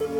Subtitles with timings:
[0.00, 0.14] Welcome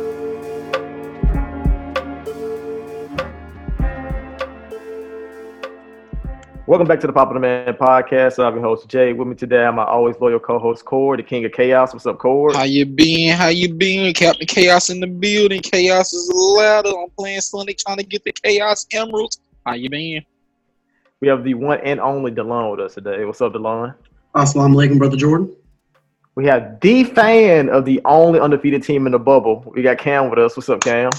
[6.85, 8.37] back to the Popular Man podcast.
[8.37, 9.11] I'm your host Jay.
[9.13, 11.93] With me today, I'm my always loyal co-host Cord, the King of Chaos.
[11.93, 12.55] What's up, Cord?
[12.55, 13.35] How you been?
[13.35, 14.13] How you been?
[14.13, 15.61] Captain Chaos in the building.
[15.61, 16.89] Chaos is a ladder.
[16.89, 19.39] I'm playing Sonic, trying to get the Chaos Emeralds.
[19.65, 20.23] How you been?
[21.21, 23.25] We have the one and only Delon with us today.
[23.25, 23.95] What's up, Delon?
[24.35, 25.55] Assalamu alaikum, brother Jordan.
[26.35, 29.69] We have the fan of the only undefeated team in the bubble.
[29.75, 30.55] We got Cam with us.
[30.55, 31.09] What's up, Cam?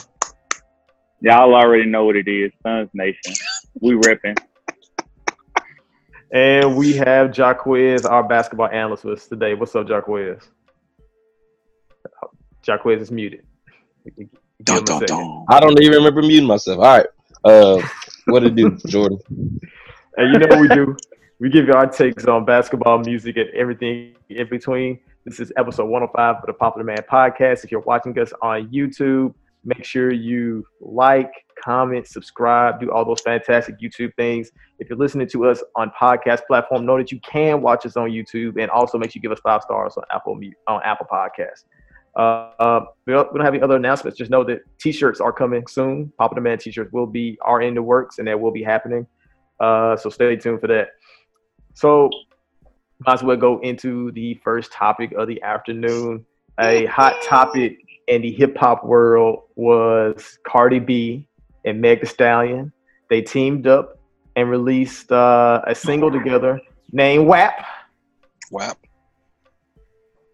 [1.20, 2.50] Y'all already know what it is.
[2.62, 3.34] Suns Nation.
[3.80, 4.36] We ripping.
[6.32, 9.52] And we have Jaquez, our basketball analyst, with us today.
[9.52, 10.48] What's up, Jaquez?
[12.66, 13.44] Jaquez is muted.
[14.62, 15.44] Dun, dun, dun.
[15.50, 16.78] I don't even remember muting myself.
[16.78, 17.06] All right.
[17.44, 17.86] Uh,
[18.26, 19.18] what it do, Jordan?
[20.16, 20.96] And you know what we do?
[21.38, 25.00] We give you our takes on basketball, music, and everything in between.
[25.24, 27.64] This is episode 105 of the Popular Man podcast.
[27.64, 31.32] If you're watching us on YouTube, make sure you like,
[31.62, 34.50] comment, subscribe, do all those fantastic YouTube things.
[34.78, 38.10] If you're listening to us on podcast platform, know that you can watch us on
[38.10, 41.64] YouTube, and also make sure you give us five stars on Apple on Apple Podcasts.
[42.14, 44.18] Uh, uh, we don't we don't have any other announcements.
[44.18, 46.12] Just know that T-shirts are coming soon.
[46.18, 49.06] Popular Man T-shirts will be are in the works, and that will be happening.
[49.60, 50.88] Uh, so stay tuned for that.
[51.74, 52.10] So
[53.06, 56.24] might as well go into the first topic of the afternoon.
[56.60, 57.78] A hot topic
[58.08, 61.26] in the hip hop world was Cardi B
[61.64, 62.72] and Meg Thee Stallion.
[63.08, 63.98] They teamed up
[64.36, 66.60] and released uh, a single together
[66.92, 67.54] named WAP,
[68.50, 68.74] Wow.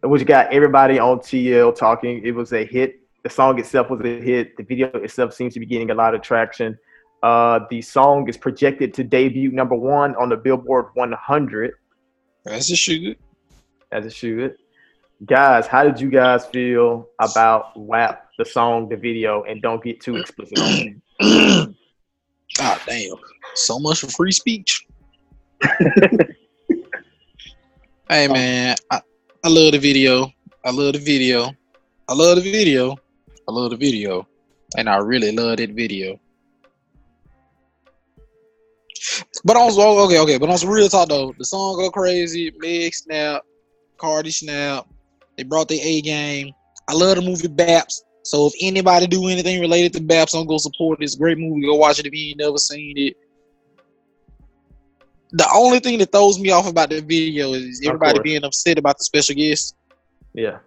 [0.02, 2.22] which got everybody on TL talking.
[2.24, 3.00] It was a hit.
[3.22, 4.56] The song itself was a hit.
[4.56, 6.78] The video itself seems to be getting a lot of traction.
[7.22, 11.72] Uh, the song is projected to debut number one on the Billboard 100.
[12.44, 13.18] That's a shoot.
[13.90, 14.56] as it should.
[15.26, 20.00] Guys, how did you guys feel about WAP, the song, the video, and don't get
[20.00, 21.74] too explicit on it?
[22.56, 23.14] God damn.
[23.54, 24.86] So much for free speech.
[28.08, 29.00] hey man, I,
[29.44, 30.30] I love the video.
[30.64, 31.50] I love the video.
[32.08, 32.96] I love the video.
[33.48, 34.28] I love the video.
[34.76, 36.20] And I really love that video.
[39.44, 42.52] But on some- okay, okay, but on some real talk though, the song go crazy.
[42.58, 43.42] Meg snap,
[43.96, 44.86] Cardi snap.
[45.36, 46.52] They brought the A game.
[46.88, 48.02] I love the movie Baps.
[48.22, 51.62] So if anybody do anything related to Baps, I'm gonna go support this great movie.
[51.66, 53.16] Go watch it if you ain't never seen it.
[55.32, 58.96] The only thing that throws me off about the video is everybody being upset about
[58.98, 59.76] the special guest.
[60.32, 60.58] Yeah.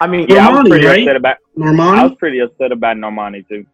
[0.00, 1.00] I mean, Yeah, I was Normani, pretty right?
[1.02, 1.36] upset about.
[1.62, 3.66] I was pretty upset about Normani too.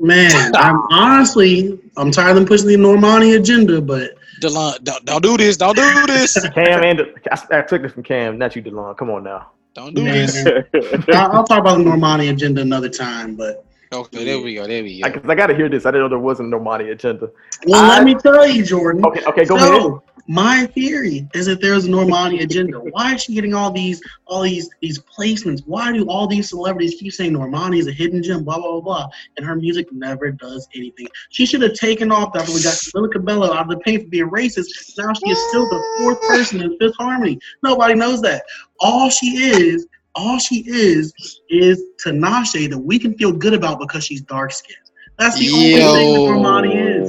[0.00, 5.22] Man, I'm honestly, I'm tired of them pushing the Normani agenda, but Delon, don't, don't
[5.22, 5.56] do this.
[5.56, 6.38] Don't do this.
[6.54, 7.00] Cam and
[7.30, 8.96] I, I took it from Cam, not you, Delon.
[8.96, 9.50] Come on now.
[9.74, 10.26] Don't do Man.
[10.26, 11.04] this.
[11.08, 13.34] I'll, I'll talk about the Normani agenda another time.
[13.34, 14.66] But Okay, there we go.
[14.66, 15.08] There we go.
[15.08, 15.86] Because I, got to hear this.
[15.86, 17.30] I didn't know there was a Normani agenda.
[17.66, 19.04] well, I- let me tell you, Jordan.
[19.04, 20.00] Okay, okay, go so, ahead.
[20.26, 22.78] My theory is that there's a Normani agenda.
[22.78, 25.62] Why is she getting all these, all these, these placements?
[25.66, 28.44] Why do all these celebrities keep saying Normani is a hidden gem?
[28.44, 31.08] Blah blah blah blah, and her music never does anything.
[31.30, 34.08] She should have taken off after we got Camila Cabello out of the paint for
[34.08, 34.66] being racist.
[34.96, 37.38] Now she is still the fourth person in Fifth Harmony.
[37.62, 38.44] Nobody knows that.
[38.80, 41.12] All she is, all she is,
[41.50, 44.78] is Tinashe that we can feel good about because she's dark skinned.
[45.18, 47.03] That's the only thing that Normani is.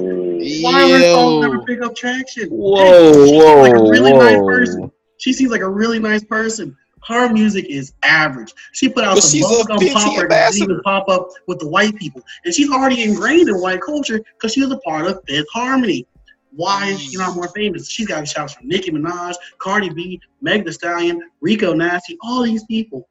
[0.66, 2.50] Why her songs never pick up traction?
[2.50, 4.92] Whoa, whoa, like a really nice person.
[5.18, 6.76] She seems like a really nice person.
[7.08, 8.54] Her music is average.
[8.74, 11.96] She put out But some bubblegum popper that didn't even pop up with the white
[11.98, 12.22] people.
[12.44, 16.08] And she's already ingrained in white culture because she was a part of Fifth Harmony.
[16.52, 17.90] Why is she not more famous?
[17.90, 22.64] She's got shouts from Nicki Minaj, Cardi B, Meg Thee Stallion, Rico Nasty, all these
[22.64, 23.08] people.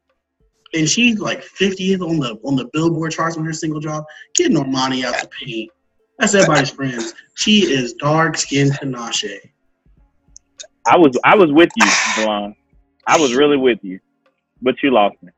[0.73, 4.05] And she's like 50th on the on the Billboard charts on her single drop.
[4.35, 5.69] Get Normani out the paint.
[6.17, 7.13] That's everybody's friends.
[7.35, 9.37] She is dark skinned Tinashe.
[10.87, 12.55] I was I was with you, Delon.
[13.07, 13.99] I was really with you,
[14.61, 15.31] but you lost me.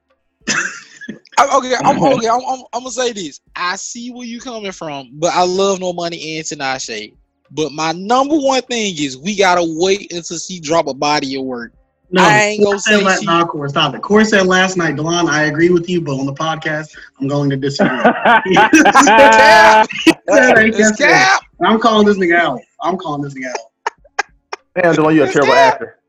[1.39, 2.27] I- okay, I'm okay.
[2.27, 3.41] I'm, I'm, I'm gonna say this.
[3.55, 7.13] I see where you coming from, but I love Normani and Tinashe.
[7.52, 11.46] But my number one thing is we gotta wait until she drop a body of
[11.46, 11.73] work.
[12.09, 14.02] No, I ain't gonna said say la- she- nah, Cord, stop it.
[14.02, 17.49] Cord said last night, Delon, I agree with you, but on the podcast, I'm going
[17.49, 17.90] to disagree.
[20.29, 21.41] Cap, ain't that cap.
[21.64, 22.59] I'm calling this nigga out.
[22.82, 24.84] I'm calling this nigga out.
[24.84, 25.74] Man, Delon, you're a terrible that.
[25.74, 26.00] actor.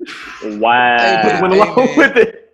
[0.42, 1.40] wow.
[1.40, 1.96] Went Hey, along man.
[1.96, 2.44] with it.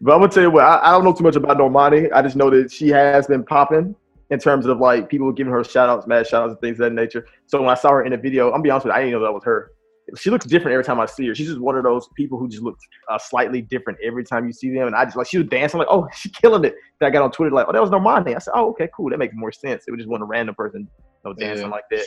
[0.00, 2.12] But I'm gonna tell you what, I, I don't know too much about Normani.
[2.12, 3.94] I just know that she has been popping
[4.30, 6.84] in terms of like people giving her shout outs, mad shout outs, and things of
[6.84, 7.26] that nature.
[7.46, 9.00] So when I saw her in the video, I'm gonna be honest with you, I
[9.04, 9.70] didn't know that was her.
[10.18, 11.34] She looks different every time I see her.
[11.34, 14.52] She's just one of those people who just looks uh, slightly different every time you
[14.52, 14.86] see them.
[14.86, 16.74] And I just like she was dancing like, oh, she killing it.
[17.00, 18.34] Then I got on Twitter like, oh, that was Normani.
[18.34, 19.10] I said, oh, okay, cool.
[19.10, 19.84] That makes more sense.
[19.86, 21.70] It was just one random person, you know, dancing Yeah.
[21.70, 22.04] like that.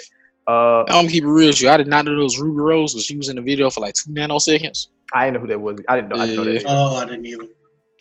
[0.48, 1.70] Uh, I'm gonna keep it real with you.
[1.70, 3.96] I did not know those Ruby Rose because she was in the video for like
[3.96, 4.88] two nanoseconds.
[5.14, 5.80] I didn't know who that was.
[5.90, 6.22] I didn't know.
[6.22, 6.64] I didn't know that.
[6.68, 7.44] Oh, I didn't either.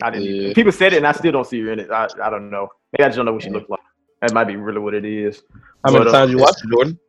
[0.01, 0.25] I didn't.
[0.35, 0.53] Yeah.
[0.53, 1.91] People said it, and I still don't see her in it.
[1.91, 2.69] I, I don't know.
[2.93, 3.79] Maybe I just don't know what she looked like.
[4.21, 5.43] That might be really what it is.
[5.85, 6.99] How many uh, times you watched it, Jordan?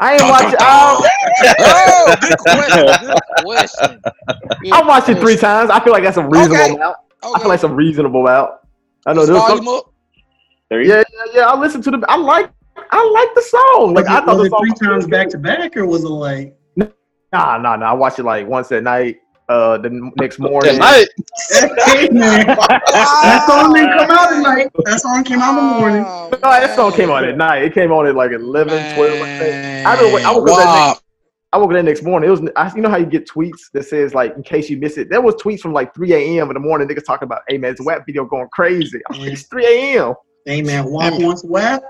[0.00, 0.50] I ain't Dun, watching.
[0.50, 0.58] dun,
[1.60, 2.86] oh, good question.
[3.00, 4.00] Good question.
[4.62, 5.70] Good I watched it three times.
[5.70, 6.74] I feel like that's a reasonable Okay.
[6.74, 6.96] amount.
[7.22, 8.52] I feel like some reasonable amount.
[9.06, 9.92] I know there's Volume some, up.
[10.70, 11.02] Yeah, yeah,
[11.34, 11.46] yeah.
[11.46, 12.04] I listened to the.
[12.08, 12.50] I like.
[12.90, 13.94] I like the song.
[13.94, 15.10] Like Was I it, thought was the it song three times good.
[15.10, 17.90] back to back, or was it like Nah, nah, nah.
[17.90, 19.18] I watched it like once at night.
[19.48, 20.78] Uh, the n- next morning.
[20.78, 21.08] That night.
[21.86, 24.70] Hey, man, that song didn't come out at night.
[24.84, 26.04] That song came out in the morning.
[26.06, 27.62] Oh, No, that song came out at night.
[27.62, 29.22] It came on at like 11, 12.
[29.22, 29.56] I think.
[29.86, 30.98] I don't- I woke up that Wow.
[31.54, 32.28] I woke up that next morning.
[32.28, 34.76] It was I, you know how you get tweets that says like in case you
[34.76, 35.08] miss it.
[35.08, 36.48] There was tweets from like 3 a.m.
[36.50, 36.86] in the morning.
[36.86, 39.00] Niggas talking about, hey man, it's a WAP video going crazy.
[39.10, 40.12] I'm like, it's 3 a.m.
[40.44, 41.82] Hey man, WAP wants WAP.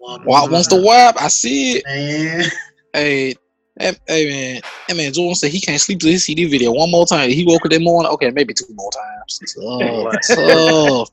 [0.00, 1.16] WAP Wow, wants to wap.
[1.20, 1.84] I see it.
[1.86, 2.44] Man,
[2.94, 3.34] Hey,
[3.78, 6.90] hey, hey man, hey man, Jordan said he can't sleep to his CD video one
[6.90, 7.30] more time.
[7.30, 8.10] He woke up that morning.
[8.12, 9.38] Okay, maybe two more times.
[9.54, 11.10] Tough, tough,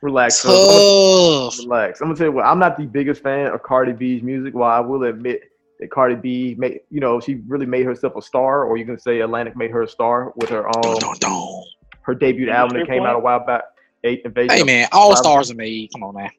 [0.00, 0.52] Relax, son.
[0.52, 1.58] I'm gonna- tough.
[1.58, 2.00] relax.
[2.00, 2.46] I'm gonna tell you what.
[2.46, 4.54] I'm not the biggest fan of Cardi B's music.
[4.54, 5.42] While I will admit
[5.80, 8.98] that Cardi B made, you know, she really made herself a star, or you can
[8.98, 11.62] say Atlantic made her a star with her Dun, um dun, dun.
[12.02, 13.64] her debut album that came out a while back.
[14.04, 14.56] Eight Invasion.
[14.56, 15.90] Hey man, all stars are made.
[15.92, 16.30] Come on man.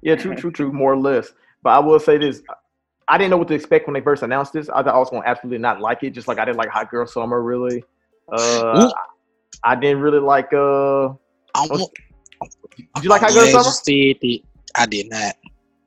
[0.00, 0.72] Yeah, true, true, true.
[0.72, 1.32] More or less.
[1.62, 2.40] But I will say this:
[3.08, 4.68] I didn't know what to expect when they first announced this.
[4.68, 6.68] I thought I was going to absolutely not like it, just like I didn't like
[6.68, 7.42] Hot Girl Summer.
[7.42, 7.82] Really,
[8.32, 8.92] uh, Ooh.
[9.64, 10.52] I didn't really like.
[10.52, 11.08] uh
[11.54, 13.64] I'm, Did you like Hot Girl Summer?
[13.64, 14.40] that.
[14.76, 15.34] I did not.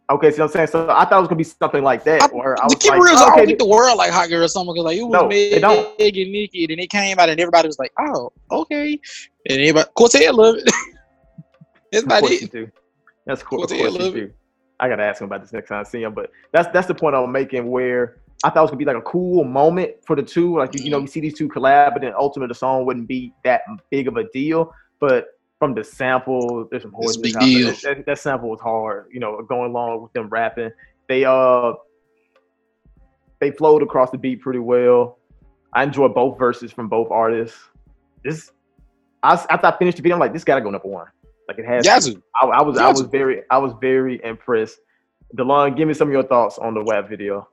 [0.09, 0.67] Okay, see what I'm saying.
[0.67, 2.85] So I thought it was gonna be something like that, I, where I was it
[2.85, 5.03] like, real, I okay, don't think the world like Hot Girl Summer because like it
[5.03, 5.87] was No, Meg don't.
[6.01, 8.99] and Nicki, and then it came out and everybody was like, "Oh, okay,"
[9.47, 10.69] and everybody Cortez love it.
[11.91, 12.73] That's about it.
[13.25, 13.59] That's cool.
[13.69, 14.31] Well, Of they
[14.81, 15.03] course you love do.
[15.03, 16.13] I gotta ask him about this next time I see him.
[16.13, 18.97] But that's that's the point I'm making where I thought it was gonna be like
[18.97, 20.57] a cool moment for the two.
[20.57, 21.01] Like you know, Mm-hmm.
[21.03, 24.17] you see these two collab, but then ultimately the song wouldn't be that big of
[24.17, 24.73] a deal.
[24.99, 25.27] But
[25.59, 27.21] from the sample, there's some horses.
[27.21, 27.73] big deal.
[27.83, 29.07] That, that, sample was hard.
[29.11, 30.71] You know, going along with them rapping,
[31.07, 31.73] they uh
[33.39, 35.19] they flowed across the beat pretty well.
[35.73, 37.57] I enjoyed both verses from both artists.
[38.23, 38.51] This,
[39.23, 41.07] I, after I finished the video, I'm like, this gotta go number one.
[41.51, 41.85] Like it has.
[41.85, 42.21] Yazoo.
[42.41, 44.79] I, I was I was very I was very impressed.
[45.35, 47.47] Delon, give me some of your thoughts on the WAP video.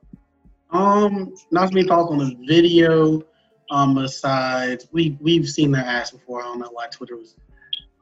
[0.71, 3.21] um, not many thoughts on the video.
[3.71, 6.41] Um, besides we we've seen their ass before.
[6.41, 7.35] I don't know why Twitter was.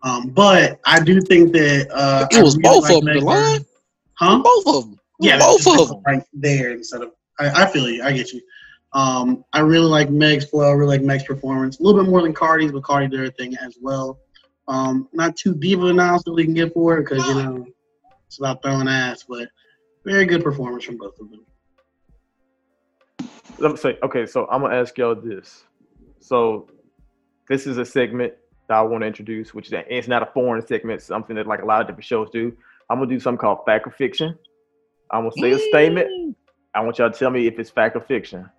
[0.04, 3.24] Um, but I do think that uh, It was really both like of them, Meg
[3.24, 3.66] Delon.
[4.14, 4.42] Huh?
[4.44, 5.00] Both of them.
[5.20, 6.04] Yeah, both of them.
[6.06, 7.12] right there instead of.
[7.40, 8.04] I, I feel you.
[8.04, 8.42] I get you.
[8.94, 10.70] Um, I really like Meg's flow.
[10.70, 11.80] I really like Meg's performance.
[11.80, 14.20] A little bit more than Cardi's, but Cardi did her thing as well.
[14.68, 17.66] Um, not too deep of an announcement we can get for it because you know
[18.28, 19.48] it's about throwing ass, but
[20.06, 21.46] very good performance from both of them.
[23.60, 25.64] Let me say, okay, so I'm gonna ask y'all this.
[26.20, 26.70] So
[27.48, 28.34] this is a segment
[28.68, 31.62] that I want to introduce, which is it's not a foreign segment, something that like
[31.62, 32.56] a lot of different shows do.
[32.90, 34.38] I'm gonna do something called fact or fiction.
[35.12, 36.36] I'm gonna say a statement.
[36.74, 38.50] I want y'all to tell me if it's fact or fiction.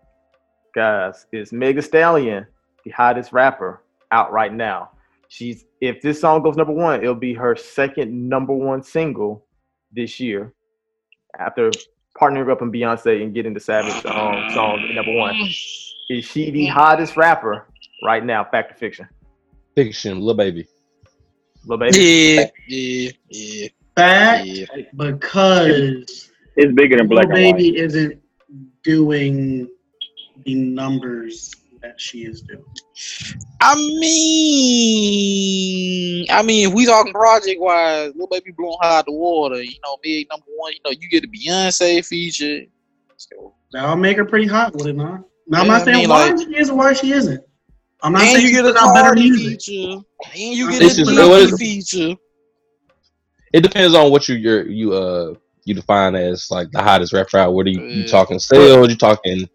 [0.75, 2.47] Guys, is Meg Thee Stallion
[2.85, 4.91] the hottest rapper out right now?
[5.29, 9.47] She's if this song goes number one, it'll be her second number one single
[9.93, 10.55] this year
[11.39, 11.71] after
[12.21, 15.35] partnering up with Beyonce and getting the Savage um, song number one.
[16.09, 17.69] Is she the hottest rapper
[18.03, 18.45] right now?
[18.45, 19.07] Fact or fiction?
[19.75, 20.67] Fiction, little baby.
[21.67, 21.99] Lil baby.
[21.99, 24.65] Yeah, yeah, yeah, Fact yeah.
[24.97, 27.57] because It's bigger than black Lil and white.
[27.57, 28.21] Baby isn't
[28.83, 29.69] doing
[30.45, 31.55] the numbers
[31.89, 32.65] that she is doing.
[33.61, 33.75] I
[35.29, 39.63] mean, I mean, if we talking project wise, little baby blowing high the water.
[39.63, 40.73] You know, big number one.
[40.73, 42.67] You know, you get a Beyonce feature.
[43.17, 45.23] So, That'll make her pretty hot, would it not?
[45.47, 47.43] Now, I'm Yeah, not I saying mean, why like- she is or why she isn't.
[48.03, 49.61] I'm not saying you get a out better Cardi music.
[49.61, 50.01] feature.
[50.33, 52.15] And you get This a is- Nicki what is- feature.
[53.53, 55.33] It depends on what you you're, you uh
[55.65, 57.55] you define as like the hottest rapper out.
[57.55, 58.07] What are you, you Yeah.
[58.07, 58.89] talking sales?
[58.89, 59.49] You talking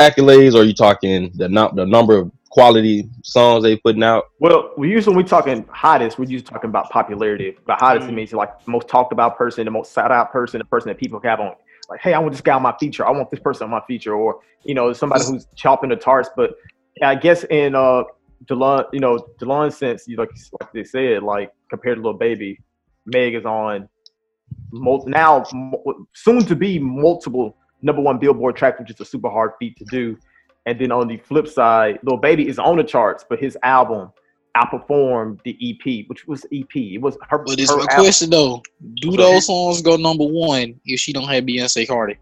[0.00, 0.54] accolades?
[0.54, 4.24] Or you talking the num- the number of quality songs they putting out?
[4.40, 7.56] Well, we usually when we talking hottest, we're usually talking about popularity.
[7.66, 8.16] But hottest it Mm.
[8.16, 10.98] means like the most talked about person, the most sought out person, the person that
[10.98, 11.54] people have on.
[11.88, 13.06] Like, hey, I want this guy on my feature.
[13.06, 16.28] I want this person on my feature, or you know, somebody who's chopping the tarts.
[16.36, 16.54] But
[17.02, 18.04] I guess in uh
[18.46, 22.58] Delon, you know, Delon's sense, you like like they said, like compared to Little Baby,
[23.06, 23.88] Meg is on
[24.72, 29.30] mul- now mu- soon to be multiple number one Billboard track, which is a super
[29.30, 30.18] hard feat to do.
[30.66, 34.12] And then on the flip side, Lil Baby is on the charts, but his album
[34.56, 36.74] outperformed the EP, which was EP.
[36.74, 37.38] It was her.
[37.38, 37.96] But it's her my album.
[38.04, 38.62] question though:
[38.96, 42.18] Do those songs go number one if she don't have Beyonce Cardi?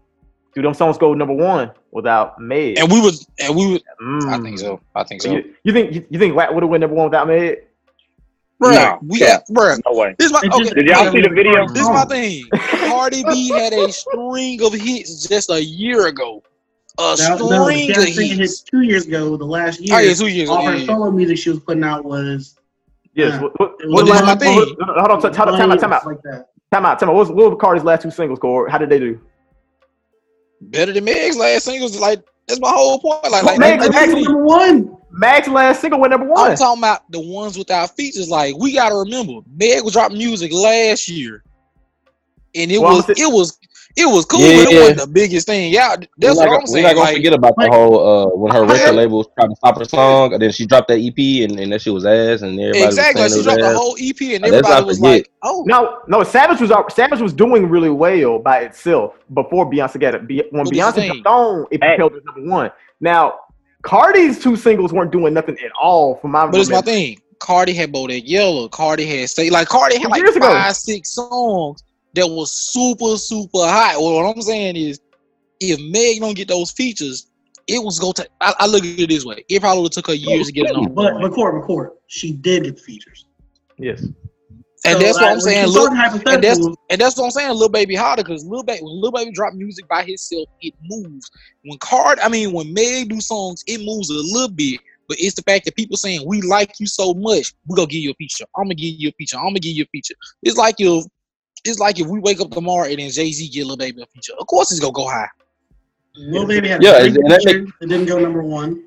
[0.53, 2.77] Do them songs go number one without Meg?
[2.79, 4.33] And we was, and we, was, Mm.
[4.33, 4.79] I think so.
[4.95, 5.31] I think so.
[5.33, 7.57] You, you think you, you think Wack would have went number one without Meg?
[8.61, 9.37] Bruh, No, we yeah.
[9.37, 9.81] got, bruh.
[9.85, 10.15] No way.
[10.17, 10.63] This is my okay.
[10.63, 11.67] just- Did y'all see the video?
[11.67, 12.45] This is my thing.
[12.89, 16.41] Cardi B had a string of hits just a year ago.
[16.97, 18.61] A That, string that, of that hits.
[18.61, 19.35] two years ago.
[19.35, 20.49] The last year, Oh yeah, two years.
[20.49, 20.85] all ago, her Yeah, yeah.
[20.85, 22.55] solo music she was putting out was
[23.13, 23.31] Yes.
[23.33, 23.41] Yeah.
[23.41, 24.53] What, what, It what was last- my thing.
[24.55, 24.79] hold
[25.11, 25.21] on.
[25.21, 25.79] Time, time, time out.
[25.81, 26.05] Time out.
[26.05, 26.47] like that.
[26.71, 26.97] Time out.
[26.99, 27.15] Time out.
[27.15, 28.71] What was, what were Cardi's last two singles, Cord?
[28.71, 29.19] How did they do?
[30.61, 31.99] Better than Meg's last singles.
[31.99, 33.29] Like that's my whole point.
[33.29, 34.97] Like, like, Meg- like, like, number one.
[35.17, 36.51] Meg's last single went number one.
[36.51, 38.29] I'm talking about the ones without features.
[38.29, 41.43] Like we gotta remember, Meg was dropping music last year,
[42.55, 43.57] and it Well, was it was
[43.97, 44.79] it was cool, Yeah, but it yeah.
[44.81, 45.71] wasn't the biggest thing.
[45.71, 46.67] Yeah, that's we're what not, I'm saying.
[46.67, 46.83] we're saying.
[46.83, 49.55] not gonna Like, forget about the whole uh when her record label was trying to
[49.55, 52.41] stop her song, and then she dropped that EP, and, and that shit was ass,
[52.41, 53.23] and everybody exactly.
[53.23, 53.81] was She dropped it the was ass.
[53.81, 56.23] whole EP, and Let's everybody not was like, "Oh, No, no.
[56.23, 60.21] Savage was out- Savage was doing really well by itself before Beyonce got it.
[60.51, 61.07] When But this is the Beyonce thing.
[61.13, 61.95] jumped on, it Hey.
[61.95, 62.71] propelled it number one.
[62.99, 63.35] Now,
[63.85, 66.47] Cardi's two singles weren't doing nothing at all for my.
[66.47, 67.21] But it's my thing.
[67.39, 68.67] Cardi had Bodak Yellow.
[68.67, 70.47] Cardi had say like Cardi had like years ago.
[70.47, 71.83] five, six songs
[72.15, 73.95] that was super, super hot.
[73.99, 74.99] Well, what I'm saying is,
[75.59, 77.27] if Meg don't get those features,
[77.67, 78.27] it was go to.
[78.41, 80.65] I, I look at it this way: it probably would took her years to get
[80.65, 81.21] it number But one.
[81.21, 83.25] but court, but she did get the features.
[83.77, 84.07] Yes.
[84.85, 85.63] And So, that's what I'm saying.
[85.63, 87.53] when Look, she's talking and that's and that's what I'm saying.
[87.53, 91.29] Lil Baby harder because Lil Baby when Lil Baby drop music by himself, it moves.
[91.63, 94.79] When Card, I mean, when Meg do songs, it moves a little bit.
[95.07, 98.01] But it's the fact that people saying we like you so much, we gonna give
[98.01, 98.45] you a feature.
[98.57, 99.37] I'm gonna give you a feature.
[99.37, 100.15] I'm gonna give you a feature.
[100.43, 101.05] It's like if
[101.63, 104.05] it's like if we wake up tomorrow and then Jay Z give Lil Baby a
[104.07, 104.33] feature.
[104.39, 105.29] Of course, it's gonna go high.
[106.15, 107.65] Lil Baby had Yeah, a great and that feature.
[107.81, 108.83] It didn't go number one.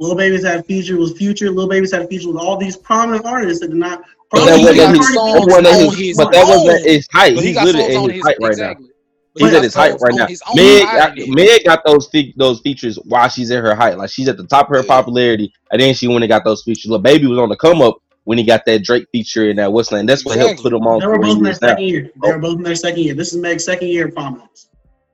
[0.00, 1.50] Lil Baby's had feature was future.
[1.50, 4.02] Lil Baby's had feature with all these prominent artists that did not.
[4.32, 7.34] But But that wasn't his, that wasn't on his, his but that wasn't his height.
[7.34, 8.48] But he He's literally at his his height right now.
[8.70, 8.86] exactly.
[9.34, 10.26] But He's at his height right on now.
[10.26, 11.30] his Meg, height got, then.
[11.34, 13.96] Meg got those fe- those features while she's at her height.
[13.98, 14.88] Like she's at the top of her Yeah.
[14.88, 16.90] popularity, and then she went and got those features.
[16.90, 19.72] Lil Baby was on the come up when he got that Drake feature and that
[19.72, 20.06] what's name.
[20.06, 21.68] That's what helped put him on They were both in their years now.
[21.68, 22.10] second year.
[22.22, 23.14] They were both in their second year.
[23.14, 24.68] This is Meg's second year of prominence.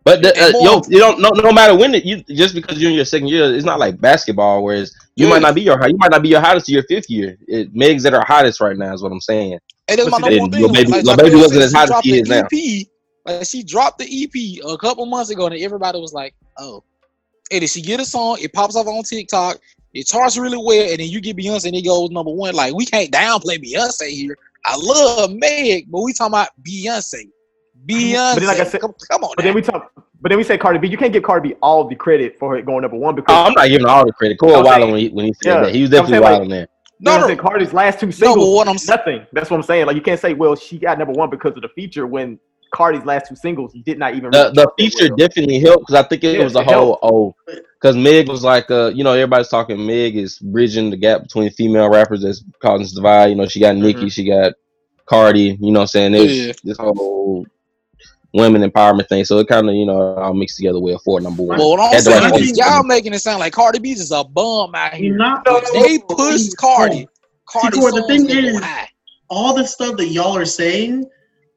[0.09, 2.81] But the, uh, more- yo, you don't no, no matter when it, you just because
[2.81, 4.63] you're in your second year, it's not like basketball.
[4.65, 5.33] Whereas you Yeah.
[5.35, 7.37] might not be your high, you might not be your hottest to your fifth year.
[7.47, 9.59] It, Meg's at her hottest right now is what I'm saying.
[9.89, 10.73] And that's my number one Lil thing.
[10.73, 12.47] Baby- like, Lil like Baby wasn't as she hot as dropped he the is now.
[12.53, 12.87] EP,
[13.27, 16.83] like she dropped the EP a couple months ago, and everybody was like, "Oh."
[17.51, 19.59] And if she get a song, it pops up on TikTok,
[19.95, 22.55] it charts really well, and then you get Beyonce, and it goes number one.
[22.55, 24.37] Like we can't downplay Beyonce here.
[24.67, 27.25] I love Meg, but we talking about Beyonce.
[27.87, 28.35] Beyonce.
[28.35, 29.31] But then, like I said- come, come on.
[29.37, 29.49] But now.
[29.49, 29.93] then we talk.
[30.21, 30.89] But then we say Cardi B.
[30.89, 33.45] You can't give Cardi B all the credit for it going number one because Oh,
[33.47, 34.39] I'm not giving all the credit.
[34.39, 35.61] Cole I'm Wilder when he when he said Yeah.
[35.63, 36.61] that, he was definitely saying, like, wild there.
[36.61, 36.67] you
[37.05, 37.37] know no, no.
[37.37, 39.27] Cardi's last two singles, But what I'm saying, nothing.
[39.33, 39.87] That's what I'm saying.
[39.87, 42.39] Like you can't say, well, she got number one because of the feature when
[42.75, 44.31] Cardi's last two singles did not even.
[44.33, 45.17] The the feature well.
[45.17, 47.35] definitely helped because I think it Yeah, was a it whole oh
[47.81, 51.49] because Meg was like uh you know everybody's talking Meg is bridging the gap between
[51.51, 53.27] female rappers that's causing this divide.
[53.27, 54.13] You know she got Nicki, Mhm.
[54.13, 54.53] she got
[55.07, 55.57] Cardi.
[55.61, 56.53] You know what I'm saying there's Yeah.
[56.65, 57.47] this whole
[58.35, 59.25] women empowerment thing.
[59.25, 61.59] So it kind of you know all mixed together well for number one.
[61.59, 62.59] but what I'm Had right saying is focus.
[62.59, 65.17] y'all making it sound like Cardi B is a bum out here.
[65.17, 65.45] not.
[65.73, 67.09] They pushed Cardi.
[67.47, 68.89] Cardi Cord, the thing is- high.
[69.31, 71.09] all the stuff that y'all are saying,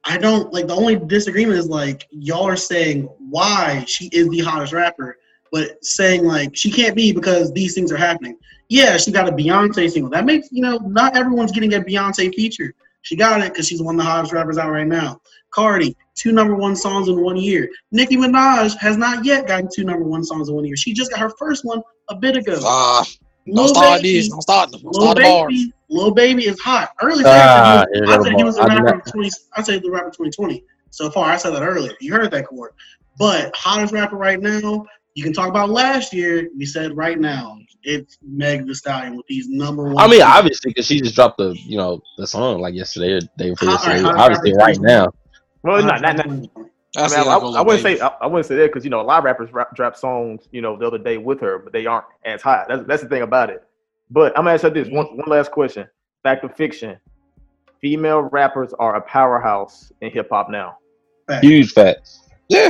[0.05, 0.67] I don't like.
[0.67, 5.17] The only disagreement is like y'all are saying why she is the hottest rapper,
[5.51, 8.37] but saying like she can't be because these things are happening.
[8.69, 10.09] Yeah, she got a Beyonce single.
[10.09, 12.73] That makes you know not everyone's getting a Beyonce feature.
[13.01, 15.19] She got it because she's one of the hottest rappers out right now.
[15.51, 17.69] Cardi, two number one songs in one year.
[17.91, 20.75] Nicki Minaj has not yet gotten two number one songs in one year.
[20.77, 22.59] She just got her first one a bit ago.
[22.63, 23.05] Ah,
[23.53, 24.29] don't start Baby- this.
[24.29, 24.81] Don't start them.
[24.81, 25.47] Don't Lil start the bar.
[25.49, 26.91] Baby, Lil Baby is hot.
[27.01, 28.77] Early Ah, I here said he was the the bar.
[28.77, 29.29] I rapper not- 20.
[29.57, 30.63] I said the rapper 2020.
[30.91, 31.93] So far, I said that earlier.
[31.99, 32.71] You heard that, Cord.
[33.17, 36.49] But hottest rapper right now, you can talk about last year.
[36.57, 39.97] We said right now, it's Meg Thee Stallion with these number one.
[39.97, 43.19] I mean, obviously, because she just dropped the you know the song like yesterday or
[43.37, 44.03] day before All yesterday.
[44.03, 44.77] right, obviously, all right.
[44.77, 45.07] right now.
[45.63, 46.17] Well, not not.
[46.17, 46.27] not
[46.97, 48.99] I, I, mean, I, I wouldn't say I, I wouldn't say that because you know
[48.99, 51.71] a lot of rappers rap, drop songs you know the other day with her, but
[51.71, 52.67] they aren't as hot.
[52.67, 53.63] That's that's the thing about it.
[54.09, 55.87] But I'm gonna ask you this one one last question.
[56.23, 56.97] Fact or fiction?
[57.79, 60.77] Female rappers are a powerhouse in hip hop now.
[61.41, 62.27] Huge facts.
[62.49, 62.69] Yeah.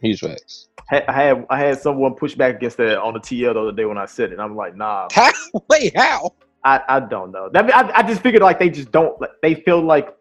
[0.00, 0.68] Huge facts.
[0.90, 3.84] I had I had someone push back against that on the TL the other day
[3.84, 4.32] when I said it.
[4.32, 5.30] And I'm like, nah, How?
[5.68, 6.34] Wait, how?
[6.64, 7.48] I, I don't know.
[7.52, 10.14] That I, I just figured like they just don't like they feel like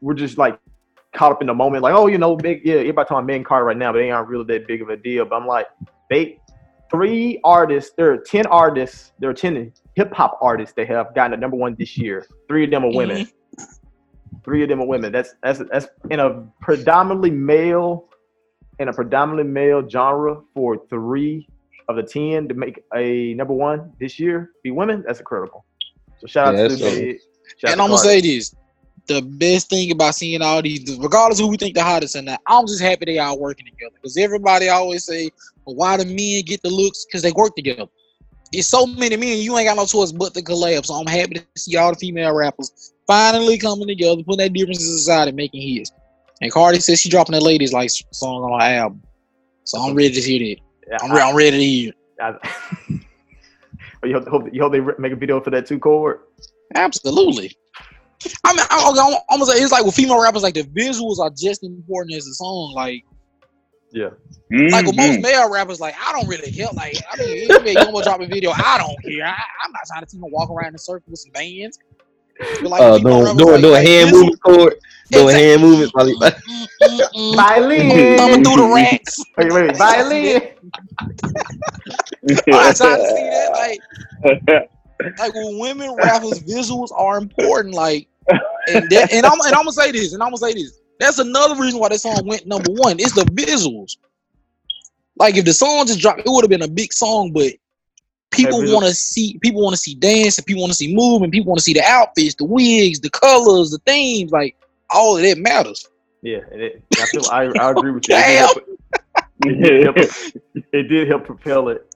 [0.00, 0.58] we're just like
[1.14, 1.82] caught up in the moment.
[1.82, 4.28] Like, oh, you know, big yeah, everybody talking Megan Carter right now, but they aren't
[4.28, 5.24] really that big of a deal.
[5.24, 5.66] But I'm like,
[6.10, 6.38] they
[6.90, 7.92] three artists.
[7.96, 9.12] There are ten artists.
[9.18, 12.26] There are ten hip hop artists that have gotten a number one this year.
[12.48, 13.28] Three of them are women.
[14.44, 15.10] Three of them are women.
[15.10, 18.08] That's that's that's in a predominantly male,
[18.78, 21.48] in a predominantly male genre for three
[21.88, 25.04] of the ten to make a number one this year be women.
[25.06, 25.64] That's a critical.
[26.18, 27.20] So shout out to that's the dope.
[27.58, 28.54] shout out And to I'm gonna say this:
[29.06, 32.40] the best thing about seeing all these, regardless who we think the hottest or not,
[32.46, 33.94] I'm just happy they all working together.
[34.02, 35.30] Because everybody always say,
[35.64, 37.86] well, "Why do men get the looks?" Because they work together.
[38.52, 40.86] It's so many men, you ain't got no choice but to collab.
[40.86, 44.94] So I'm happy to see all the female rappers finally coming together, putting their differences
[44.94, 45.90] aside and making hits.
[46.40, 49.02] And Cardi says she dropping the ladies like song on her album.
[49.64, 50.56] So I'm ready to hear
[50.90, 51.02] that.
[51.02, 51.90] I'm, re- I'm ready to hear.
[51.90, 51.96] it.
[52.20, 52.36] I,
[54.02, 56.20] I, you hope you hope they make a video for that too, Cord.
[56.74, 57.52] Absolutely.
[58.44, 60.64] I mean, I, okay, I'm, I'm gonna say it's like with female rappers, like the
[60.64, 62.72] visuals are just as important as the song.
[62.74, 63.04] Like,
[63.92, 64.10] Yeah.
[64.50, 65.22] like with most Mhm.
[65.22, 66.68] male rappers, like I don't really care.
[66.74, 69.26] Like, I mean, if you gonna drop a video, I don't care.
[69.26, 71.78] I, I'm not trying to see him walk around in a circle with some bands.
[72.38, 74.74] But like, Uh, female doing rappers, doing, like- doing hand visual- movements, cord.
[75.10, 75.44] Doing Exactly.
[75.50, 75.94] hand movements.
[75.94, 77.36] While he, mm.
[77.36, 78.16] Violin.
[78.18, 79.16] Thumbing through the racks.
[79.36, 79.76] Wait, wait, wait.
[79.76, 80.42] Violin.
[82.52, 83.50] I'm trying to see that.
[83.52, 84.68] Like,
[85.18, 87.74] like when women rappers, visuals are important.
[87.74, 88.08] Like,
[88.68, 90.80] and that, and I'm and I'm gonna say this, and I'm gonna say this.
[90.98, 92.96] That's another reason why that song went number one.
[92.98, 93.96] It's the visuals.
[95.16, 97.52] Like if the song just dropped, it would have been a big song, but
[98.34, 101.32] people want to see people want to see dance, and people want to see movement,
[101.32, 104.32] people want to see the outfits, the wigs, the colors, the themes.
[104.32, 104.56] Like
[104.90, 105.86] all of that matters.
[106.22, 108.16] Yeah, and it, I feel I, I agree with you.
[109.44, 109.96] It did, help,
[110.72, 111.94] it did help propel it.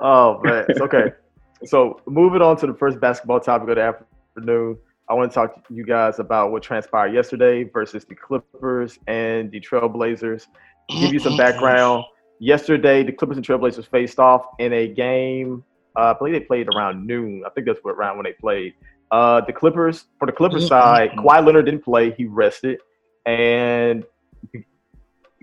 [0.00, 1.12] Oh man, it's okay.
[1.64, 3.82] So moving on to the first basketball topic of the
[4.36, 4.76] afternoon,
[5.08, 9.50] I want to talk to you guys about what transpired yesterday versus the Clippers and
[9.50, 10.46] the Trailblazers.
[10.88, 11.38] Give you some mm-hmm.
[11.38, 12.04] background.
[12.38, 15.64] Yesterday, the Clippers and Trailblazers faced off in a game.
[15.96, 17.42] Uh, I believe they played around noon.
[17.46, 18.74] I think that's what around when they played.
[19.10, 22.12] Uh, the Clippers, for the Clippers side, Kawhi Leonard didn't play.
[22.12, 22.78] He rested.
[23.26, 24.04] And
[24.52, 24.64] to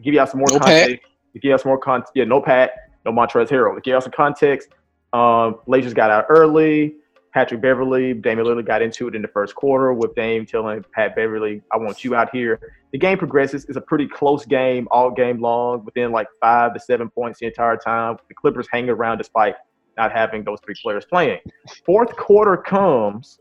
[0.02, 2.24] give you all some more No context, to give you all some more context, yeah,
[2.24, 2.72] no Pat,
[3.06, 3.76] no Montrezl Harrell.
[3.76, 4.70] To give you all some context,
[5.14, 6.96] um, Blazers got out early.
[7.34, 11.16] Patrick Beverley, Damian Lillard got into it in the first quarter with Dame telling Pat
[11.16, 12.60] Beverley, I want you out here.
[12.92, 13.66] The game progresses.
[13.66, 17.46] It's a pretty close game all game long, within like five to seven points the
[17.46, 18.18] entire time.
[18.28, 19.56] The Clippers hang around despite
[19.98, 21.40] not having those three players playing.
[21.86, 23.40] Fourth quarter comes.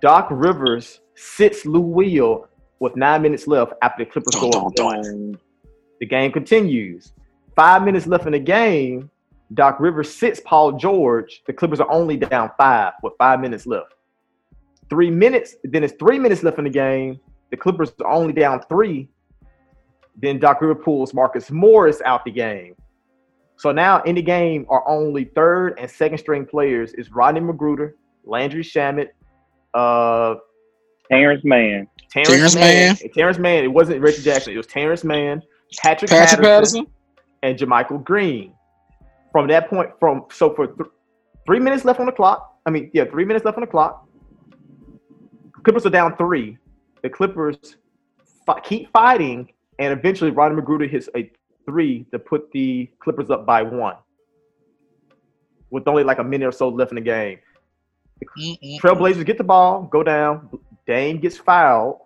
[0.00, 2.48] Doc Rivers sits Lou Will
[2.80, 5.38] with nine minutes left after the Clippers go Dun, up dun.
[6.00, 7.12] The game continues.
[7.56, 9.10] Five minutes left in the game.
[9.54, 11.42] Doc Rivers sits Paul George.
[11.46, 13.94] The Clippers are only down five with five minutes left.
[14.88, 17.18] Three minutes, then it's three minutes left in the game.
[17.50, 19.08] The Clippers are only down three.
[20.16, 22.74] Then Doc Rivers pulls Marcus Morris out the game.
[23.58, 27.94] So now in the game are only third and second string players is Rodney McGruder,
[28.24, 29.08] Landry Shamet,
[29.74, 30.36] uh,
[31.10, 31.88] Terrence Mann.
[32.08, 32.86] Terrence, Terrence Mann.
[32.86, 32.96] Mann.
[33.12, 33.64] Terrence Mann.
[33.64, 34.52] It wasn't Richard Jackson.
[34.52, 35.42] It was Terrence Mann,
[35.76, 36.86] Patrick, Patrick Patterson, Patterson.
[37.42, 38.54] and JaMychal Green.
[39.32, 40.88] From that point, from so for th-
[41.44, 42.54] three minutes left on the clock.
[42.64, 44.06] I mean, yeah, three minutes left on the clock.
[45.64, 46.58] Clippers are down three.
[47.02, 47.76] The Clippers
[48.46, 51.30] fi- keep fighting, and eventually Rodney McGruder hits a
[51.68, 53.96] three to put the Clippers up by one,
[55.70, 57.38] with only like a minute or so left in the game.
[58.38, 58.80] Mm-mm.
[58.80, 60.48] Trailblazers get the ball, go down.
[60.86, 62.00] Dame gets fouled.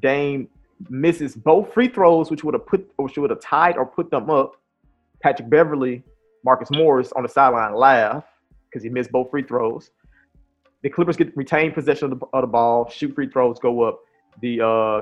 [0.00, 0.48] Dame
[0.88, 4.30] misses both free throws, which would have put, which would have tied or put them
[4.30, 4.56] up.
[5.20, 6.04] Patrick Beverley,
[6.44, 8.24] Marcus Morris on the sideline laugh
[8.70, 9.90] because he missed both free throws.
[10.82, 13.98] The Clippers get retained possession of the, of the ball, shoot free throws, go up.
[14.40, 15.00] The uh,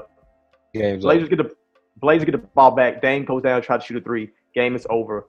[0.72, 1.36] Game's Blazers over.
[1.36, 1.54] get the
[1.98, 3.00] Blazers get the ball back.
[3.00, 4.30] Dame goes down, try to shoot a three.
[4.54, 5.28] Game is over.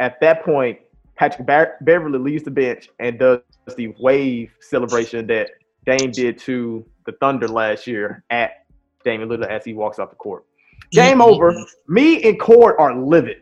[0.00, 0.78] At that point,
[1.16, 3.40] Patrick Bar- Beverley leaves the bench and does
[3.76, 5.50] the wave celebration that
[5.86, 8.64] Dame did to the Thunder last year at
[9.04, 10.44] Damian Lillard as he walks off the court.
[10.92, 11.32] Game Mm-mm.
[11.32, 11.54] over.
[11.88, 13.38] Me and Cord are livid.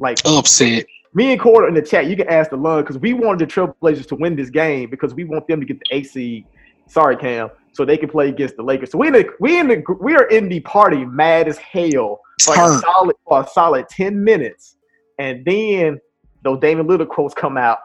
[0.00, 0.84] Like Upset.
[1.14, 3.52] me and Cord in the chat, you can ask the lung because we wanted the
[3.52, 6.44] Trailblazers to win this game because we want them to get the AC.
[6.86, 8.90] Sorry, Cam, so they can play against the Lakers.
[8.92, 12.20] So we in the we in the we are in the party mad as hell
[12.44, 14.76] for like a solid for a solid ten minutes,
[15.18, 15.98] and then
[16.42, 17.78] those Damian Lillard quotes come out,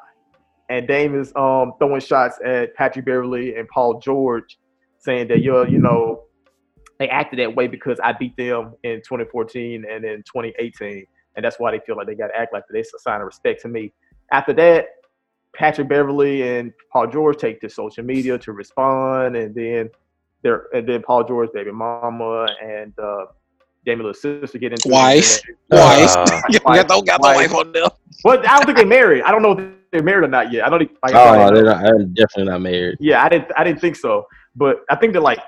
[0.70, 4.60] and Dame is um throwing shots at Patrick Beverley and Paul George,
[5.00, 6.24] saying that you're you know
[7.00, 11.06] they acted that way because I beat them in 2014 and in 2018
[11.40, 12.78] and that's why they feel like they got to act like that.
[12.78, 13.94] It's a sign of respect to me.
[14.32, 14.88] After that,
[15.56, 19.90] Patrick Beverley and Paul George take to social media to respond, and then
[20.42, 23.26] there and then Paul George, baby mama, and uh,
[23.86, 25.40] Damian Lillard's sister get into Wife.
[25.48, 25.56] it.
[25.72, 26.16] Wife.
[26.16, 27.52] Uh, You don't got the Wife.
[27.52, 27.84] wife on there.
[28.24, 29.24] Well, I don't think they're married.
[29.24, 30.66] I don't know if they're married or not yet.
[30.66, 30.80] I don't.
[30.80, 32.98] think- Like, I oh, don't they're, not, they're definitely not married.
[33.00, 33.52] Yeah, I didn't.
[33.58, 34.28] I didn't think so.
[34.56, 35.40] But I think they're like.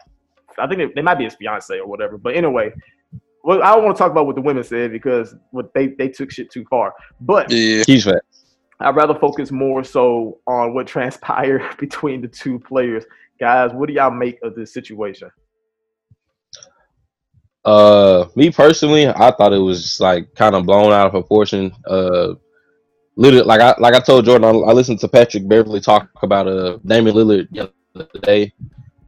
[0.58, 2.18] I think they, they might be his fiance or whatever.
[2.18, 2.72] But anyway,
[3.44, 6.10] well, I don't want to talk about what the women said because what they they
[6.10, 6.94] took shit too far.
[7.22, 7.84] But Yeah.
[7.88, 8.22] Huge fact.
[8.82, 13.04] I'd rather focus more so on what transpired between the two players.
[13.40, 15.32] Guys, what do y'all make of this situation?
[17.64, 21.72] Uh, me personally, I thought it was just like kind of blown out of proportion.
[21.86, 22.36] Uh,
[23.16, 26.48] literally, like I like I told Jordan, I, I listened to Patrick Beverley talk about
[26.48, 28.52] uh Damian Lillard the other day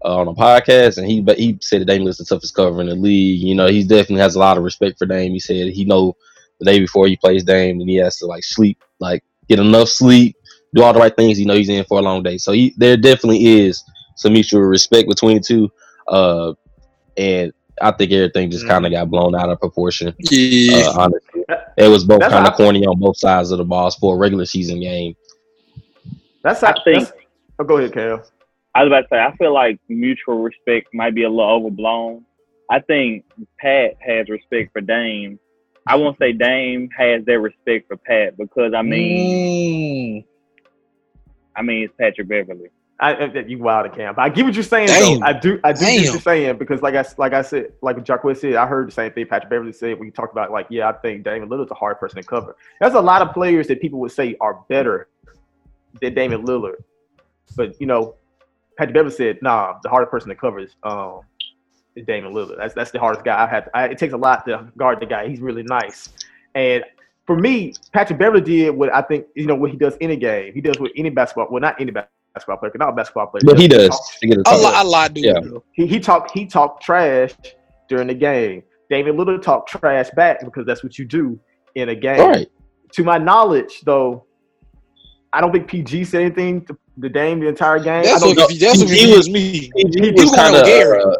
[0.06, 2.80] uh, on a podcast, and he but he said that Damian Lillard's the toughest cover
[2.82, 3.42] in the league.
[3.42, 5.32] You know, he definitely has a lot of respect for Dame.
[5.32, 6.16] He said he know
[6.60, 9.90] the day before he plays Dame, and he has to like sleep, like get enough
[9.90, 10.36] sleep,
[10.74, 11.40] do all the right things.
[11.40, 13.84] You know, he's in for a long day, so he, there definitely is
[14.16, 15.72] some mutual respect between the two.
[16.08, 16.54] Uh,
[17.18, 17.52] and
[17.82, 18.70] I think everything just Mhm.
[18.70, 20.14] kind of got blown out of proportion.
[20.20, 20.88] Yeah.
[20.88, 21.44] Uh, honestly,
[21.78, 24.18] it was both kind of how- corny on both sides of the balls for a
[24.18, 25.16] regular season game.
[26.44, 26.70] That's how.
[26.70, 27.14] I think- that's-
[27.60, 28.24] oh, go ahead, Cal.
[28.76, 32.26] I was about to say, I feel like mutual respect might be a little overblown.
[32.72, 33.24] I think
[33.60, 35.40] Pat has respect for Dame.
[35.88, 40.26] I won't say Dame has their respect for Pat because I mean, Mm.
[41.56, 42.70] I mean it's Patrick Beverley.
[43.00, 44.18] I, I you wild at camp.
[44.18, 45.20] I get what you're saying Damn.
[45.20, 45.26] though.
[45.26, 45.60] I do.
[45.64, 48.56] I do get what you're saying because, like I like I said, like Jacquez said,
[48.56, 50.94] I heard the same thing Patrick Beverley said when you talked about like, yeah, I
[50.94, 52.56] think Damian Lillard's a hard person to cover.
[52.80, 55.10] There's a lot of players that people would say are better
[56.02, 56.84] than Damian Lillard,
[57.58, 58.16] but you know,
[58.78, 61.22] Patrick Beverley said, nah, the hardest person to cover is um
[61.96, 62.58] is Damian Lillard.
[62.58, 63.70] That's that's the hardest guy I've had.
[63.74, 65.28] I, it takes a lot to guard the guy.
[65.28, 66.10] He's really nice,
[66.56, 66.84] and
[67.26, 70.16] for me, Patrick Beverley did what I think you know what he does in a
[70.16, 70.54] game.
[70.54, 73.60] He does what any basketball, well, not any basketball player, not a basketball player, But
[73.60, 75.22] he does talk- to get a A lot, a lot do.
[75.22, 75.40] Yeah.
[75.72, 77.32] he he talked he talked trash
[77.90, 78.64] during the game.
[78.90, 81.40] David Little talked trash back because that's what you do
[81.76, 82.20] in a game.
[82.20, 82.48] All right.
[82.94, 84.26] To my knowledge, though,
[85.32, 88.02] I don't think PG said anything to the Dame the entire game.
[88.02, 89.50] I That's don't what, if, that's what he he was- was me.
[89.50, 91.08] He, he was was kind at of.
[91.08, 91.16] Uh,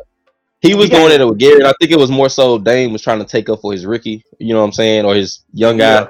[0.64, 0.98] He was Yeah.
[0.98, 1.64] going at it with Garrett.
[1.66, 4.24] I think it was more so Dame was trying to take up for his rookie.
[4.40, 6.02] You know what I'm saying, or his young guy.
[6.02, 6.08] Yeah.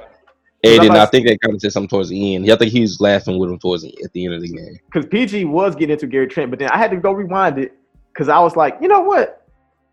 [0.65, 2.49] And then I think they kind of said something towards the end.
[2.49, 4.77] I think he was laughing with him towards the, at the end of the game.
[4.85, 7.73] because PG was getting into Gary Trent, but then I had to go rewind it
[8.13, 9.45] because I was like, you know what?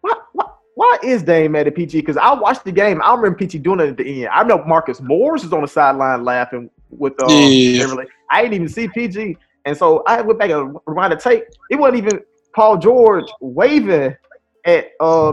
[0.03, 0.45] Why, why,
[0.77, 1.99] why is Dame mad at PG?
[1.99, 3.01] Because I watched the game.
[3.03, 4.31] I remember PG doing it at the end.
[4.33, 7.83] I know Marcus Morris is on the sideline laughing with um, Yeah.
[7.83, 8.07] Beverley.
[8.31, 11.45] I didn't even see PG, and so I went back and rewind the tape.
[11.71, 12.21] It wasn't even
[12.55, 14.15] Paul George waving
[14.65, 15.33] at uh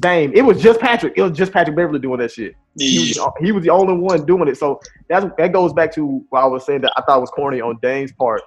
[0.00, 0.32] Dame.
[0.34, 1.14] It was just Patrick.
[1.16, 2.54] It was just Patrick Beverley doing that shit.
[2.78, 4.56] He was, the- he was the only one doing it.
[4.56, 7.60] So that's that goes back to what I was saying that I thought was corny
[7.60, 8.42] on Dame's part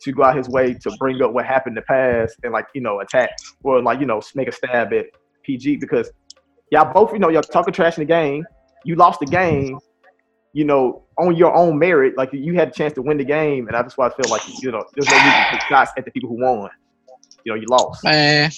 [0.00, 2.66] to go out his way to bring up what happened in the past and like
[2.74, 3.30] you know attack
[3.62, 5.06] or like you know make a stab at
[5.44, 6.10] PG because
[6.70, 8.44] y'all both you know y'all talking trash in the game.
[8.84, 9.78] You lost the game,
[10.52, 12.16] you know, on your own merit.
[12.16, 14.42] Like you had a chance to win the game, and that's why I feel like
[14.62, 16.70] you know there's no need to take shots at the people who won.
[17.44, 18.02] You know, you lost.
[18.04, 18.50] Man.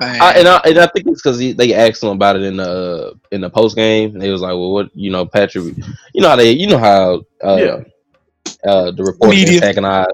[0.00, 0.20] Man.
[0.20, 3.14] I, and I and I think it's because they asked him about it in the
[3.30, 4.18] in the post game.
[4.18, 5.76] They was like, "Well, what you know, Patrick?
[6.14, 8.68] You know how they, you know how uh, Yeah.
[8.70, 9.54] uh, the reporters Media.
[9.56, 10.06] antagonize,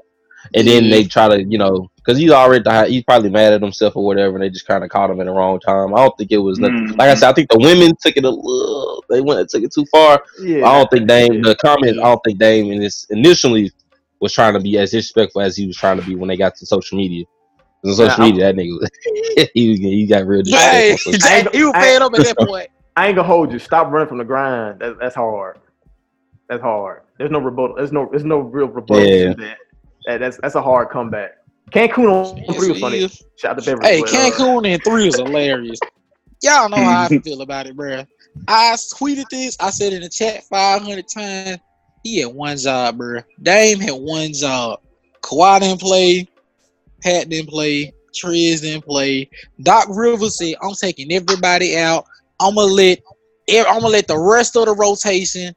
[0.54, 0.90] and then Yeah.
[0.90, 4.34] they try to, you know, because he's already he's probably mad at himself or whatever,
[4.34, 5.94] and they just kind of caught him at the wrong time.
[5.94, 6.88] I don't think it was nothing.
[6.88, 6.98] Mhm.
[6.98, 9.02] Like I said, I think the women took it a little.
[9.08, 10.22] They went and took it too far.
[10.42, 11.34] Yeah, I don't think Dame.
[11.34, 11.40] Yeah.
[11.42, 11.98] The comment.
[11.98, 13.72] I don't think Dame in this initially
[14.20, 16.54] was trying to be as disrespectful as he was trying to be when they got
[16.56, 17.24] to social media.
[17.84, 20.92] 'Cause on social Yeah, media, that nigga, he, he got real Hey, disrespectful.
[20.92, 22.68] on social I ain't- he was I fed up at that point.
[22.96, 23.58] I ain't gonna hold you.
[23.58, 24.80] Stop running from the grind.
[24.80, 25.58] That, that's hard.
[26.48, 27.02] That's hard.
[27.18, 27.76] There's no rebuttal.
[27.76, 28.08] There's no.
[28.10, 29.28] There's no real rebuttal Yeah.
[29.30, 29.56] to that.
[30.06, 30.18] that.
[30.20, 31.32] That's that's a hard comeback.
[31.72, 32.96] Cancun on Yes, three was funny.
[32.98, 33.22] is.
[33.36, 33.88] Shout out to Beverley.
[33.88, 35.78] Hey, but, uh, Cancun and three was hilarious.
[36.42, 38.04] Y'all know how I feel about it, bruh.
[38.48, 39.56] I tweeted this.
[39.60, 41.58] I said in the chat 500 times.
[42.02, 43.22] He had one job, bruh.
[43.42, 44.80] Dame had one job.
[45.22, 46.26] Kawhi didn't play.
[47.02, 47.92] Pat didn't play.
[48.12, 49.28] Trez didn't play.
[49.62, 52.04] Doc Rivers said, "I'm taking everybody out.
[52.40, 53.00] I'm gonna let.
[53.48, 55.54] I'm gonna let the rest of the rotation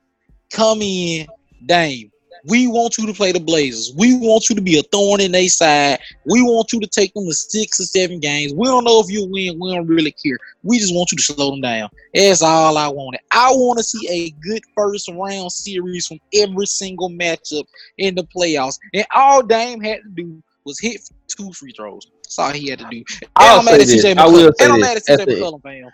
[0.51, 1.27] come in.
[1.65, 2.11] Dame,
[2.45, 3.93] we want you to play the Blazers.
[3.95, 5.99] We want you to be a thorn in their side.
[6.25, 8.53] We want you to take them to six or seven games.
[8.53, 9.59] We don't know if you win.
[9.59, 10.37] We don't really care.
[10.63, 11.89] We just want you to slow them down.
[12.13, 13.21] That's all I wanted.
[13.31, 17.65] I want to see a good first round series from every single matchup
[17.97, 18.77] in the playoffs.
[18.93, 22.07] And all Dame had to do was hit two free throws.
[22.23, 22.97] That's all he had to do.
[22.97, 24.05] And I'll I'm mad at say this.
[24.05, 25.09] CJ I will say And I'm this.
[25.09, 25.91] at At the- McCollum,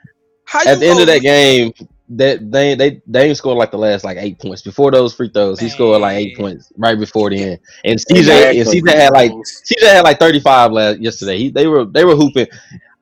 [0.68, 1.74] At the end of that game,
[2.12, 5.60] that they they Dame scored like the last like eight points before those free throws.
[5.60, 7.60] He scored like eight points right before the end.
[7.86, 8.60] And CJ Exactly.
[8.62, 11.38] and CJ had like CJ had like thirty five last yesterday.
[11.38, 12.48] He they were they were hooping.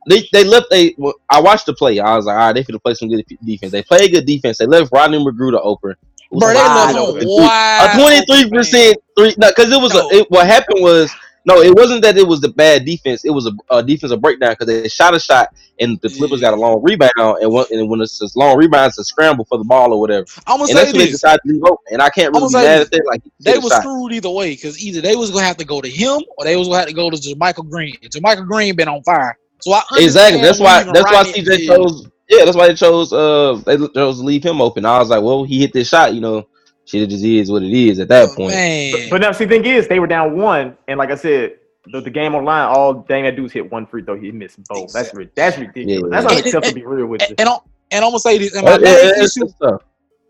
[0.10, 0.94] they they left they.
[0.98, 2.00] well, I watched the play.
[2.00, 3.72] I was like, all right, they finna play some good defense.
[3.72, 4.58] They played good defense.
[4.58, 5.96] They left Rodney McGruder open.
[6.30, 7.22] Bro, they left open.
[7.22, 7.90] him wide.
[7.96, 9.34] a twenty three percent three.
[9.38, 10.10] No, because it was No.
[10.10, 11.10] a, it, what happened was
[11.48, 13.24] no, it wasn't that it was the bad defense.
[13.24, 16.54] It was a, a defensive breakdown because they shot a shot and the Clippers got
[16.54, 19.58] a long rebound and when, and when it's a long rebound, it's a scramble for
[19.58, 20.26] the ball or whatever.
[20.46, 21.78] I'm gonna And say that's when they this: decided to leave open.
[21.90, 23.06] And I can't really be mad at that.
[23.08, 23.82] Like they hit a was shot.
[23.82, 26.58] screwed either way because either they was gonna have to go to him or they
[26.58, 27.96] was gonna have to go to JaMychal Green.
[28.04, 30.42] And JaMychal Green been on fire, so I Exactly.
[30.42, 30.84] That's why.
[30.84, 32.10] That's why CJ chose.
[32.28, 33.14] Yeah, that's why they chose.
[33.14, 34.86] Uh, they chose to leave him open.
[34.86, 36.14] I was like, well, he hit this shot.
[36.14, 36.48] You know,
[36.88, 37.04] shit.
[37.04, 38.54] It just is what it is at that Oh, point.
[38.54, 41.58] Man, But now, see, the thing is, they were down one, and like I said,
[41.86, 44.16] the, the game online, all dang had dude's hit one free throw.
[44.20, 44.92] He missed both.
[44.94, 46.02] That's that's ridiculous.
[46.04, 46.10] Yeah.
[46.10, 46.66] That's And- unacceptable.
[46.68, 47.28] and- to be real with you.
[47.30, 47.60] and, and, I'm,
[47.92, 48.56] and I'm gonna say this.
[48.56, 49.82] And Uh, my yeah, main yeah, issue, good stuff.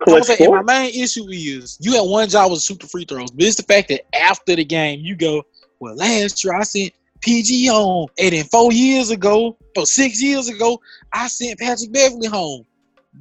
[0.08, 2.88] I'm say, and my main issue is you had one job was to shoot the
[2.88, 5.43] free throws, but it's the fact that after the game you go,
[5.80, 10.50] well, last year I sent PG home, and then four years ago or six years
[10.50, 10.80] ago
[11.13, 12.63] I sent Patrick Beverley home.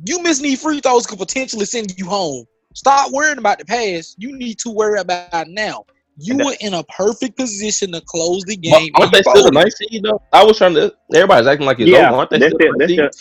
[0.04, 2.44] You missing these free throws could potentially send you home.
[2.76, 4.16] Stop worrying about the past.
[4.18, 5.84] You need to worry about now.
[6.18, 8.90] You were in a perfect position to close the game.
[8.96, 9.54] aren't they still the folded.
[9.54, 10.20] ninth seed though?
[10.32, 10.94] I was trying to.
[11.14, 12.18] Everybody's acting like it's Yeah, over.
[12.18, 13.16] Aren't they that's still the ninth it.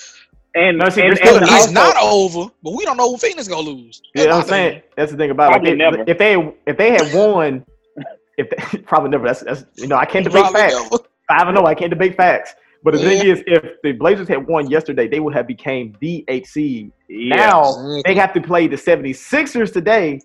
[0.56, 3.18] And, No, see, and, still and It's also, not over, but we don't know who
[3.18, 4.02] Phoenix gonna lose.
[4.14, 4.82] Yeah, That's I'm saying thing.
[4.98, 5.52] that's the thing about it.
[5.54, 6.04] Probably Like, never.
[6.08, 7.66] if they if they had won,
[8.38, 9.26] if they, probably never.
[9.28, 10.76] That's that's you know I can't debate Probably facts.
[10.92, 10.98] never.
[11.30, 11.66] I don't know.
[11.66, 12.56] I can't debate facts.
[12.86, 16.24] But the thing is, if the Blazers had won yesterday, they would have became the
[16.28, 16.92] eight seed.
[17.10, 17.36] yeah.
[17.36, 18.20] Now they mm-hmm.
[18.20, 20.22] have to play the 76ers today,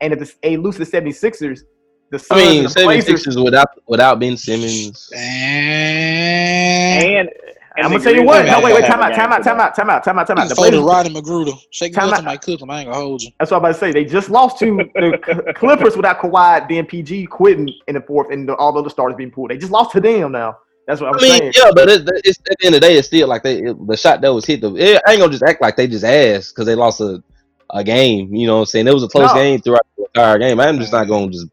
[0.00, 1.62] and if the, they lose the 76ers,
[2.10, 5.10] the I Suns mean, and the 76ers without without Ben Simmons.
[5.16, 7.28] And And,
[7.76, 8.46] and I'm gonna tell you what.
[8.46, 8.84] No, wait, wait.
[8.86, 9.12] Time out.
[9.12, 9.42] Time out.
[9.42, 9.74] Time out.
[9.74, 10.04] Time out.
[10.04, 10.26] Time out.
[10.28, 10.42] Time out.
[10.44, 10.86] you The folded Blazers.
[10.86, 11.60] Rodney McGruder.
[11.72, 12.24] Shake Time good out.
[12.24, 12.60] my cook.
[12.68, 13.30] I ain't gonna hold you.
[13.40, 13.90] That's what I'm about to say.
[13.90, 18.48] They just lost to the Clippers without Kawhi, then PG quitting in the fourth, and
[18.48, 19.50] the, all the other starters being pulled.
[19.50, 20.56] They just lost to them now.
[20.86, 21.52] That's what I'm I mean, saying.
[21.56, 23.86] yeah, but it, it's at the end of the day, it's still like they it,
[23.86, 24.60] the shot that was hit.
[24.60, 27.22] The, it, I ain't gonna just act like they just asked because they lost a,
[27.70, 28.34] a game.
[28.34, 28.86] You know what I'm saying?
[28.86, 29.34] It was a close No.
[29.34, 30.60] game throughout the entire game.
[30.60, 31.48] I'm just not gonna just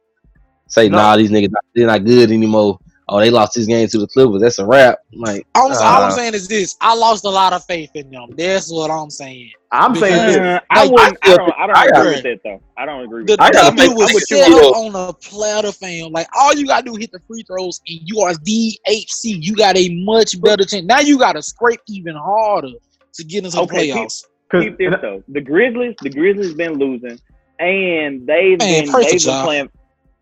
[0.68, 0.98] say, No.
[0.98, 2.80] nah, these niggas they're not good anymore.
[3.10, 4.42] Oh, they lost this game to the Clippers.
[4.42, 5.00] That's a wrap.
[5.14, 7.90] Like, All, I'm- all I'm Uh, saying is this: I lost a lot of faith
[7.96, 8.30] in them.
[8.38, 9.52] That's what I'm saying.
[9.74, 10.62] I'm saying this.
[10.70, 11.18] I wouldn't.
[11.24, 11.54] I I don't.
[11.58, 12.62] I don't I agree with that though.
[12.78, 13.24] I don't agree.
[13.24, 13.54] With I that.
[13.54, 16.12] gotta W think- was I'm with set you, on a platter, fam.
[16.12, 19.42] Like all you gotta do hit the free throws, and you are DHC.
[19.42, 20.86] You got a much better chance.
[20.86, 22.70] Now you gotta scrape even harder
[23.14, 24.26] to get into the Okay, playoffs.
[24.52, 25.24] Cause, Keep this though.
[25.30, 27.20] The Grizzlies, the Grizzlies been losing,
[27.60, 29.70] and they've Man, been they've been playing.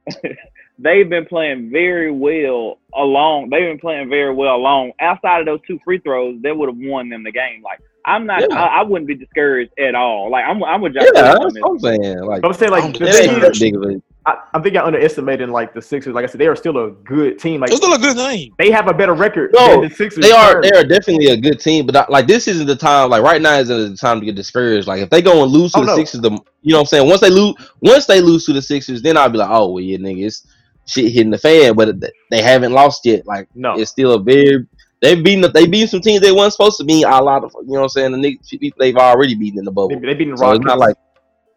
[0.80, 3.50] they've been playing very well along.
[3.50, 4.94] They've been playing very well along.
[5.00, 7.62] Outside of those two free throws, they would have won them the game.
[7.62, 8.42] Like I'm not.
[8.42, 8.56] Yeah.
[8.56, 10.30] I, I wouldn't be discouraged at all.
[10.32, 10.64] Like I'm.
[10.64, 11.70] I'm with yeah, Josh that's what.
[11.72, 12.20] I'm saying.
[12.20, 14.02] Like, I'm saying like I'm the it That's thing ain't not- that big of a.
[14.24, 16.14] I, I think I underestimated like the Sixers.
[16.14, 17.60] Like I said, they are still a good team.
[17.60, 18.54] Like It's still a good name.
[18.60, 20.24] they have a better record No, than the Sixers.
[20.24, 20.70] They are currently.
[20.70, 23.10] they are definitely a good team, but I- like this isn't the time.
[23.10, 24.88] Like right now isn't the time to get discouraged.
[24.88, 25.98] Like if they go and lose oh, to Oh, the no.
[25.98, 26.30] Sixers, the
[26.62, 27.08] you know what I'm saying.
[27.10, 29.84] Once they lose, once they lose to the Sixers, then I'll be like, oh well,
[29.84, 30.46] yeah, nigga, it's
[30.86, 31.74] shit hitting the fan.
[31.74, 31.96] But
[32.30, 33.26] they haven't lost yet.
[33.26, 33.74] Like No.
[33.80, 34.68] it's still a very
[35.02, 37.04] they've beaten they beat some teams they weren't supposed to beat.
[37.04, 38.12] A lot of you know what I'm saying.
[38.14, 39.90] The niggas they've already beaten in the bubble.
[39.90, 40.60] They, they beating the So Rockets.
[40.60, 40.96] it's not like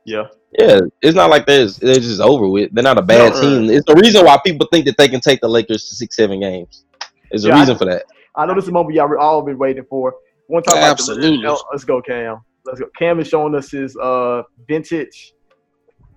[0.06, 0.24] yeah.
[0.58, 2.74] yeah, it's not like they're they're just over with.
[2.74, 3.70] They're not a bad No, team.
[3.70, 6.40] It's the reason why people think that they can take the Lakers to six seven
[6.40, 6.84] games.
[7.30, 8.04] There's a Yeah, I- reason for that.
[8.36, 10.14] I know this is a moment y'all all been waiting for.
[10.48, 11.46] One talk about the- Absolutely.
[11.46, 12.40] oh, let's go, Cam.
[12.66, 12.86] Let's go.
[12.98, 15.32] Cam is showing us his uh vintage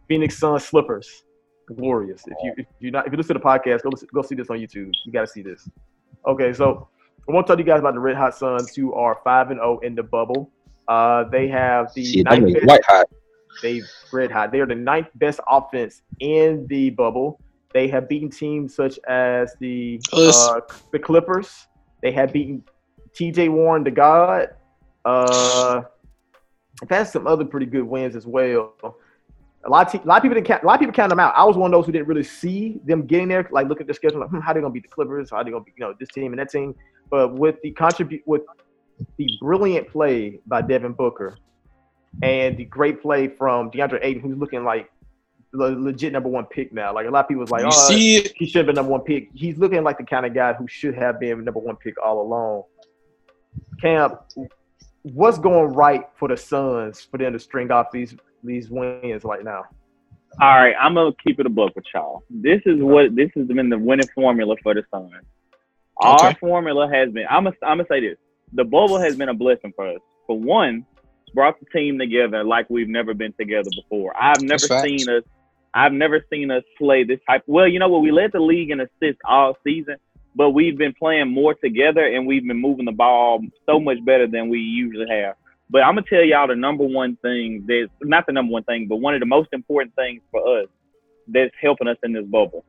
[0.07, 1.23] Phoenix Sun slippers.
[1.75, 2.23] Glorious.
[2.27, 4.35] If you if you're not if you listen to the podcast, go listen, go see
[4.35, 4.89] this on YouTube.
[5.05, 5.69] You got to see this.
[6.25, 6.87] Okay, so
[7.27, 9.59] I want to tell you guys about the Red Hot Suns, who are five and
[9.59, 10.49] zero in the bubble.
[10.87, 13.07] Uh, they have the Shit, ninth best- white hot.
[13.61, 13.81] they
[14.13, 14.51] red hot.
[14.51, 17.39] They are the ninth best offense in the bubble.
[17.73, 20.61] They have beaten teams such as the uh,
[20.91, 21.67] the Clippers.
[22.01, 22.63] They have beaten
[23.13, 23.49] T.J.
[23.49, 24.49] Warren, the God.
[25.03, 25.81] Uh,
[26.81, 28.73] they've had some other pretty good wins as well.
[29.67, 31.09] A lot of te- a lot of people didn't count, a lot of people count
[31.09, 31.33] them out.
[31.35, 33.47] I was one of those who didn't really see them getting there.
[33.51, 35.29] Like look at their schedule, like hmm, how they gonna beat the Clippers?
[35.29, 36.73] How they gonna beat you know this team and that team?
[37.09, 38.43] But with the contribute with
[39.17, 41.37] the brilliant play by Devin Booker
[42.23, 44.89] and the great play from DeAndre Ayton, who's looking like
[45.51, 46.93] the legit number one pick now.
[46.93, 48.91] Like a lot of people was like, you oh, see he should have been number
[48.91, 49.29] one pick.
[49.33, 52.21] He's looking like the kind of guy who should have been number one pick all
[52.21, 52.63] along.
[53.81, 54.19] Camp,
[55.03, 58.15] what's going right for the Suns for them to string off these
[58.47, 59.65] these wins right now?
[60.41, 62.23] All right, I'm gonna keep it a book with y'all.
[62.29, 65.11] This is what this has been the winning formula for the Suns.
[65.97, 66.37] Our Okay.
[66.39, 67.25] formula has been.
[67.29, 68.17] I'm gonna I'm gonna say this:
[68.53, 69.99] the bubble has been a blessing for us.
[70.27, 70.85] For one,
[71.23, 74.13] it's brought the team together like we've never been together before.
[74.21, 74.87] I've never That's facts.
[74.87, 75.23] seen us.
[75.73, 77.43] I've never seen us play this type.
[77.47, 78.01] Well, you know what?
[78.01, 79.97] We led the league in assists all season,
[80.35, 84.27] but we've been playing more together and we've been moving the ball so much better
[84.27, 85.35] than we usually have.
[85.69, 88.87] But I'm gonna tell y'all the number one thing that's not the number one thing,
[88.87, 90.67] but one of the most important things for us
[91.27, 92.63] that's helping us in this bubble.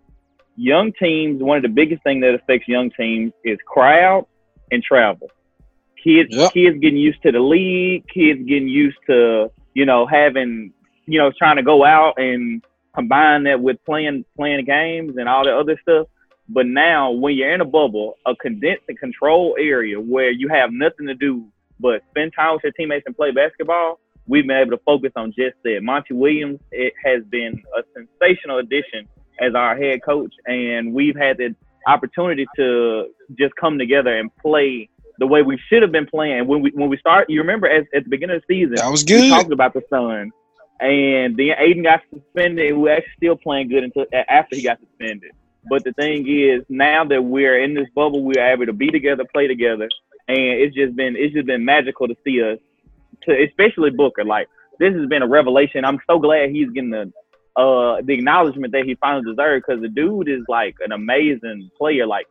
[0.56, 4.26] Young teams, one of the biggest things that affects young teams is crowd
[4.72, 5.30] and travel.
[6.02, 6.52] Kids, Yep.
[6.52, 10.72] kids getting used to the league, kids getting used to you know having
[11.06, 12.62] you know trying to go out and
[12.94, 16.08] combine that with playing playing games and all the other stuff.
[16.48, 20.72] But now, when you're in a bubble, a condensed and controlled area where you have
[20.72, 21.46] nothing to do
[21.81, 25.33] but spend time with your teammates and play basketball, we've been able to focus on
[25.33, 25.81] just that.
[25.83, 29.09] Monty Williams, it has been a sensational addition
[29.41, 31.55] as our head coach, and we've had the
[31.87, 34.88] opportunity to just come together and play
[35.19, 36.47] the way we should have been playing.
[36.47, 38.91] When we when we start, you remember as, at the beginning of the season, That
[38.91, 39.23] was good.
[39.23, 40.31] we talked about the sun,
[40.81, 42.71] and then Ayton got suspended.
[42.73, 45.33] and We actually still playing good until after he got suspended.
[45.69, 49.25] But the thing is, now that we're in this bubble, we're able to be together,
[49.33, 49.88] play together,
[50.29, 52.59] and it's just been it's just been magical to see us,
[53.25, 54.25] to especially Booker.
[54.25, 55.85] Like this has been a revelation.
[55.85, 57.12] I'm so glad he's getting the
[57.57, 62.07] uh the acknowledgement that he finally deserved because the dude is like an amazing player.
[62.07, 62.27] Like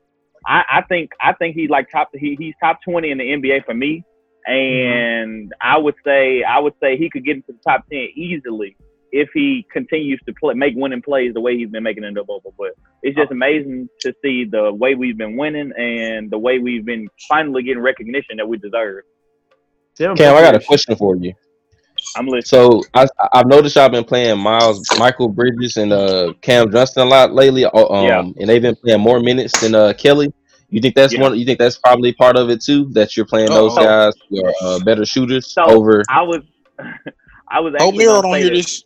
[0.46, 3.66] I, I think I think he's like top he, he's top twenty in the NBA
[3.66, 4.04] for me.
[4.46, 8.78] And I would say I would say he could get into the top ten easily
[9.12, 12.22] if he continues to play make winning plays the way he's been making in the
[12.24, 12.54] bubble.
[12.58, 12.72] But
[13.04, 17.08] it's just amazing to see the way we've been winning and the way we've been
[17.28, 19.04] finally getting recognition that we deserve.
[19.98, 21.34] Cam, I got a question for you.
[22.16, 22.44] I'm listening.
[22.44, 27.06] So I, I've noticed y'all been playing Miles, Michael Bridges, and uh, Cam Johnson a
[27.06, 27.66] lot lately.
[27.66, 28.20] uh, Um, Yeah.
[28.20, 30.32] and they've been playing more minutes than uh, Kelly.
[30.70, 31.22] You think that's Yeah.
[31.22, 31.38] one?
[31.38, 32.86] You think that's probably part of it too?
[32.92, 33.84] That you're playing those Uh-oh.
[33.86, 36.04] guys who are uh, better shooters So, over.
[36.10, 36.42] I was
[37.50, 38.84] I was Oh, actually Miro gonna don't say hear this.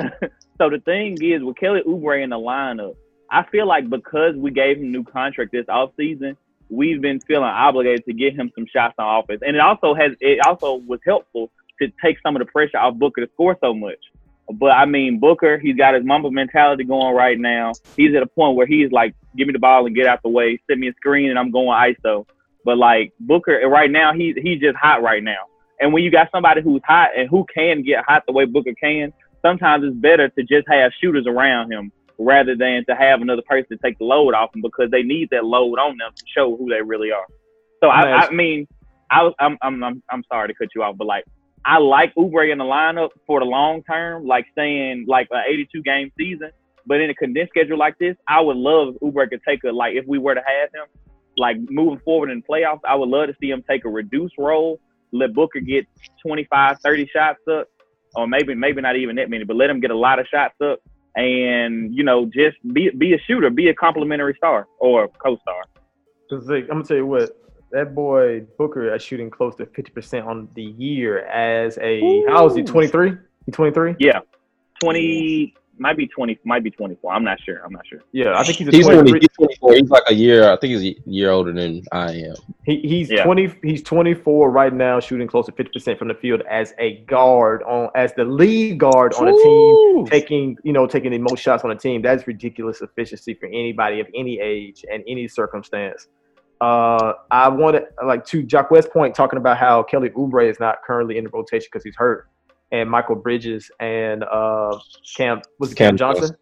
[0.60, 2.94] So the thing is, with Kelly Oubre in the lineup,
[3.30, 6.36] I feel like because we gave him a new contract this offseason,
[6.68, 9.40] we've been feeling obligated to get him some shots on offense.
[9.46, 12.96] And it also has it also was helpful to take some of the pressure off
[12.96, 13.98] Booker to score so much.
[14.52, 17.72] But I mean, Booker, he's got his mamba mentality going right now.
[17.96, 20.28] He's at a point where he's like, give me the ball and get out the
[20.28, 22.26] way, send me a screen, and I'm going ISO.
[22.66, 25.46] But like Booker, right now, he's he's just hot right now.
[25.80, 28.74] And when you got somebody who's hot and who can get hot the way Booker
[28.78, 33.42] can, sometimes it's better to just have shooters around him rather than to have another
[33.48, 36.56] person take the load off him because they need that load on them to show
[36.56, 37.26] who they really are.
[37.82, 38.68] So I, I mean,
[39.10, 41.24] I was I'm, I'm I'm I'm sorry to cut you off, but like
[41.64, 45.82] I like Oubre in the lineup for the long term, like staying like an 82
[45.82, 46.50] game season.
[46.86, 49.94] But in a condensed schedule like this, I would love Oubre could take a like
[49.94, 50.86] if we were to have him,
[51.36, 54.80] like moving forward in playoffs, I would love to see him take a reduced role,
[55.12, 55.86] let Booker get
[56.22, 57.68] 25, 30 shots up,
[58.14, 60.54] or maybe maybe not even that many, but let him get a lot of shots
[60.62, 60.80] up,
[61.16, 65.64] and you know just be be a shooter, be a complimentary star or co-star.
[66.28, 67.30] Cause like, I'm gonna tell you what,
[67.72, 72.52] that boy Booker is shooting close to 50% on the year as a how old
[72.52, 72.62] is he?
[72.62, 73.14] 23?
[73.46, 73.96] He 23?
[73.98, 74.20] Yeah,
[74.80, 77.12] 20 might be 20, might be 24.
[77.12, 77.64] I'm not sure.
[77.64, 78.00] I'm not sure.
[78.12, 79.10] Yeah, I think he's a He's 23.
[79.10, 79.74] 20, he's 24.
[79.74, 80.52] He's like a year.
[80.52, 82.34] I think he's a year older than I am.
[82.64, 83.24] He, he's Yeah.
[83.24, 87.62] 20 he's 24 right now shooting close to 50% from the field as a guard
[87.62, 91.64] on as the lead guard on a team taking you know taking the most shots
[91.64, 96.08] on a team that's ridiculous efficiency for anybody of any age and any circumstance
[96.60, 100.82] uh i wanted like to Jock West point talking about how kelly Oubre is not
[100.86, 102.28] currently in the rotation because he's hurt
[102.72, 104.76] and michael bridges and uh
[105.16, 106.36] cam was it cam, Cam johnson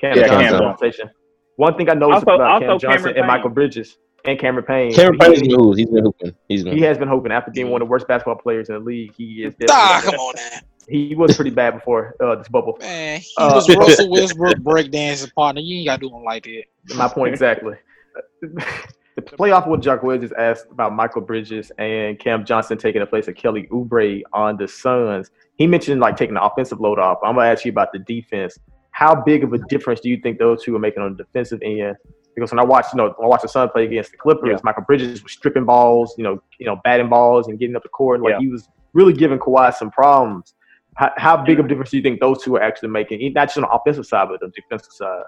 [0.00, 0.66] cam Yeah, johnson Cam in Johnson.
[0.66, 1.10] rotation
[1.56, 3.54] one thing i noticed Also- about cam johnson Cameron and michael Payne.
[3.54, 5.76] bridges and cameron payne Cameron he- Payne's been hooping.
[5.78, 6.34] He's been hooping.
[6.48, 6.76] He's been.
[6.76, 9.12] he has been hoping after being one of the worst basketball players in the league.
[9.16, 10.58] He is Ah, come on now.
[10.88, 12.76] he was pretty bad before uh, this bubble.
[12.80, 15.60] Man, he Uh, was Russell Westbrook breakdancing partner.
[15.60, 16.96] You ain't gotta do him like that.
[16.96, 17.74] My point exactly.
[18.42, 23.06] the playoff with Jock Williams just asked about Michael Bridges and Cam Johnson taking the
[23.06, 25.30] place of Kelly Oubre on the Suns.
[25.62, 27.18] He mentioned like taking the offensive load off.
[27.22, 28.58] I'm gonna ask you about the defense.
[28.90, 31.60] How big of a difference do you think those two are making on the defensive
[31.62, 31.94] end?
[32.34, 34.58] Because when I watched, you know, I watched the Suns play against the Clippers, Yeah.
[34.64, 37.90] Michael Bridges was stripping balls, you know, you know, batting balls and getting up the
[37.90, 38.20] court.
[38.22, 38.38] Like Yeah.
[38.40, 40.52] he was really giving Kawhi some problems.
[40.96, 43.32] How, how big of a difference do you think those two are actually making?
[43.32, 45.22] Not just on the offensive side, but the defensive side.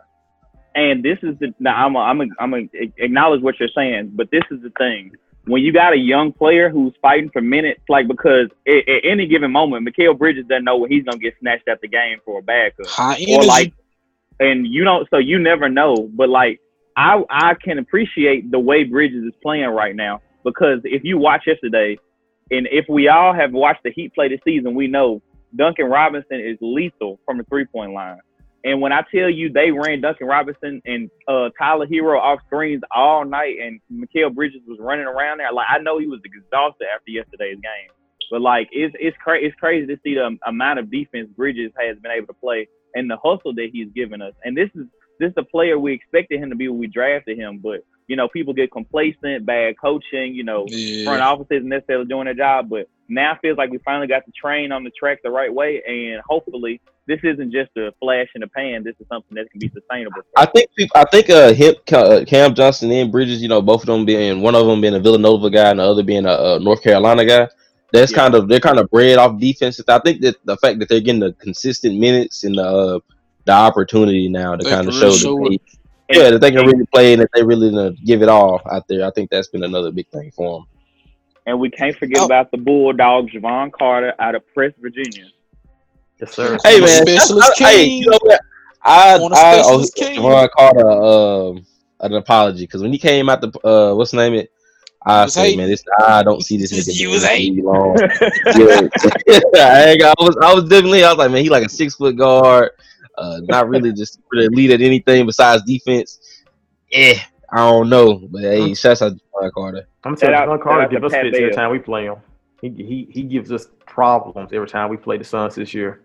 [0.74, 4.10] And this is the now I'm a, I'm a, I'm a acknowledge what you're saying,
[4.14, 5.12] but this is the thing.
[5.46, 9.26] When you got a young player who's fighting for minutes, like because at, at any
[9.26, 12.38] given moment, Mikal Bridges doesn't know when he's gonna get snatched at the game for
[12.38, 12.86] a bad cut.
[12.86, 13.46] High or energy.
[13.46, 13.72] like
[14.40, 16.60] and you don't so you never know but like
[16.96, 21.42] i i can appreciate the way bridges is playing right now because if you watch
[21.46, 21.96] yesterday
[22.50, 25.22] and if we all have watched the heat play this season we know
[25.56, 28.18] duncan robinson is lethal from the three point line
[28.64, 32.82] And when I tell you they ran Duncan Robinson and uh, Tyler Herro off screens
[32.94, 36.86] all night, and Mikal Bridges was running around there, like I know he was exhausted
[36.94, 37.90] after yesterday's game.
[38.30, 41.98] But like it's it's cra- it's crazy to see the amount of defense Bridges has
[41.98, 44.32] been able to play and the hustle that he's given us.
[44.44, 44.86] And this is
[45.20, 47.58] this is the player we expected him to be when we drafted him.
[47.62, 50.34] But you know, people get complacent, bad coaching.
[50.34, 51.04] You know, Yeah.
[51.04, 52.70] front office isn't necessarily doing their job.
[52.70, 55.52] But now it feels like we finally got the train on the track the right
[55.52, 58.82] way, and hopefully this isn't just a flash in the pan.
[58.82, 60.22] This is something that can be sustainable.
[60.36, 63.86] I think I think uh him uh, Cam Johnson and Bridges, you know, both of
[63.86, 66.60] them being one of them being a Villanova guy and the other being a, a
[66.60, 67.48] North Carolina guy.
[67.92, 68.18] That's Yeah.
[68.18, 69.80] kind of they're kind of bred off defense.
[69.86, 72.98] I think that the fact that they're getting the consistent minutes and the uh,
[73.44, 75.78] the opportunity now to They kind of show really that
[76.08, 78.60] they, yeah that they can really play and that they really gonna give it all
[78.70, 79.06] out there.
[79.06, 80.66] I think that's been another big thing for them.
[81.46, 82.24] And we can't forget Oh.
[82.26, 85.26] about the Bulldog Jevon Carter out of Press, Virginia.
[86.20, 86.56] Yes, sir.
[86.64, 88.02] Hey man, specialist I- hey, king.
[88.02, 88.40] you know what?
[88.82, 89.80] I On a I owe.
[89.82, 91.66] Jevon Carter um
[92.00, 94.50] an apology because when he came out the uh what's the name it,
[95.06, 95.58] I was said hating.
[95.58, 96.98] man, this I don't see this nigga.
[96.98, 97.54] You was in the hating.
[97.56, 97.96] league long.
[97.98, 101.64] yeah, I, ain't got- I was I was definitely I was like man, he like
[101.66, 102.70] a six foot guard,
[103.18, 106.20] uh, not really just really lead at anything besides defense.
[106.92, 107.18] Eh,
[107.54, 109.86] I don't know, but hey, shouts out to Jevon Carter.
[110.02, 111.70] I'm telling Shout you, out- John Carter shout out give us Pat fits every time
[111.70, 112.16] we play him.
[112.60, 116.00] He, he he gives us problems every time we play the Suns this year.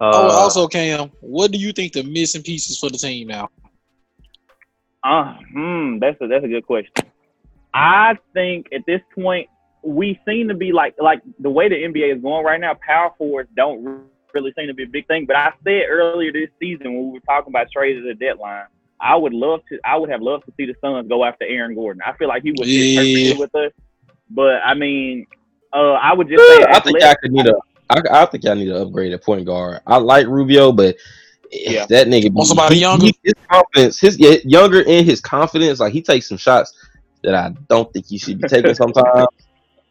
[0.00, 3.50] Uh, Oh, also, Cam, what do you think the missing pieces for the team now?
[5.02, 6.92] Uh, hmm, that's a that's a good question.
[7.74, 9.48] I think at this point
[9.82, 12.74] we seem to be like like the way the NBA is going right now.
[12.74, 15.26] Power forwards don't really seem to be a big thing.
[15.26, 18.66] But I said earlier this season when we were talking about trades at the deadline,
[19.00, 19.78] I would love to.
[19.84, 22.02] I would have loved to see the Suns go after Aaron Gordon.
[22.04, 23.00] I feel like he would fit Yeah.
[23.00, 23.72] perfectly with us.
[24.30, 25.26] But I mean,
[25.72, 27.54] uh, I would just say I think I could need a.
[27.90, 29.80] I, I think y'all need to upgrade at point guard.
[29.86, 30.96] I like Rubio, but
[31.50, 31.86] Yeah.
[31.86, 33.06] that nigga Want somebody he- younger?
[33.06, 36.74] he- his confidence, his yeah, younger in his confidence, like he takes some shots
[37.22, 39.06] that I don't think he should be taking sometimes.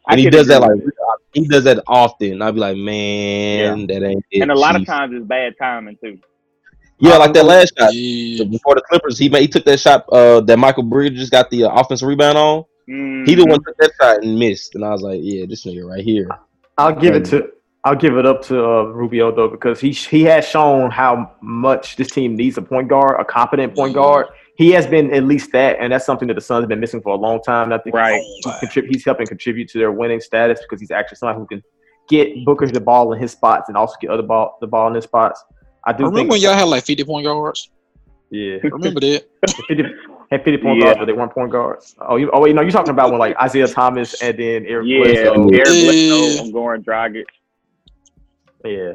[0.06, 0.80] I and he does that like
[1.34, 2.40] he does that often.
[2.40, 4.40] I'd be like, man, that ain't it.
[4.42, 6.18] and a lot of times it's bad timing too.
[6.98, 8.44] Yeah, like that last shot Yeah.
[8.44, 11.64] before the Clippers, he made he took that shot uh, that Michael Bridges got the
[11.64, 12.64] uh, offensive rebound on.
[12.86, 15.86] He the one took that shot and missed, and I was like, yeah, this nigga
[15.86, 16.28] right here.
[16.78, 17.50] I'll give it to
[17.84, 21.96] I'll give it up to uh, Rubio though because he he has shown how much
[21.96, 24.26] this team needs a point guard, a competent point guard.
[24.56, 27.00] He has been at least that, and that's something that the Suns have been missing
[27.00, 27.64] for a long time.
[27.64, 28.20] And I think Right.
[28.20, 31.62] he's, contrib- he's helping contribute to their winning status because he's actually someone who can
[32.08, 34.94] get Booker the ball in his spots and also get other ball the ball in
[34.94, 35.44] his spots.
[35.88, 37.70] I do Remember think when y'all had like 50 point guards?
[38.30, 39.24] yeah Remember that?
[39.68, 39.82] 50,
[40.30, 40.84] had 50 point Yeah.
[40.84, 41.94] guards, but they weren't point guards.
[42.06, 44.86] Oh, you, oh, wait, no, you're talking about when like Isaiah Thomas and then Eric
[44.86, 45.48] Yeah, Bledsoe.
[45.48, 45.84] Eric Yeah.
[45.84, 47.24] Bledsoe, I'm going Dragic.
[48.64, 48.92] Yeah,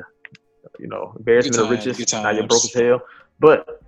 [0.77, 1.97] you know, embarrassment Good of times, riches.
[2.11, 3.01] good Now you're broke as hell.
[3.39, 3.81] But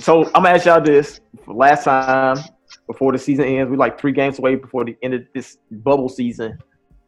[0.00, 2.42] so I'm gonna ask y'all this: last time
[2.86, 6.08] before the season ends, we like three games away before the end of this bubble
[6.08, 6.56] season.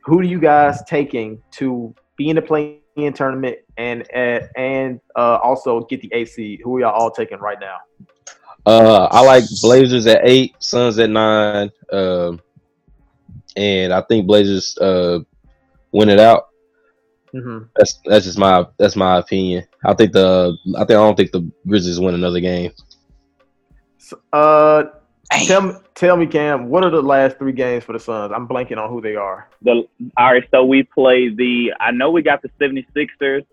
[0.04, 2.80] Who do you guys taking to be in the play-in
[3.14, 6.60] tournament and and, and uh, also get the AC?
[6.62, 7.76] Who are y'all all taking right now?
[8.66, 12.40] Uh, I like Blazers at eight, Suns at nine, um,
[13.56, 15.20] and I think Blazers uh,
[15.92, 16.48] win it out.
[17.34, 17.64] Mm-hmm.
[17.76, 19.64] That's that's just my that's my opinion.
[19.84, 22.72] I think the I think I don't think the Grizzlies win another game.
[23.98, 24.84] So, uh,
[25.32, 28.32] Hey, tell me, tell me, Cam, what are the last three games for the Suns?
[28.34, 29.48] I'm blanking on who they are.
[29.62, 33.44] The all right, so we play the I know we got the 76ers,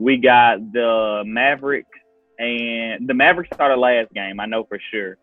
[0.00, 1.88] we got the Mavericks,
[2.38, 5.16] and the Mavericks are the last game, I know for sure.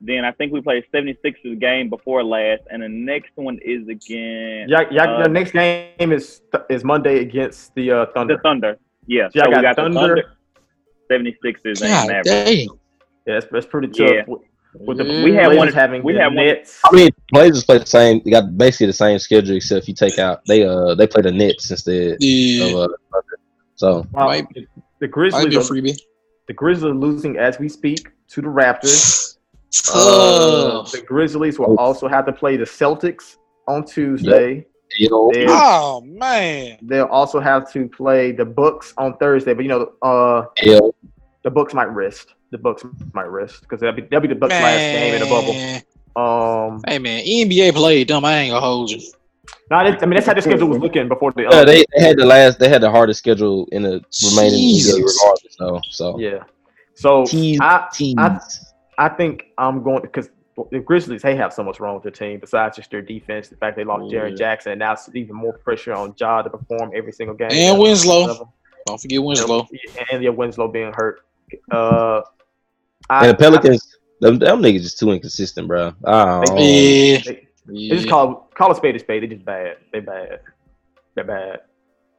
[0.00, 4.70] Then I think we played 76ers game before last, and the next one is against
[4.70, 5.02] Yeah, yeah.
[5.04, 8.40] Uh, your next game is is Monday against the uh, the Thunder.
[8.42, 8.78] Thunder.
[9.06, 10.24] Yeah, Yeah, I so we got got Thunder.
[11.08, 12.28] the Thunder, 76ers, and Mavericks.
[12.30, 12.58] damn.
[13.26, 14.10] Yeah, that's, that's pretty tough.
[14.28, 14.34] Yeah.
[14.74, 16.80] With, with the We had Blazers one- having we the had one- Nets.
[16.84, 18.20] I mean, Blazers play the same.
[18.24, 21.22] They got basically the same schedule except if you take out they uh they play
[21.22, 22.66] the Nets instead Yeah.
[22.76, 23.20] of uh
[23.74, 24.66] So Wow, Might- the Might
[25.00, 25.98] be a Grizzlies, are, freebie.
[26.46, 29.36] the Grizzlies are losing as we speak to the Raptors.
[29.94, 33.36] Uh, the Grizzlies will also have to play the Celtics
[33.68, 34.66] on Tuesday.
[34.98, 36.76] you know, Oh man.
[36.82, 39.54] They'll also have to play the Bucks on Thursday.
[39.54, 40.80] But you know, uh, yeah,
[41.44, 42.34] the Bucks might rest.
[42.50, 42.84] The Bucks
[43.14, 45.52] might rest because that'll be that'll be the Bucks' last game in the bubble.
[45.52, 45.82] Man.
[46.16, 48.24] Um, Hey man, NBA played them.
[48.24, 49.00] I ain't gonna hold you.
[49.70, 51.42] no, I mean that's how the schedule was looking before the.
[51.42, 54.58] yeah, uh, they, they had the last they had the hardest schedule in the remaining
[54.58, 54.94] Jesus.
[54.94, 55.56] NBA regardless.
[55.56, 56.42] So so yeah.
[56.94, 58.16] So Tease, I tease.
[58.18, 58.38] I-
[58.98, 60.28] I think I'm going because
[60.70, 63.48] the Grizzlies they have so much wrong with their team besides just their defense.
[63.48, 64.20] The fact they lost Yeah.
[64.24, 67.48] Jaren Jackson and now it's even more pressure on Ja to perform every single game.
[67.50, 68.46] And Winslow.
[68.86, 69.66] Don't forget Winslow.
[70.12, 71.22] and your Winslow being hurt.
[71.70, 72.20] Uh,
[73.10, 75.92] I, And the Pelicans, them, them niggas just too inconsistent, bro.
[76.04, 76.40] Oh, Yeah.
[76.52, 77.94] I- they, they Yeah.
[77.96, 79.22] just call call a spade a spade.
[79.22, 79.76] They just bad.
[79.92, 80.40] They bad.
[81.14, 81.60] They're bad.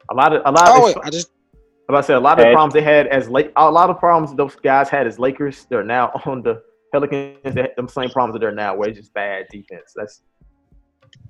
[0.10, 0.84] A lot of a lot Oh of.
[0.96, 3.08] wait, I just Like I'm about to say a lot of the problems they had
[3.08, 3.52] as late.
[3.56, 5.66] A lot of problems those guys had as Lakers.
[5.70, 6.62] They're now on the
[6.92, 7.38] Pelicans.
[7.56, 9.94] They had them same problems that they're now, where it's just bad defense.
[9.96, 10.22] That's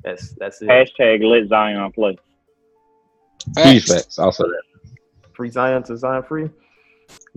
[0.03, 0.67] that's that's it.
[0.69, 2.17] Hashtag let Zion play.
[3.57, 3.91] huge facts.
[3.93, 4.19] facts.
[4.19, 4.61] Also that.
[5.33, 6.49] free Zion to Zion free.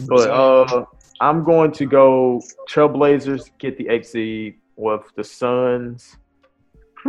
[0.06, 0.84] But uh,
[1.20, 6.16] I'm going to go Trailblazers get the eight seed with the Suns.
[7.06, 7.08] I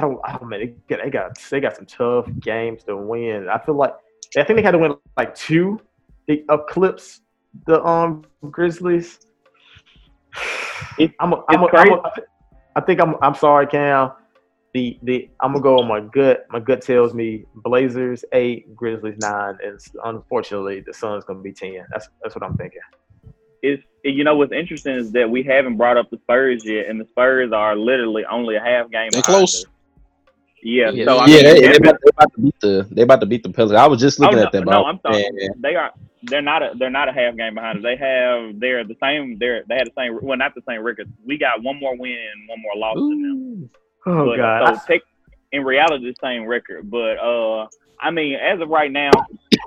[0.00, 0.20] don't.
[0.24, 0.48] I don't.
[0.48, 3.48] Man, they got, they got they got some tough games to win.
[3.48, 3.94] I feel like
[4.36, 5.80] I think they had to win like two.
[6.26, 7.20] They eclipse
[7.66, 9.20] the um Grizzlies.
[10.98, 11.34] It- I'm.
[11.34, 12.02] A, I'm, a, I'm a,
[12.76, 13.16] I think I'm.
[13.22, 14.12] I'm sorry, Cam.
[14.72, 16.46] The the I'm gonna go on my gut.
[16.50, 21.86] My gut tells me Blazers eight, Grizzlies nine, and unfortunately the Suns gonna be ten.
[21.92, 22.80] That's that's what I'm thinking.
[23.64, 27.00] It's you know what's interesting is that we haven't brought up the Spurs yet, and
[27.00, 29.08] the Spurs are literally only a half game.
[29.10, 29.64] They behind close.
[30.62, 31.04] Yeah, Yeah.
[31.06, 33.26] so I yeah, mean, they, they, about, they about to beat the they about to
[33.26, 33.78] beat the Pelicans.
[33.78, 34.60] I was just Oh, looking no, at that.
[34.64, 34.84] no, bro.
[34.84, 35.28] I'm sorry.
[35.32, 35.48] Yeah.
[35.58, 35.90] They are.
[36.24, 36.72] They're not a.
[36.78, 37.82] They're not a half game behind us.
[37.82, 38.60] They have.
[38.60, 39.38] They're the same.
[39.38, 39.62] They're.
[39.68, 40.18] They had the same.
[40.22, 41.10] Well, not the same record.
[41.26, 43.70] We got one more win and one more loss than them.
[44.06, 45.02] Oh but, God, So take,
[45.52, 46.90] in reality, the same record.
[46.90, 47.66] But uh,
[48.00, 49.10] I mean, as of right now,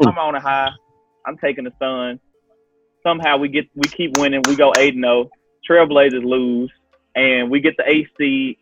[0.04, 0.70] I'm on a high.
[1.28, 2.20] I'm taking the Suns.
[3.08, 4.42] Somehow we get we keep winning.
[4.50, 5.30] We go eight and zero.
[5.70, 6.70] Trailblazers lose,
[7.16, 8.58] and we get the eight seed,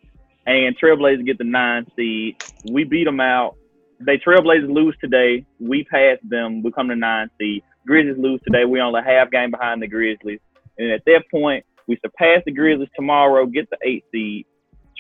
[0.45, 2.35] and Trailblazers get the nine seed.
[2.71, 3.55] We beat them out.
[3.99, 5.45] They Trailblazers lose today.
[5.59, 6.61] We pass them.
[6.61, 7.63] We come to nine seed.
[7.87, 8.65] Grizzlies lose today.
[8.65, 10.39] We only half game behind the Grizzlies,
[10.77, 13.47] and at that point, we surpass the Grizzlies tomorrow.
[13.47, 14.45] Get the eight seed.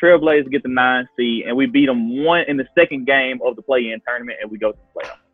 [0.01, 3.55] Trailblazers get the nine seed, and we beat them one in the second game of
[3.55, 5.24] the play-in tournament, and we go to the playoffs.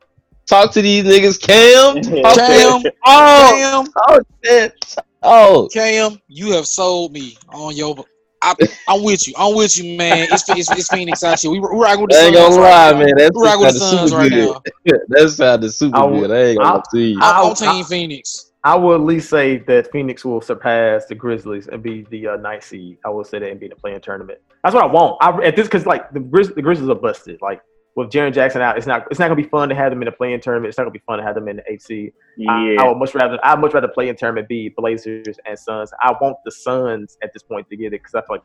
[0.52, 2.02] Talk to these niggas, Cam.
[2.24, 2.91] Talk to Cam, them.
[3.06, 4.95] Oh, Cam, oh, shit.
[5.24, 7.95] Oh, Cam, you have sold me on your.
[8.41, 8.54] I,
[8.89, 9.34] I'm with you.
[9.38, 10.28] I'm with you, man.
[10.30, 11.52] It's it's, it's Phoenix out here.
[11.52, 12.99] We we're rocking with the I ain't Suns gonna right lie, now.
[13.06, 13.14] man.
[13.16, 14.56] That's We're rocking with the Suns super right good.
[14.86, 14.97] now.
[15.08, 16.32] that sounded super I good.
[16.32, 17.16] I ain't gonna I- lie you.
[17.22, 18.52] I'm, I'm I'll- Team Phoenix.
[18.66, 22.36] I will at least say that Phoenix will surpass the Grizzlies and be the uh,
[22.36, 22.97] ninth seed.
[23.06, 24.39] I will say that and be in the playing tournament.
[24.64, 25.18] That's what I want.
[25.22, 27.41] I, at this because like the Grizz, the Grizzlies are busted.
[27.41, 27.62] Like
[27.96, 30.06] with Jaren Jackson out, it's not it's not gonna be fun to have them in
[30.06, 30.70] the playing tournament.
[30.70, 32.14] It's not gonna be fun to have them in the eighth seed.
[32.48, 35.58] I, I would much rather I would much rather play in tournament be Blazers and
[35.60, 35.92] Suns.
[36.02, 38.44] I want the Suns at this point to get it because I feel like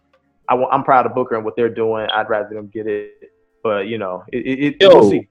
[0.48, 2.06] I want, I'm proud of Booker and what they're doing.
[2.12, 3.32] I'd rather them get it,
[3.62, 4.88] but you know, it, it, it Yo.
[5.00, 5.28] we'll see.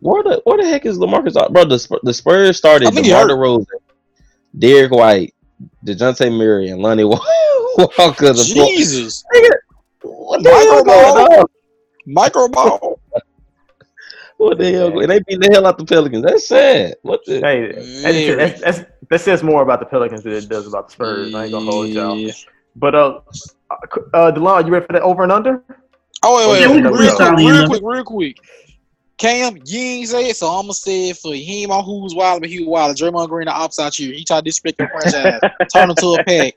[0.00, 1.34] Where the where the heck is Lamarcus?
[1.52, 3.28] Bro, the, Spurs- the Spurs started I think he DeMar.
[3.28, 3.66] DeRozan,
[4.58, 5.32] Derrick White,
[5.86, 7.22] Dejounte Murray, and Lonnie Walker.
[7.76, 8.66] The floor.
[8.66, 9.22] Jesus,
[10.02, 11.40] What the hell going Ball.
[11.40, 11.46] on?
[12.06, 12.91] micro ball.
[14.42, 14.98] What the hell?
[14.98, 16.24] And they beat the hell out the Pelicans.
[16.24, 16.96] That's sad.
[17.02, 17.40] What the?
[17.40, 20.92] Hey, that's, that's, that's, that says more about the Pelicans than it does about the
[20.92, 21.34] Spurs.
[21.34, 22.30] I ain't gonna hold y'all.
[22.74, 23.20] But uh,
[23.70, 25.62] uh, Delon, you ready for that over and under?
[26.24, 27.16] Oh wait, Yeah, wait, wait.
[27.16, 28.38] can real quick, real quick, real quick.
[29.18, 32.40] Cam, you ain't say it, so I'm gonna say it for him on who's wild,
[32.40, 32.96] but he wild.
[32.96, 34.12] Draymond Green, the opposite here.
[34.12, 35.40] He tried to disrespect your franchise,
[35.72, 36.54] turn him to a pack.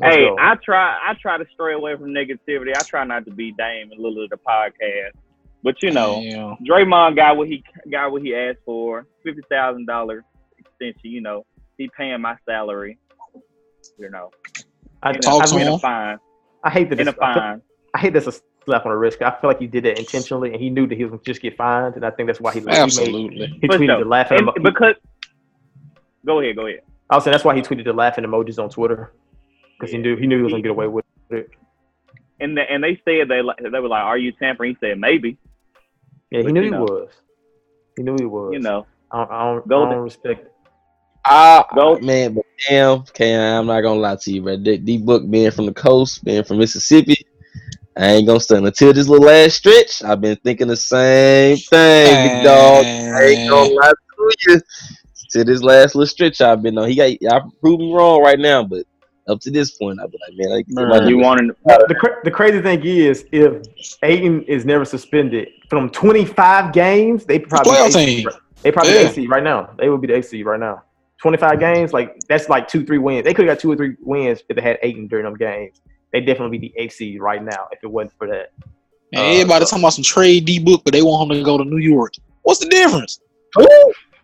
[0.00, 0.36] Let's hey, go.
[0.38, 0.96] I try.
[1.02, 2.76] I try to stray away from negativity.
[2.76, 5.12] I try not to be Damian Lillard the podcast,
[5.62, 6.56] but you know, Damn.
[6.66, 9.06] Draymond got what he got what he asked for.
[9.22, 10.24] Fifty thousand dollars
[10.58, 11.10] extension.
[11.10, 11.44] You know,
[11.76, 12.98] he paying my salary.
[13.98, 14.30] You know,
[15.02, 15.78] I, in a, Talk to in him.
[15.78, 16.18] fine.
[16.64, 17.00] I hate that.
[17.00, 17.62] In a I fine.
[17.94, 18.32] I hate that's a
[18.64, 19.20] slap on the wrist.
[19.20, 21.42] I feel like he did that intentionally, and he knew that he was gonna just
[21.42, 23.58] get fined, and I think that's why he he, made, Absolutely.
[23.60, 23.98] he tweeted sure.
[23.98, 24.38] the laughing.
[24.38, 24.94] And emo- because
[26.24, 26.80] go ahead, go ahead.
[27.10, 29.12] I was saying that's why he tweeted the laughing emojis on Twitter
[29.78, 31.50] because he knew he knew he was gonna get away with it.
[32.38, 35.36] And the, and they said they they were like, "Are you tampering?" He said, "Maybe."
[36.30, 36.82] Yeah, he But knew he know.
[36.82, 37.08] was.
[37.96, 38.52] He knew he was.
[38.52, 40.40] You know, I don't, I don't, I don't respect.
[40.42, 40.52] It.
[41.26, 41.98] Ah, Go.
[41.98, 44.56] man, but Cam, Cam, I'm not gonna lie to you, bro.
[44.56, 47.16] D, D Book being from the coast, being from Mississippi,
[47.96, 50.02] I ain't gonna stun until this little last stretch.
[50.02, 52.86] I've been thinking the same thing, big dog.
[52.86, 54.60] I ain't gonna lie to you.
[55.32, 58.38] To this last little stretch I've been on, he got y'all prove me wrong right
[58.38, 58.84] now, but
[59.30, 61.08] up to this point, I've been like, man, like, Man.
[61.08, 63.62] you wanted The, cra- the crazy thing is, if
[64.02, 68.26] Ayton is never suspended from 25 games, they probably the AC.
[68.62, 69.08] They probably Yeah.
[69.08, 69.70] AC right now.
[69.78, 70.82] They would be the AC right now.
[71.22, 73.24] 25 games, like that's like two, three wins.
[73.24, 75.80] They could have got two or three wins if they had Ayton during them games.
[76.12, 78.52] They definitely be the AC right now if it wasn't for that.
[79.12, 81.58] Man, Uh, everybody talking about some trade D book, but they want him to go
[81.58, 82.14] to New York.
[82.42, 83.20] What's the difference?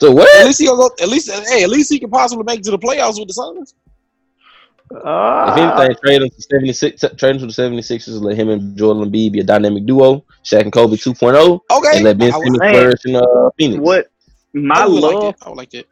[0.01, 0.47] so At what?
[0.47, 0.91] least he gonna go.
[1.03, 3.35] At least, hey, at least he can possibly make it to the playoffs with the
[3.35, 3.75] Suns.
[4.95, 8.77] Uh, If anything, trade him to 76, trade him to the 76ers, let him and
[8.77, 12.59] Jordan Embiid be a dynamic duo, Shaq and Kobe 2.0, Okay, and let Ben Simmons
[12.59, 13.81] flourish in uh, Phoenix.
[13.81, 14.11] what
[14.55, 15.37] my I love like.
[15.45, 15.87] I would like that.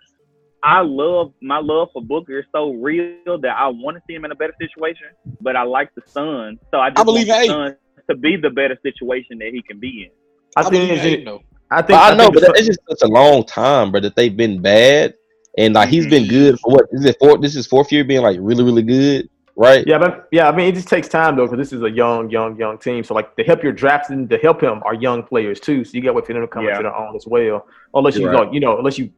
[0.63, 4.25] I love my love for Booker is so real that I want to see him
[4.25, 5.09] in a better situation.
[5.41, 7.77] But I like the Sun, so I just I believe want the Sun
[8.11, 10.11] to be the better situation that he can be in.
[10.57, 10.85] I, I, think.
[10.85, 11.43] in it's- Ayton, though.
[11.71, 11.89] I think.
[11.89, 14.63] But I know, think but it's just such a long time, bro, that they've been
[14.63, 15.15] bad,
[15.59, 16.11] and like he's Mm-hmm.
[16.11, 17.17] been good for what is it?
[17.21, 17.39] Four?
[17.39, 19.87] This is fourth year being like really, really good, right?
[19.87, 22.31] Yeah, but yeah, I mean, it just takes time though, because this is a young,
[22.31, 23.05] young, young team.
[23.05, 25.85] So like, to help your drafting, to help him are young players too.
[25.85, 26.71] So you got to wait for them to come Yeah.
[26.73, 27.67] into their own as well.
[27.95, 29.11] Unless you You're you know, unless you,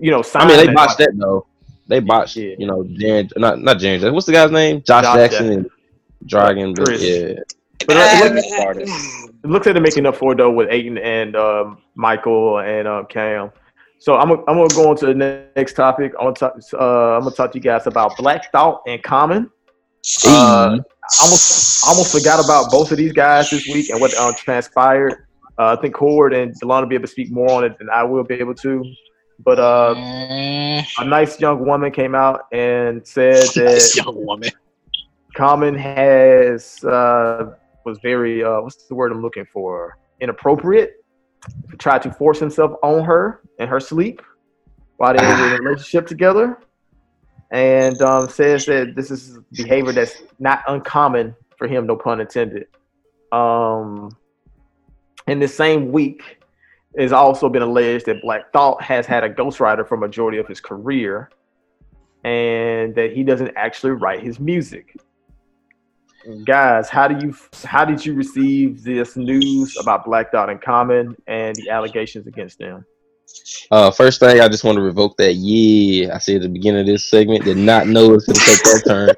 [0.00, 1.46] you know, sign I mean, they and- botched that though.
[1.86, 2.54] They botched, Yeah.
[2.58, 4.12] you know, Jaren, not not Jaren.
[4.14, 4.82] What's the guy's name?
[4.86, 5.58] Josh, Josh Jackson Jackson.
[5.58, 5.70] and
[6.26, 6.72] Dragon.
[6.74, 7.02] But Chris.
[7.02, 7.34] yeah,
[7.86, 8.32] But uh, it
[8.78, 12.60] looks- it looks like they're making up for it though with Ayton and um, Michael
[12.60, 13.50] and um, Cam.
[14.04, 16.12] So I'm gonna, I'm gonna go on to the next topic.
[16.18, 19.50] I'm gonna talk, uh, I'm gonna talk to you guys about Black Thought and Common.
[20.26, 24.34] Uh, I almost almost forgot about both of these guys this week and what um,
[24.34, 25.26] transpired.
[25.58, 27.88] Uh, I think Cord and Delon will be able to speak more on it than
[27.88, 28.84] I will be able to.
[29.42, 34.50] But uh, Mm, a nice young woman came out and said that young woman.
[35.34, 37.54] Common has uh,
[37.86, 39.96] was very uh, what's the word I'm looking for?
[40.20, 41.03] Inappropriate.
[41.78, 44.22] Tried to force himself on her in her sleep
[44.96, 46.58] while they were in a relationship together,
[47.50, 51.86] and um, says that this is behavior that's not uncommon for him.
[51.86, 52.66] No pun intended.
[53.32, 54.16] Um,
[55.26, 56.38] in the same week,
[56.94, 60.60] it's also been alleged that Black Thought has had a ghostwriter for majority of his
[60.60, 61.30] career,
[62.24, 64.96] and that he doesn't actually write his music
[66.44, 71.16] guys how do you how did you receive this news about black thought and common
[71.26, 72.84] and the allegations against them
[73.70, 75.32] Uh, first thing, I just want to revoke that.
[75.34, 78.62] Yeah, I said at the beginning of this segment, did not know it's gonna take
[78.62, 79.08] that turn.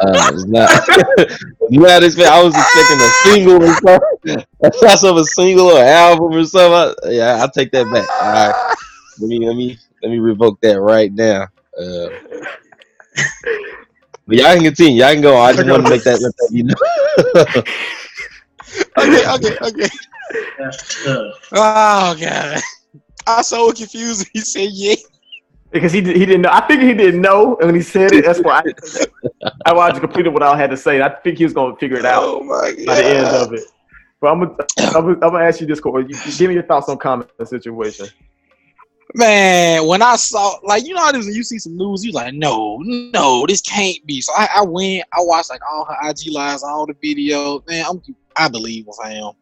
[0.00, 0.68] Uh, it's not.
[2.00, 4.46] this, I was expecting a single or something.
[4.64, 6.94] I saw some a single or album or something.
[7.04, 8.08] I, yeah, I'll take that back.
[8.22, 8.76] All right,
[9.20, 11.48] let me let me let me revoke that right now.
[11.78, 12.08] Uh,
[14.30, 15.02] but y'all can continue.
[15.02, 15.36] Y'all can go.
[15.36, 17.62] I just want to make that, let that you know.
[18.96, 19.88] Okay, okay, okay.
[20.56, 21.48] That's tough.
[21.52, 22.60] Oh god.
[23.26, 24.28] I so confused.
[24.32, 24.94] He said yeah.
[25.72, 28.12] because he, did- he didn't know i think he didn't know and when he said
[28.12, 28.62] it that's why
[29.44, 31.72] i, I wanted to complete what i had to say i think he was going
[31.72, 33.62] to figure it out Oh my by the end of it
[34.20, 36.06] but i'm gonna i'm gonna, I'm gonna ask you this Corey.
[36.08, 38.06] You, you give me your thoughts on common situation
[39.14, 42.12] Man, when I saw like you know how it is you see some news, you
[42.12, 44.20] like, no, no, this can't be.
[44.20, 47.66] So I, I went, I watched like all her IG lives, all the videos.
[47.68, 48.00] Man, I'm
[48.36, 49.32] I believe what I am.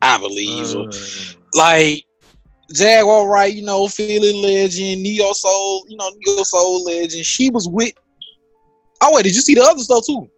[0.00, 0.66] I believe.
[0.72, 0.78] her.
[0.88, 1.36] Mm.
[1.54, 2.04] like
[2.74, 3.52] Jaguar, right?
[3.52, 7.24] You know, Philly legend, Neo Soul, you know, Neo Soul legend.
[7.24, 7.92] She was with.
[9.02, 10.28] Oh wait, did you see the other stuff too?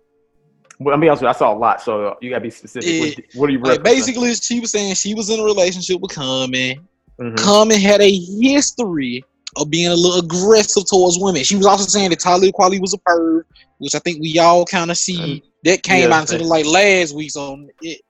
[0.81, 2.89] well, i mean honest with you, i saw a lot so you gotta be specific
[2.89, 3.01] Yeah.
[3.01, 6.13] what, what are you Like basically, she was saying she was in a relationship with
[6.15, 6.87] Common.
[7.21, 7.37] Mhm.
[7.37, 8.11] Common had a
[8.41, 9.25] history
[9.57, 11.43] of being a little aggressive towards women.
[11.43, 13.43] She was also saying that Talib Kweli was a perv,
[13.79, 15.43] which I think we all kind of see.
[15.65, 17.31] that came yeah, out into the light last week.
[17.33, 18.01] So, it,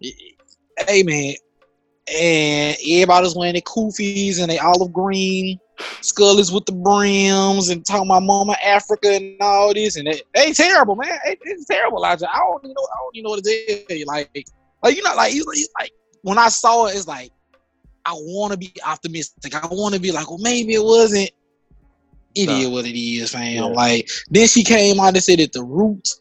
[0.00, 0.36] it-
[0.88, 1.34] hey man,
[2.08, 5.58] and everybody's wearing their koofies and they olive green
[6.00, 10.52] scullies with the brims and talking about Mama Africa and all this, and they, they
[10.52, 11.18] terrible, man.
[11.26, 12.30] It- it's terrible, Elijah.
[12.32, 12.88] I don't even know.
[12.92, 14.06] I don't even know what to tell you.
[14.06, 14.46] Like,
[14.82, 15.90] like you know, like, it's like, it's like
[16.22, 17.30] when I saw it, it's like
[18.06, 19.54] I want to be optimistic.
[19.54, 21.30] I want to be like, well, maybe it wasn't.
[22.36, 22.70] It is Nah.
[22.70, 23.54] what it is, fam.
[23.54, 23.62] Yeah.
[23.64, 26.20] Like then she came out and said that the roots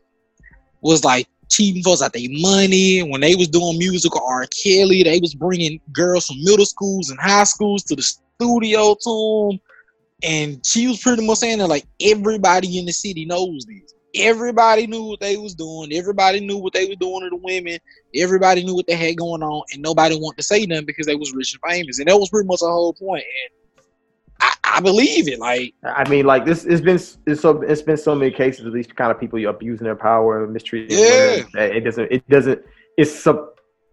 [0.82, 4.48] was like cheating folks out their money when they was doing music with R.
[4.48, 5.04] Kelly.
[5.04, 9.60] They was bringing girls from middle schools and high schools to the studio to them.
[10.24, 13.94] And she was pretty much saying that like everybody in the city knows this.
[14.18, 15.92] Everybody knew what they was doing.
[15.94, 17.80] Everybody knew what they were doing to the women.
[18.16, 21.16] Everybody knew what they had going on, and nobody wanted to say nothing because they
[21.16, 22.00] was rich and famous.
[22.00, 23.24] And that was pretty much the whole point.
[23.24, 23.86] And
[24.40, 25.40] I, I believe it.
[25.40, 26.66] Like I mean, like this.
[26.66, 29.86] It's been it's so it's been so many cases of these kind of people abusing
[29.86, 31.44] their power, mistreating Yeah.
[31.54, 31.76] women.
[31.78, 32.12] It doesn't.
[32.12, 32.62] It doesn't.
[32.98, 33.50] It's sub.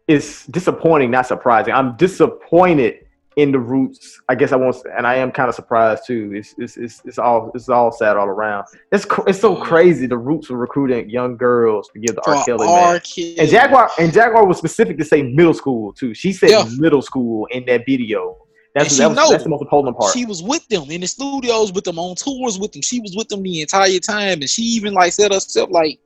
[0.09, 1.73] It's disappointing, not surprising.
[1.75, 3.07] I'm disappointed
[3.37, 4.21] in the roots.
[4.29, 6.33] I guess I won't, and I am kind of surprised too.
[6.35, 8.67] It's it's it's, it's all it's all sad all around.
[8.91, 9.63] It's it's so Mhm.
[9.65, 10.07] crazy.
[10.07, 12.45] The roots were recruiting young girls to give the for R.
[12.45, 12.93] Kelly R.
[12.93, 13.01] man.
[13.01, 13.39] Kelly.
[13.39, 16.15] And Jaguar and Jaguar was specific to say middle school too.
[16.15, 16.69] She said Yeah.
[16.79, 18.37] middle school in that video.
[18.75, 19.31] That's that was, know.
[19.31, 20.15] that's the most appalling part.
[20.15, 22.81] She was with them in the studios with them on tours with them.
[22.83, 25.99] She was with them the entire time, and she even like said herself like,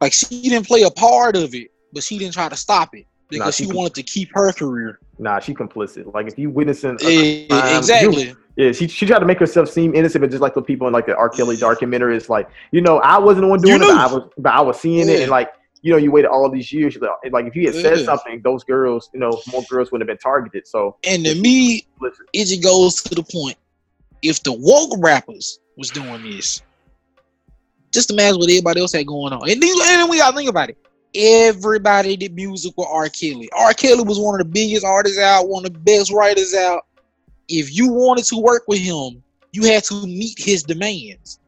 [0.00, 3.04] like she didn't play a part of it, but she didn't try to stop it
[3.28, 5.00] because she she wanted to keep her career.
[5.18, 6.12] Nah, she complicit.
[6.12, 8.24] Like if you witnessing, a crime, exactly.
[8.28, 10.86] you- yeah, she she tried to make herself seem innocent, but just like the people
[10.86, 11.28] in like the R.
[11.28, 13.96] Kelly documentary, it's like you know I wasn't the one You doing it, but.
[13.98, 15.50] I was, but I was seeing it, and like
[15.82, 16.96] you know, you waited all these years.
[16.96, 18.04] Like, like if you had said Yeah.
[18.06, 20.66] something, those girls, you know, more girls would have been targeted.
[20.66, 21.86] So And to me,
[22.32, 23.56] it just goes to the point.
[24.22, 26.62] If the woke rappers was doing this,
[27.92, 29.48] just imagine what everybody else had going on.
[29.48, 30.78] And, these, and then we gotta think about it.
[31.16, 33.08] Everybody did music with R.
[33.08, 33.48] Kelly.
[33.56, 33.72] R.
[33.72, 36.86] Kelly was one of the biggest artists out, one of the best writers out.
[37.48, 41.38] If you wanted to work with him, you had to meet his demands.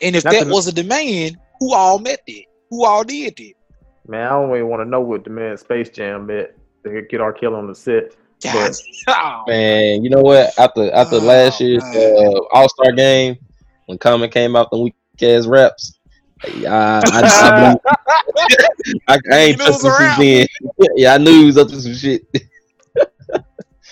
[0.00, 2.46] And if Not that to- was a demand, who all met it?
[2.70, 3.56] Who all did it?
[4.08, 7.32] man, I don't even want to know what demand Space Jam met to get R.
[7.32, 8.14] Kelly on the set.
[8.42, 8.72] God,
[9.08, 10.50] oh, Man, you know what?
[10.58, 13.36] After after Oh, last year's uh, All Star game,
[13.86, 15.98] when Common came out the weak ass raps,
[16.44, 17.80] I I, I, knew-
[19.08, 20.90] I, I ain't You knew it was trusting a rap.
[20.96, 22.22] yeah, I knew he was up to some shit.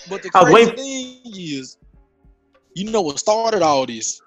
[0.08, 1.76] But the crazy waiting- thing is,
[2.74, 4.20] you know what started all this?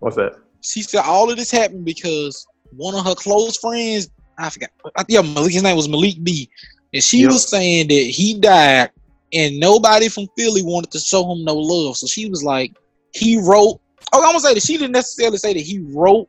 [0.00, 0.32] What's that?
[0.62, 5.04] She said all of this happened because one of her close friends, I forgot, I-
[5.08, 6.50] yeah, Malik, his name was Malik B,
[6.92, 7.30] and she Yep.
[7.30, 8.90] was saying that he died,
[9.32, 11.96] and nobody from Philly wanted to show him no love.
[11.96, 12.74] So she was like,
[13.14, 13.80] he wrote.
[14.12, 16.28] Oh, I'm gonna say that she didn't necessarily say that he wrote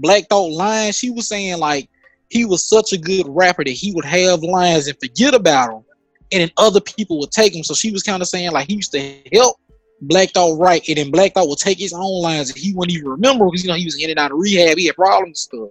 [0.00, 0.96] Black Thought lines.
[0.96, 1.88] She was saying like
[2.28, 5.84] he was such a good rapper that he would have lines and forget about them,
[6.32, 7.64] and then other people would take them.
[7.64, 9.56] So she was kind of saying like he used to help
[10.02, 12.96] Black Thought write, and then Black Thought would take his own lines and he wouldn't
[12.96, 15.28] even remember because you know he was in and out of rehab, he had problems
[15.28, 15.70] and stuff.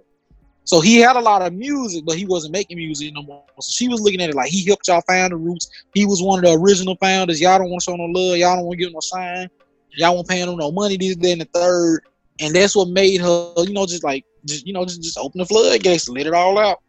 [0.64, 3.44] So he had a lot of music, but he wasn't making music no more.
[3.60, 5.70] So she was looking at it like he helped y'all find the roots.
[5.94, 7.40] He was one of the original founders.
[7.40, 8.36] Y'all don't want to show no love.
[8.36, 9.48] Y'all don't want to give no sign.
[9.92, 10.96] Y'all won't pay him no money.
[10.96, 12.02] This, and the third.
[12.40, 15.38] And that's what made her, you know, just like, just you know, just just open
[15.38, 16.80] the floodgates, let it all out.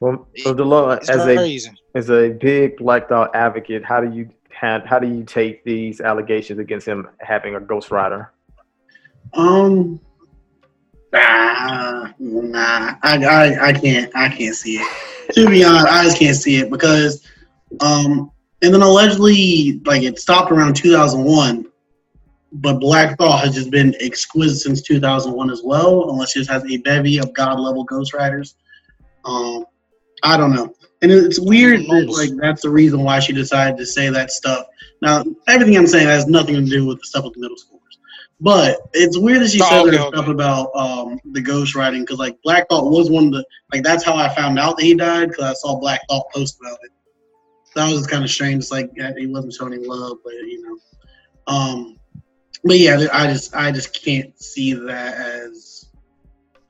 [0.00, 1.70] Well, so Delon, It's as a crazy.
[1.94, 6.00] as a big Black Thought advocate, how do you how, how do you take these
[6.00, 8.28] allegations against him having a ghostwriter?
[9.34, 10.00] Um,
[11.12, 15.34] nah, nah, I, I, I can't, I can't see it.
[15.34, 17.26] To be honest, I just can't see it because,
[17.80, 18.30] um,
[18.60, 21.66] and then allegedly, like it stopped around 2001,
[22.54, 26.64] but Black Thought has just been exquisite since 2001 as well, unless it just has
[26.70, 28.54] a bevy of god level ghostwriters.
[29.24, 29.64] Um,
[30.22, 33.86] I don't know, and it's weird that like that's the reason why she decided to
[33.86, 34.66] say that stuff.
[35.00, 37.78] Now, everything I'm saying has nothing to do with the stuff with the middle schoolers.
[38.40, 40.16] But it's weird that she Oh, said that okay.
[40.16, 44.04] stuff about um, the ghostwriting because like Black Thought was one of the like that's
[44.04, 46.90] how I found out that he died because I saw Black Thought post about it.
[47.74, 48.64] That was just kind of strange.
[48.64, 51.52] It's like he wasn't showing any love, but you know.
[51.52, 51.96] Um,
[52.64, 55.88] but yeah, I just I just can't see that as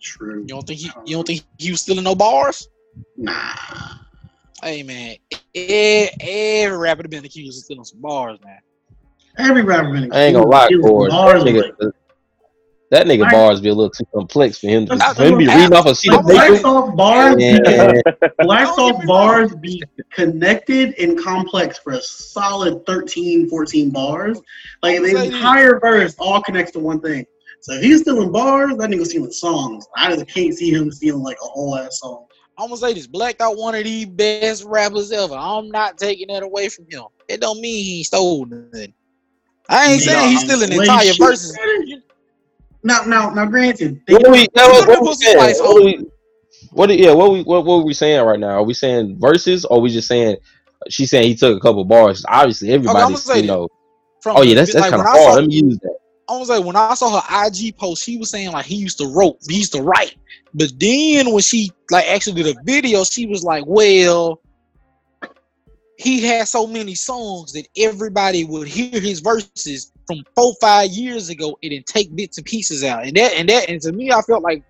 [0.01, 0.41] true.
[0.41, 0.87] You don't think he?
[1.07, 2.69] You don't um, think he was stealing no bars?
[3.17, 3.55] Nah.
[4.63, 5.17] Hey man,
[5.55, 8.59] every, every rapper been accused of stealing some bars, man.
[9.39, 10.15] Every rapper been accused.
[10.15, 11.95] I ain't gonna lie, accused of That bars, nigga, but-
[12.93, 15.39] that nigga I- bars be a little too complex for him to, That's- for him
[15.39, 16.63] be reading off a sheet of that's- Black paper.
[16.63, 17.65] Thought bars, And
[18.39, 19.83] Black Don't Thought get me bars be
[20.13, 24.41] connected and complex for a solid 13, 14 bars.
[24.83, 27.25] Like the entire verse all connects to one thing.
[27.63, 29.87] So if he's stealing bars, that nigga stealing songs.
[29.97, 32.27] I just can't see him stealing like a whole ass song.
[32.59, 35.35] I'm gonna say this: Black out one of the best rappers ever.
[35.35, 37.05] I'm not taking that away from him.
[37.29, 38.93] It don't mean he stole nothing.
[39.69, 41.57] I ain't Yeah, saying he's stealing well, he entire should- verses.
[42.85, 45.55] Now, now, now, granted, they what we, now, what, Put what we saying?
[45.59, 46.07] What we,
[46.73, 48.59] what yeah, what we, what, what are we saying right now?
[48.59, 50.37] Are we saying verses, or we just saying
[50.89, 52.25] she's saying he took a couple bars?
[52.29, 53.69] Obviously, everybody's, say you know.
[54.21, 55.23] From Oh yeah, that's that's like, kind of I hard.
[55.23, 55.97] saw- Let me use that.
[56.29, 58.99] I was like, when I saw her IG post, she was saying like he used
[58.99, 60.15] to wrote, he used to write.
[60.55, 64.41] But then when she like actually did a video, she was like, well,
[66.03, 71.29] he had so many songs that everybody would hear his verses from four, five years
[71.29, 73.07] ago and then take bits and pieces out.
[73.07, 74.65] And that and that and to me, I felt like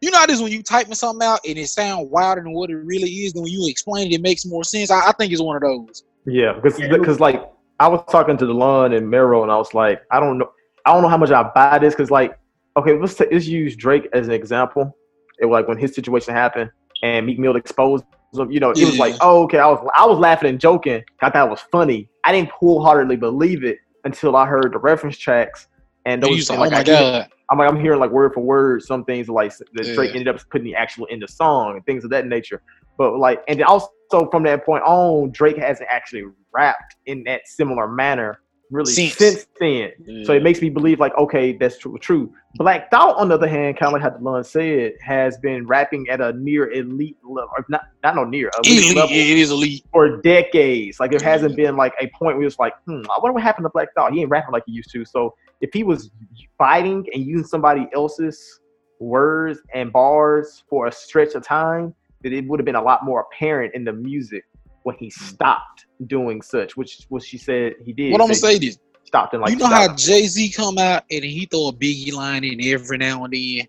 [0.00, 2.52] you know how it is when you typing something out and it sounds wilder than
[2.52, 4.90] what it really is, then when you explain it, it makes more sense.
[4.90, 6.04] I, I think it's one of those.
[6.26, 7.42] Yeah, because Yeah, because like
[7.80, 10.50] I was talking to Delon and Mero, and I was like, I don't know,
[10.86, 12.38] I don't know how much I buy this because like,
[12.76, 14.96] okay, let's ta- let's use Drake as an example.
[15.40, 16.70] It was like when his situation happened
[17.02, 18.18] and Meek Mill exposed him.
[18.34, 21.02] You know, it was like, oh, okay, I was I was laughing and joking.
[21.20, 22.08] I thought it was funny.
[22.24, 25.68] I didn't wholeheartedly believe it until I heard the reference tracks
[26.06, 26.46] and And those.
[26.46, 27.28] say, like, oh my I hear- god.
[27.50, 30.40] I'm like I'm hearing like word for word some things like that Drake ended up
[30.48, 32.62] putting the actual in the song and things of that nature.
[32.96, 33.90] But like, and then also
[34.30, 36.24] from that point on, Drake hasn't actually
[36.54, 38.40] rapped in that similar manner
[38.72, 39.14] really Since.
[39.14, 39.92] since, then.
[40.24, 41.96] So it makes me believe like, okay, that's true.
[41.98, 42.32] True.
[42.56, 46.08] Black Thought, on the other hand, kind of like how Delon said, has been rapping
[46.08, 49.50] at a near elite level, or not not no near elite, Elite, level it is
[49.50, 49.84] elite.
[49.92, 50.98] for decades.
[50.98, 53.64] Like there hasn't been like a point where it's like, hmm, I wonder what happened
[53.64, 54.12] to Black Thought.
[54.12, 55.04] He ain't rapping like he used to.
[55.04, 56.10] So if he was
[56.58, 58.60] fighting and using somebody else's
[58.98, 63.04] words and bars for a stretch of time, that it would have been a lot
[63.04, 64.44] more apparent in the music
[64.84, 68.12] when he stopped doing such, which what she said he did.
[68.12, 68.78] What I'm gonna They say this.
[69.04, 69.94] stopped and like you know how.
[69.94, 73.66] Jay Z come out and he throw a Biggie line in every now and then.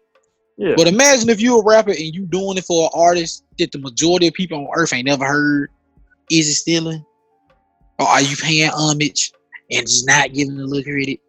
[0.57, 0.74] yeah.
[0.76, 3.80] But imagine if you're a rapper and you doing it for an artist that the
[3.80, 5.70] majority of people on earth ain't never heard.
[6.32, 7.03] Is it stealing?
[7.99, 9.32] Or are you paying homage
[9.70, 11.20] and just not giving the little credit?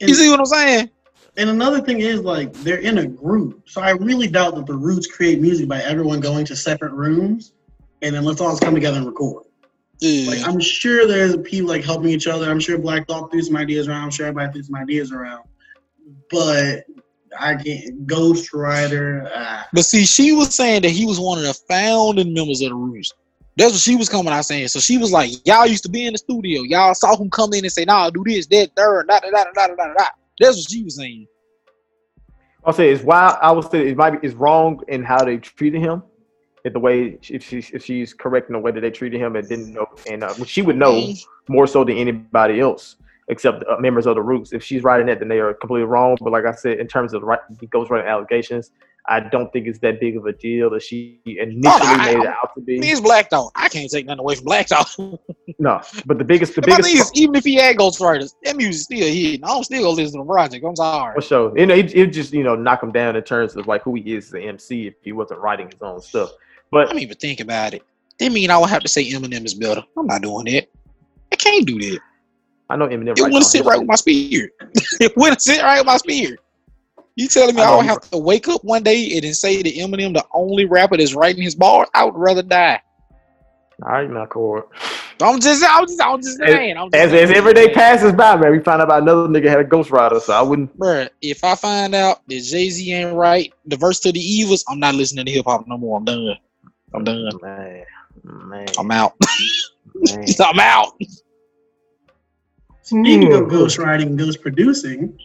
[0.00, 0.90] And, You see what I'm saying?
[1.36, 4.74] and another thing is like they're in a group, so I really doubt that the
[4.76, 7.52] Roots create music by everyone going to separate rooms
[8.02, 9.44] and then let's all just come together and record.
[10.00, 10.30] Yeah.
[10.30, 12.50] Like I'm sure there's people like helping each other.
[12.50, 14.04] I'm sure Black Thought threw some ideas around.
[14.04, 15.44] I'm sure everybody threw some ideas around.
[16.30, 16.84] But
[17.38, 19.30] I can't Ghost Rider.
[19.34, 19.68] Ah.
[19.72, 22.74] But see, she was saying that he was one of the founding members of the
[22.74, 23.12] Roots.
[23.56, 24.68] That's what she was coming out saying.
[24.68, 26.62] So she was like, "Y'all used to be in the studio.
[26.62, 29.44] Y'all saw him come in and say, nah, do this, that, third, da da da
[29.52, 30.04] da da da da."
[30.38, 31.26] That's what she was saying.
[32.64, 35.38] I'll say it's why I would say it might be it's wrong in how they
[35.38, 36.02] treated him.
[36.64, 39.36] In the way if she's if she's correct in the way that they treated him
[39.36, 41.12] and didn't know and uh, she would know
[41.48, 42.96] more so than anybody else
[43.28, 44.52] except uh, members of the Roots.
[44.52, 46.16] If she's writing that, then they are completely wrong.
[46.20, 48.72] But like I said, in terms of right, ghostwriting allegations,
[49.06, 52.26] I don't think it's that big of a deal that she initially I- made it
[52.26, 52.78] out to be.
[52.80, 53.52] he's Black Thought.
[53.54, 54.94] I can't take nothing away from Black Thought.
[55.60, 58.84] No, but the biggest, the thing is, biggest even if he had ghostwriters, that music
[58.84, 59.40] still hitting.
[59.42, 60.64] I'm still gonna listen to the project.
[60.64, 61.14] I'm sorry.
[61.16, 63.66] for sure, you know, it, it just you know knock him down in terms of
[63.66, 66.30] like who he is as an MC if he wasn't writing his own stuff.
[66.70, 67.82] But I don't even think about it.
[68.18, 69.82] That mean I would have to say Eminem is better.
[69.96, 70.68] I'm not doing that.
[71.32, 72.00] I can't do that.
[72.70, 73.16] I know Eminem.
[73.16, 74.52] It writes wouldn't sit right with my spirit.
[75.00, 76.40] it wouldn't sit right with my spirit.
[77.16, 79.62] You telling me I I, he- have to wake up one day and then say
[79.62, 81.88] that Eminem the only rapper that's writing his bars?
[81.94, 82.80] I would rather die.
[83.82, 84.64] All right, now, Cord.
[85.22, 86.76] I'm just, I'm just, I'm just saying.
[86.76, 87.24] I'm just As, saying.
[87.24, 90.20] as every day passes by, man, we find out about another nigga had a ghostwriter,
[90.20, 90.76] so I wouldn't.
[90.78, 94.64] Bruh, if I find out that Jay Z ain't write, the verse to the evils,
[94.68, 95.98] I'm not listening to hip hop no more.
[95.98, 96.36] I'm done.
[96.94, 97.28] I'm done.
[97.42, 97.84] Man,
[98.24, 99.14] man, I'm out.
[99.94, 100.24] man.
[100.44, 100.92] I'm out.
[102.82, 103.50] Speaking of Hmm.
[103.54, 105.18] ghostwriting and ghost producing,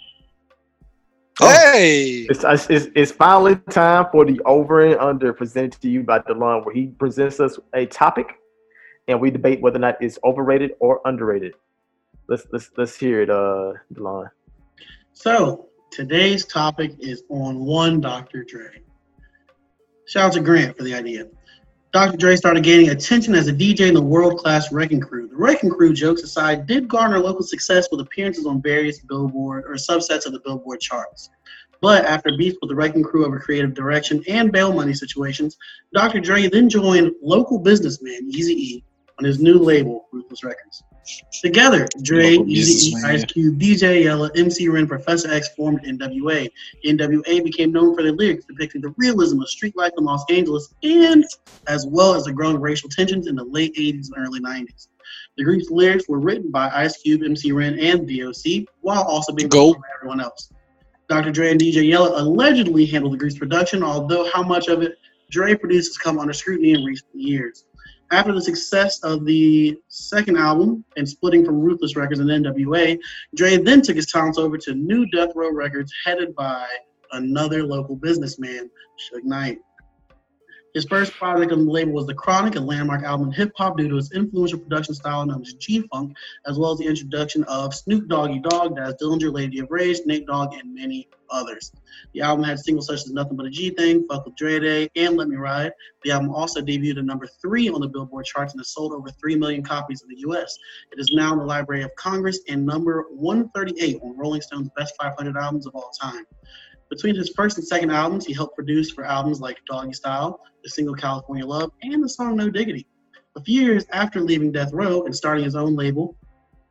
[1.42, 1.50] Oh.
[1.50, 2.28] Hey.
[2.30, 6.20] It's, it's, it's, it's finally time for the over and under presented to you by
[6.20, 8.36] DeLon, where he presents us a topic
[9.08, 11.56] and we debate whether or not it's overrated or underrated.
[12.30, 14.30] Let's let's let's hear it, uh, DeLon.
[15.14, 18.44] so today's topic is on one Dr.
[18.44, 18.82] Dre.
[20.06, 21.28] Shout out to Grant for the idea.
[21.94, 22.18] Dr.
[22.18, 25.28] Dre started gaining attention as a DJ in the world-class Wreckin' Cru.
[25.28, 29.76] The Wreckin' Cru, jokes aside, did garner local success with appearances on various Billboard or
[29.76, 31.30] subsets of the Billboard charts.
[31.82, 35.56] But after beef with the Wreckin' Cru over creative direction and bail money situations,
[35.94, 36.20] Dr.
[36.20, 38.84] Dre then joined local businessman Eazy-E
[39.24, 40.84] on his new label, Ruthless Records.
[41.42, 42.96] Together, Dre, Eazy-E.
[43.06, 46.50] Ice Cube, DJ Yella, MC Ren, Professor X formed NWA.
[46.86, 50.74] NWA became known for their lyrics depicting the realism of street life in Los Angeles
[50.84, 51.24] and
[51.68, 54.88] as well as the growing racial tensions in the late 80s and early 90s.
[55.38, 59.50] The group's lyrics were written by Ice Cube, MC Ren, and DOC, while also being
[59.50, 59.74] Go.
[59.74, 60.52] by everyone else.
[61.08, 61.32] Dr.
[61.32, 64.98] Dre and DJ Yella allegedly handled the group's production, although how much of it
[65.32, 67.66] Dre produced has come under scrutiny in recent years.
[68.14, 73.00] After the success of the second album and splitting from Ruthless Records and NWA,
[73.34, 76.68] Dre then took his talents over to New Death Row Records, headed by
[77.14, 79.58] another local businessman, Suge Knight.
[80.74, 83.88] His first project on the label was The Chronic, a landmark album hip hop due
[83.90, 86.16] to its influential production style known as G Funk,
[86.48, 90.26] as well as the introduction of Snoop Doggy Dogg, Daz Dillinger, Lady of Rage, Nate
[90.26, 91.72] Dogg, and many others.
[92.16, 94.90] The album had singles such as Nothing But a G Thing, Fuck with Dre Day,
[94.96, 95.74] and Let Me Ride.
[96.04, 99.10] The album also debuted at number three on the Billboard charts and has sold over
[99.12, 100.58] 3 million copies in the US.
[100.92, 104.96] It is now in the Library of Congress and number 138 on Rolling Stone's Best
[105.00, 106.26] 500 Albums of All Time.
[106.94, 110.70] Between his first and second albums, he helped produce for albums like Doggy Style, the
[110.70, 112.86] single California Love, and the song No Diggity.
[113.36, 116.16] A few years after leaving Death Row and starting his own label,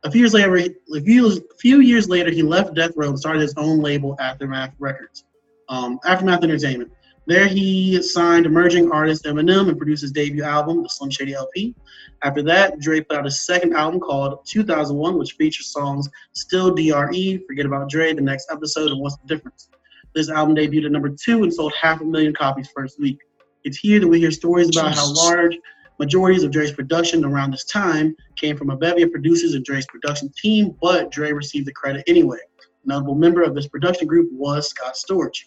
[0.05, 3.19] a few years later, a few, a few years later, he left Death Row and
[3.19, 5.25] started his own label, Aftermath Records,
[5.67, 6.93] um, Aftermath Entertainment.
[7.27, 11.75] There, he signed emerging artist Eminem and produced his debut album, the Slim Shady LP.
[12.23, 17.43] After that, Dre put out his second album called 2001, which features songs Still DRE,
[17.45, 19.67] Forget About Dre, The Next Episode, and What's the Difference.
[20.15, 23.19] This album debuted at number two and sold half a million copies first week.
[23.63, 25.57] It's here that we hear stories about how large
[25.99, 29.85] majorities of Dre's production around this time came from a bevy of producers in Dre's
[29.87, 32.39] production team, but Dre received the credit anyway.
[32.83, 35.45] A notable member of this production group was Scott Storch.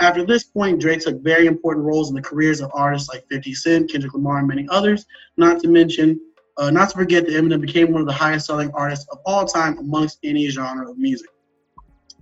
[0.00, 3.54] After this point, Dre took very important roles in the careers of artists like 50
[3.54, 5.04] Cent, Kendrick Lamar, and many others.
[5.36, 6.18] Not to mention,
[6.56, 9.44] uh, not to forget that Eminem became one of the highest selling artists of all
[9.46, 11.28] time amongst any genre of music.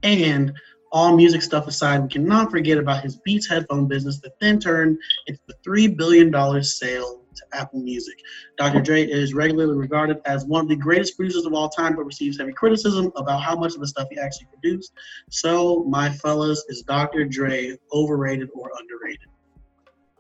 [0.03, 0.53] And
[0.93, 4.99] All music stuff aside, we cannot forget about his Beats headphone business that then turned
[5.29, 8.19] into the $3 billion sale to Apple Music.
[8.59, 8.81] Dr.
[8.81, 12.39] Dre is regularly regarded as one of the greatest producers of all time, but receives
[12.39, 14.93] heavy criticism about how much of the stuff he actually produced.
[15.31, 17.25] So, my fellas, is Dr.
[17.25, 19.29] Dre overrated or underrated?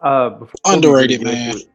[0.01, 1.47] Uh, before we Underrated, really get man.
[1.51, 1.73] into it-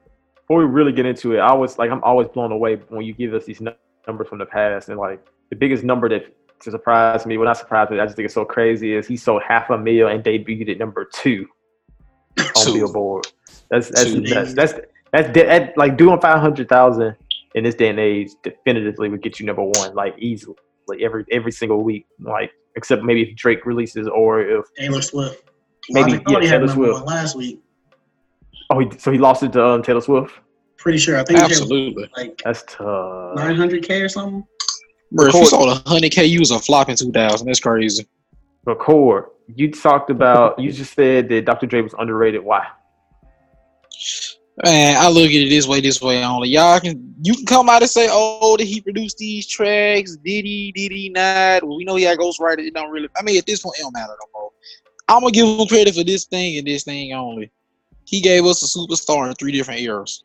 [0.48, 3.14] Before we really get into it, I was like, I'm always blown away when you
[3.14, 6.26] give us these numbers from the past, and like the biggest number that
[6.66, 9.16] to surprise me, well not surprise me, I just think it's so crazy is he
[9.18, 11.48] sold half a mil and debuted at number two
[12.38, 12.74] on Two.
[12.74, 13.28] Billboard.
[13.70, 14.22] That's that's Two.
[14.22, 14.74] that's that's,
[15.12, 17.16] that's, de- that, like doing five hundred thousand
[17.56, 20.58] in this day and age definitively would get you number one like easily,
[20.88, 25.50] like every every single week, like except maybe if Drake releases or if Taylor Swift.
[25.90, 26.94] Maybe, Logic yeah, Taylor Swift.
[26.94, 27.62] one last week.
[28.72, 30.34] oh he, so he lost it to um, Taylor Swift.
[30.78, 31.18] Pretty sure.
[31.18, 32.10] I think he had Absolutely.
[32.18, 33.38] like That's tough.
[33.38, 34.46] 900k or something.
[35.12, 37.48] Bro, if you Record- sold hundred K, you was a flop in two thousand.
[37.48, 38.08] That's crazy.
[38.66, 39.26] Record.
[39.56, 40.58] You talked about.
[40.60, 41.68] You just said that Dr.
[41.68, 42.44] Dre was underrated.
[42.44, 42.66] Why?
[44.64, 46.48] Man, I look at it this way, this way only.
[46.50, 50.16] Y'all can you can come out and say, oh, that he produced these tracks.
[50.16, 50.72] Did he?
[50.72, 51.64] Did he not?
[51.64, 52.60] Well, we know he had ghostwriter.
[52.60, 53.10] It don't really.
[53.18, 54.52] I mean, at this point, it don't matter no more.
[55.10, 57.52] I'm gonna give him credit for this thing and this thing only.
[58.06, 60.24] He gave us a superstar in three different eras.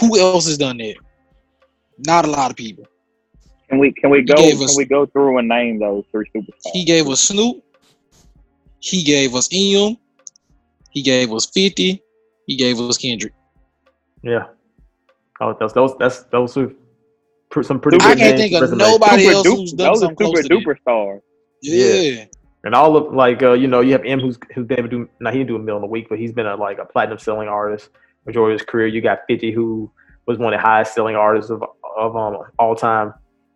[0.00, 0.96] Who else has done that?
[1.98, 2.86] Not a lot of people.
[3.68, 6.70] Can we can we go can us- we go through and name those three superstars?
[6.72, 7.62] He gave us Snoop.
[8.80, 9.96] He gave us Em.
[10.90, 12.02] He gave us 50.
[12.46, 13.32] He gave us Kendrick.
[14.22, 14.46] Yeah.
[15.40, 16.72] Oh, those those that's those are
[17.50, 17.98] pr- some pretty.
[18.00, 20.48] I can't think of nobody Super else duper- who's done those are something close super
[20.48, 21.22] to duper stars.
[21.62, 22.24] Yeah.
[22.64, 24.96] And all of like uh, you know you have Em who's who's been able to
[24.98, 26.84] do now he didn't do a million a week but he's been a like a
[26.84, 27.88] platinum selling artist
[28.26, 28.86] majority of his career.
[28.86, 29.90] You got 50 who
[30.26, 31.64] was one of the highest selling artists of
[31.96, 33.12] of um, all time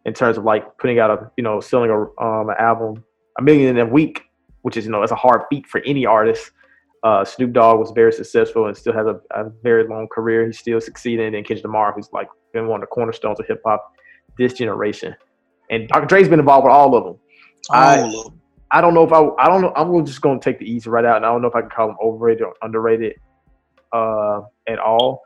[0.09, 3.05] in terms of like putting out a you know selling a um an album
[3.39, 4.17] a million in a week,
[4.63, 6.51] which is you know that's a hard feat for any artist.
[7.05, 10.45] Uh, Snoop Dogg was very successful and still has a, a very long career.
[10.47, 11.33] He's still succeeding.
[11.37, 13.81] And Kendrick Lamar, who's like been one of the cornerstones of hip hop
[14.37, 15.15] this generation.
[15.71, 16.07] And Dr.
[16.07, 17.17] Dre's been involved with all of them.
[17.71, 18.41] I- All of them.
[18.71, 21.05] I don't know if I I don't know I'm just gonna take the easy right
[21.05, 23.15] out and I don't know if I can call them overrated or underrated
[23.93, 25.23] uh at all.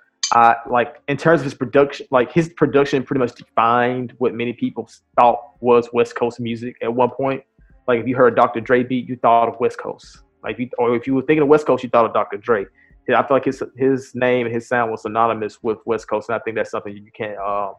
[0.69, 4.89] Like in terms of his production like his production pretty much defined what many people
[5.19, 7.43] thought was West Coast music at one point.
[7.87, 8.61] Like if you heard Dr.
[8.61, 10.21] Dre beat, you thought of West Coast.
[10.43, 12.37] Like if you, or if you were thinking of West Coast, you thought of Dr.
[12.37, 12.67] Dre.
[13.09, 16.37] I feel like his his name and his sound was synonymous with West Coast, and
[16.37, 17.37] I think that's something you can't.
[17.39, 17.75] Um,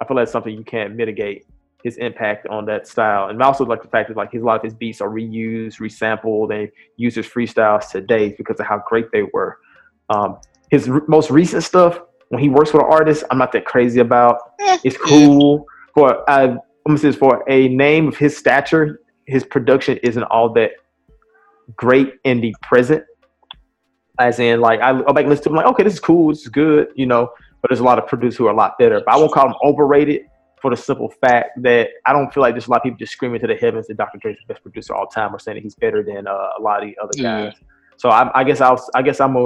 [0.00, 1.46] I feel like that's something you can't mitigate
[1.84, 4.44] his impact on that style, and I also like the fact that like his a
[4.44, 8.82] lot of his beats are reused, resampled, and used his freestyles today because of how
[8.86, 9.58] great they were.
[10.10, 10.38] Um,
[10.70, 14.00] his r- most recent stuff, when he works with an artist, I'm not that crazy
[14.00, 14.38] about.
[14.60, 15.64] Eh, It's cool
[15.94, 16.56] for uh,
[16.86, 19.00] let me say this, for a name of his stature.
[19.26, 20.72] His production isn't all that
[21.76, 23.04] great in the present.
[24.18, 26.28] As in, like I go back and listen to him, like okay, this is cool,
[26.30, 27.28] this is good, you know.
[27.60, 29.02] But there's a lot of producers who are a lot better.
[29.04, 30.22] But I won't call him overrated
[30.62, 33.12] for the simple fact that I don't feel like there's a lot of people just
[33.12, 34.18] screaming to the heavens that Dr.
[34.18, 36.62] Dre's the best producer of all time or saying that he's better than uh, a
[36.62, 37.52] lot of the other Yeah.
[37.96, 39.36] So I, I guess I'll I guess I'm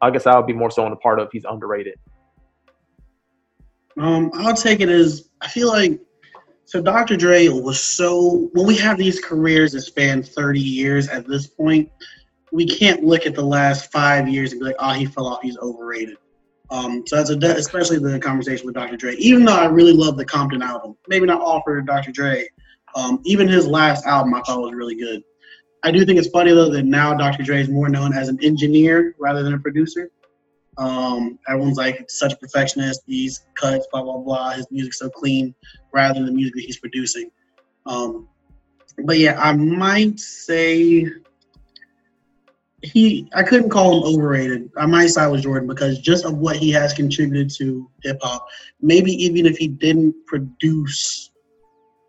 [0.00, 1.98] I guess I'll be more so on the part of he's underrated.
[3.98, 6.00] Um, I'll take it as I feel like
[6.64, 7.16] so Dr.
[7.16, 11.90] Dre was so when we have these careers that span 30 years at this point,
[12.50, 15.42] we can't look at the last five years and be like, oh, he fell off,
[15.42, 16.16] he's overrated.
[16.70, 18.96] Um, so that's a especially the conversation with Dr.
[18.96, 19.14] Dre.
[19.16, 22.12] Even though I really love the Compton album, maybe not all for Dr.
[22.12, 22.48] Dre.
[22.94, 25.22] Um, even his last album I thought was really good.
[25.84, 27.42] I do think it's funny though that now Dr.
[27.42, 30.10] Dre is more known as an engineer rather than a producer.
[30.78, 33.02] Um, everyone's like such a perfectionist.
[33.06, 34.52] These cuts, blah blah blah.
[34.52, 35.54] His music's so clean,
[35.92, 37.30] rather than the music that he's producing.
[37.84, 38.28] Um,
[39.04, 41.06] but yeah, I might say
[42.82, 43.28] he.
[43.34, 44.70] I couldn't call him overrated.
[44.76, 48.46] I might side with Jordan because just of what he has contributed to hip hop.
[48.80, 51.30] Maybe even if he didn't produce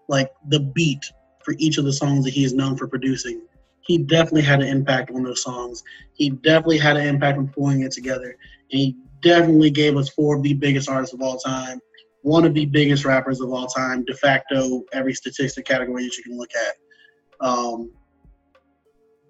[0.07, 1.03] like the beat
[1.43, 3.41] for each of the songs that he is known for producing,
[3.85, 5.83] he definitely had an impact on those songs.
[6.13, 8.37] He definitely had an impact on pulling it together.
[8.71, 11.79] And he definitely gave us four of the biggest artists of all time,
[12.21, 16.23] one of the biggest rappers of all time, de facto, every statistic category that you
[16.23, 17.45] can look at.
[17.45, 17.91] Um,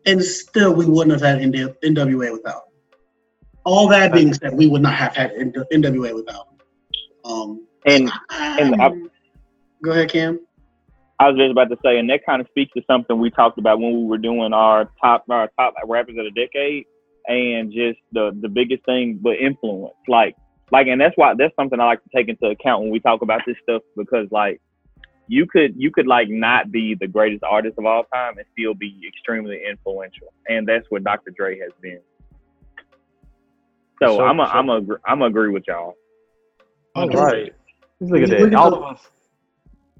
[0.05, 2.63] and still, we wouldn't have had NWA without.
[3.65, 6.47] All that being said, we would not have had NWA without.
[7.25, 8.91] Um, And and I-
[9.81, 10.39] go ahead, Cam.
[11.19, 13.59] I was just about to say, and that kind of speaks to something we talked
[13.59, 16.85] about when we were doing our top our top rappers of the decade,
[17.27, 20.35] and just the the biggest thing, but influence, like
[20.71, 23.21] like, and that's why that's something I like to take into account when we talk
[23.21, 24.59] about this stuff because like
[25.27, 28.73] you could you could like not be the greatest artist of all time and still
[28.73, 31.31] be extremely influential, and that's what Dr.
[31.37, 32.01] Dre has been.
[34.01, 34.59] So Sure, I'm a, sure.
[34.59, 35.93] I'm a, I'm a agree with y'all.
[36.95, 37.15] All Okay.
[37.15, 37.53] right.
[37.99, 38.55] Let's look at that.
[38.55, 38.99] All of us.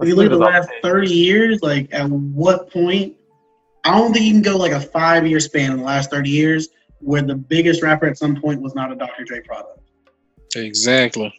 [0.02, 3.16] If you look at the last say- 30 years, like at what point,
[3.86, 6.30] I don't think you can go like a five year span in the last 30
[6.30, 6.70] years
[7.00, 9.24] where the biggest rapper at some point was not a Dr.
[9.26, 9.80] Dre product.
[10.56, 11.34] Exactly.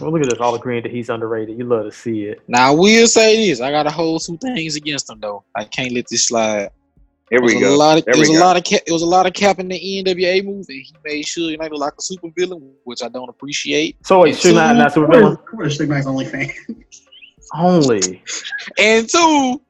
[0.00, 0.40] Well, look at this.
[0.40, 1.56] All agreeing that he's underrated.
[1.56, 2.40] You love to see it.
[2.48, 5.44] Now I will say this: I got to hold two things against him though.
[5.54, 6.70] I can't let this slide.
[7.30, 7.76] Here It was we a go.
[7.76, 9.60] lot of There it was a lot of cap, it was a lot of cap
[9.60, 10.80] in the NWA movie.
[10.82, 13.96] He made sure you know look like a super villain, which I don't appreciate.
[14.04, 16.50] So wait, And should not two- not super Where's, villain where's Suge Knight's only fan?
[17.54, 18.22] only.
[18.78, 19.60] And two,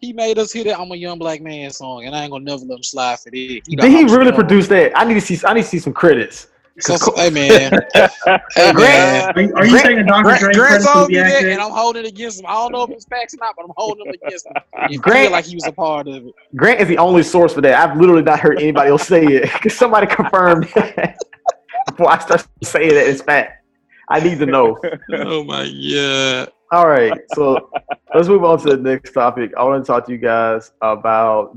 [0.00, 2.44] he made us hear that I'm a young black man song, and I ain't gonna
[2.44, 3.36] never let him slide for that.
[3.36, 4.34] You know, Did he I'm really strong.
[4.34, 4.92] produce that?
[4.98, 5.38] I need to see.
[5.46, 6.48] I need to see some credits.
[6.80, 9.30] So, so- hey man, hey man.
[9.36, 10.22] Are you, are you Grant- saying a Dr.
[10.22, 12.46] Grant, Dre Grant credits told me that, and I'm holding it against him.
[12.48, 14.54] I don't know if it's facts or not, but I'm holding him against him.
[14.90, 16.32] It Grant- feel like he was a part of it.
[16.56, 17.74] Grant is the only source for that.
[17.74, 19.42] I've literally not heard anybody else say it.
[19.52, 21.18] Because somebody confirmed that
[21.88, 23.62] before I start saying that it's fact.
[24.08, 24.78] I need to know.
[25.12, 26.50] Oh my god.
[26.72, 27.70] All right, so
[28.14, 29.52] let's move on to the next topic.
[29.58, 31.54] I want to talk to you guys about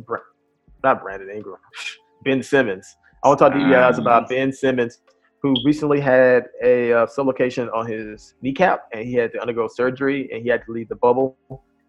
[0.83, 1.55] not Brandon Ingram,
[2.25, 2.97] Ben Simmons.
[3.23, 4.99] I want to talk to you guys about Ben Simmons,
[5.41, 10.29] who recently had a uh, subluxation on his kneecap, and he had to undergo surgery,
[10.33, 11.37] and he had to leave the bubble.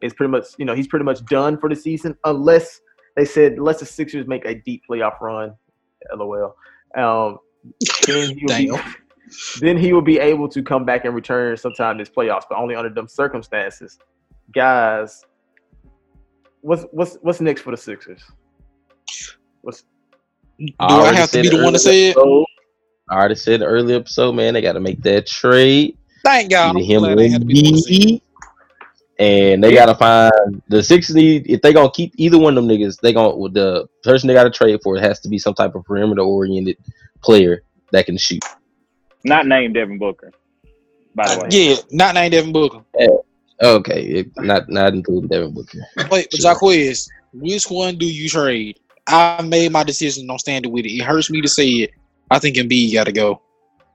[0.01, 2.81] It's pretty much, you know, he's pretty much done for the season, unless
[3.17, 5.53] they said unless the Sixers make a deep playoff run.
[6.15, 6.55] LOL.
[6.97, 7.39] Um,
[8.07, 8.81] then he'll be.
[9.61, 12.75] Then he will be able to come back and return sometime this playoffs, but only
[12.75, 13.99] under them circumstances.
[14.53, 15.25] Guys,
[16.61, 18.23] what's what's what's next for the Sixers?
[19.63, 19.85] What's
[20.59, 22.17] Do I already have to said be the one to earlier say it?
[22.19, 22.45] Oh.
[23.09, 25.97] I already said earlier episode, man, they got to make that trade.
[26.25, 26.77] Thank God.
[26.77, 28.17] Him glad or had to be the one to say it.
[28.17, 28.23] Embiid.
[29.19, 32.71] And they gotta find the six need if they gonna keep either one of them
[32.71, 35.55] niggas, they gonna with the person they gotta trade for it has to be some
[35.55, 36.77] type of perimeter oriented
[37.23, 37.63] player
[37.93, 38.45] that can shoot.
[39.27, 40.33] Not named Devin Booker.
[41.15, 41.49] By the way.
[41.51, 42.83] Yeah, not named Devin Booker.
[42.99, 43.07] Eh,
[43.63, 45.79] okay, it, not not including Devin Booker.
[46.11, 46.55] Wait, but Sure.
[46.55, 48.79] Jacquez, which one do you trade?
[49.09, 50.93] I made my decision on standing with it.
[50.93, 51.91] It hurts me to say it.
[52.31, 53.41] I think Embiid got to go.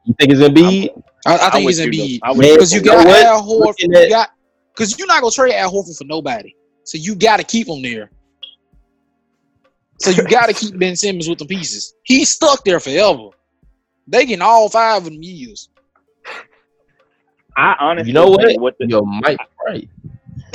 [0.06, 0.90] You think it's Embiid?
[1.26, 2.20] I, I I'm think with it's Embiid.
[2.24, 3.26] I'm because you You know got what?
[3.26, 3.60] Al Horford.
[3.66, 4.30] Looking You at- got
[4.74, 6.56] because you're not gonna trade Al Horford for nobody.
[6.84, 8.10] So you got to keep him there.
[10.00, 11.94] So you got to keep Ben Simmons with the pieces.
[12.04, 13.30] He's stuck there forever.
[14.08, 15.70] They getting all five of them years.
[17.58, 18.45] I honestly You know what?
[18.45, 19.88] think what the, Yo, Mike, right?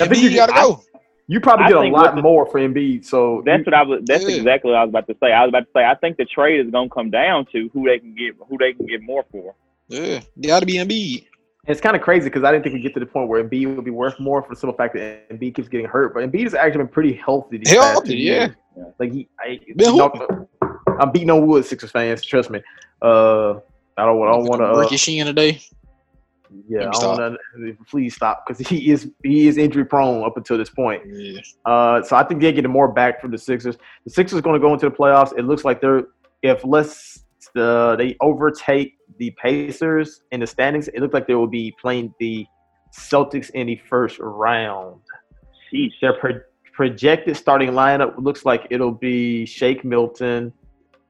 [0.01, 0.83] I think Embiid you- got to go.
[1.29, 3.05] you probably I get a lot the- more for Embiid.
[3.05, 4.01] So That's you- what I was.
[4.05, 4.37] That's Yeah.
[4.37, 5.33] exactly what I was about to say.
[5.33, 5.85] I was about to say.
[5.85, 8.73] I think the trade is gonna come down to who they can get, who they
[8.73, 9.55] can get more for.
[9.89, 11.27] Yeah, got to be Embiid.
[11.69, 13.77] it's kind of crazy because I didn't think we'd get to the point where Embiid
[13.77, 16.15] would be worth more for the simple fact that Embiid keeps getting hurt.
[16.15, 17.59] But Embiid has actually been pretty healthy.
[17.59, 18.33] These past Healthy, two yeah.
[18.77, 18.93] years.
[18.99, 20.01] Like he, I, Been
[21.01, 22.23] I'm beating on wood, Sixers fans.
[22.25, 22.61] Trust me.
[23.03, 23.55] Uh,
[23.99, 24.73] I don't, I don't want to.
[24.75, 25.61] break Uh, your shin today.
[26.69, 27.77] yeah, I don't want to.
[27.91, 31.03] Please stop because he is he is injury prone up until this point.
[31.07, 31.41] Yeah.
[31.65, 33.77] Uh, so I think they're getting more back from the Sixers.
[34.05, 35.37] The Sixers going to go into the playoffs.
[35.37, 36.05] It looks like they're
[36.43, 37.25] if let's
[37.57, 42.13] uh, they overtake the Pacers in the standings, it looks like they will be playing
[42.21, 42.47] the
[42.95, 45.01] Celtics in the first round.
[45.73, 45.93] Sheesh.
[46.01, 46.41] Their pro-
[46.75, 50.53] projected starting lineup looks like it'll be Shake Milton,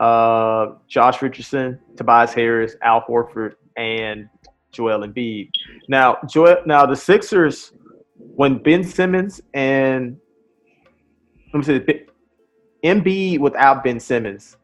[0.01, 4.29] uh, Josh Richardson, Tobias Harris, Al Horford, and
[4.73, 5.51] Joel Embiid.
[5.89, 7.73] Now, Joel, now the Sixers,
[8.17, 10.19] when Ben Simmons and
[11.53, 12.07] let me say,
[12.85, 14.57] Embiid without Ben Simmons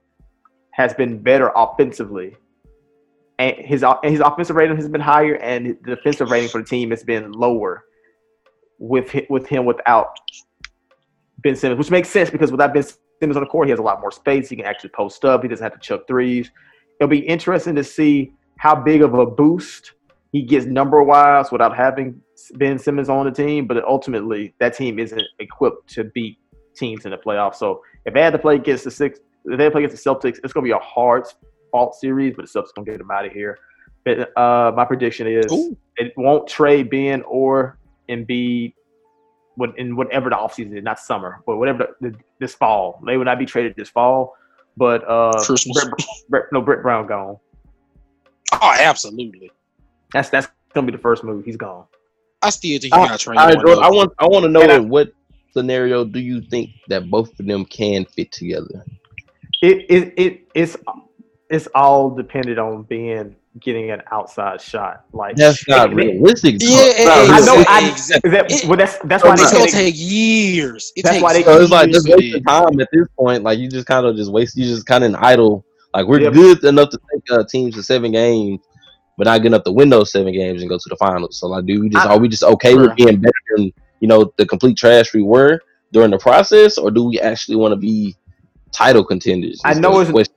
[0.72, 2.36] has been better offensively,
[3.38, 6.90] and his his offensive rating has been higher, and the defensive rating for the team
[6.90, 7.84] has been lower
[8.78, 10.08] with with him without
[11.38, 12.84] Ben Simmons, which makes sense because without Ben
[13.22, 14.48] Simmons on the court, he has a lot more space.
[14.48, 15.44] He can actually post up.
[15.44, 16.50] He doesn't have to chuck threes.
[16.98, 19.92] It'll be interesting to see how big of a boost
[20.32, 22.20] he gets number wise without having
[22.54, 23.68] Ben Simmons on the team.
[23.68, 26.36] But ultimately, that team isn't equipped to beat
[26.74, 27.56] teams in the playoffs.
[27.56, 30.40] So if they had to play against the six, if they play against the Celtics,
[30.42, 31.26] it's going to be a hard
[31.70, 32.34] fault series.
[32.34, 33.56] But the Celtics going to get them out of here.
[34.04, 35.76] But uh, my prediction is Ooh.
[35.96, 37.78] it won't trade Ben or
[38.08, 38.74] Embiid
[39.56, 43.00] when in whatever the offseason is, not summer, but whatever the, the, this fall.
[43.06, 44.34] They would not be traded this fall.
[44.76, 45.84] But uh, Christmas.
[45.84, 45.94] Brett,
[46.30, 47.36] Brett, no, Brett Brown gone.
[48.52, 49.50] Oh, absolutely.
[50.12, 51.44] That's that's gonna be the first move.
[51.44, 51.84] He's gone.
[52.42, 53.38] I still think you I- got to train.
[53.38, 53.90] All right, one Jordan, up.
[53.90, 55.12] I want I want to know And I- what
[55.52, 58.84] scenario do you think that both of them can fit together?
[59.62, 60.76] It it, it it's
[61.50, 65.04] it's all dependent on Ben getting an outside shot.
[65.12, 66.56] Like That's not realistic.
[66.60, 67.64] Yeah, It's not it- I know.
[67.68, 68.30] I, Exactly.
[68.30, 69.72] that, It- well, that's that's why It's they gonna can't.
[69.72, 70.92] take years.
[70.96, 73.42] It That's takes why they- So it's like just wasting time at this point.
[73.42, 74.56] Like you just kind of just waste.
[74.56, 75.64] You just kind of in idle.
[75.94, 76.30] Like we're Yeah.
[76.30, 78.60] good enough to take uh, teams to seven games,
[79.18, 81.38] but not good up the window seven games and go to the finals.
[81.38, 82.88] So like, do we just I- are we just okay Bruh.
[82.88, 83.70] with being better than
[84.00, 85.60] you know the complete trash we were
[85.92, 88.16] during the process, or do we actually want to be
[88.72, 89.60] title contenders?
[89.62, 90.34] I know it's- question.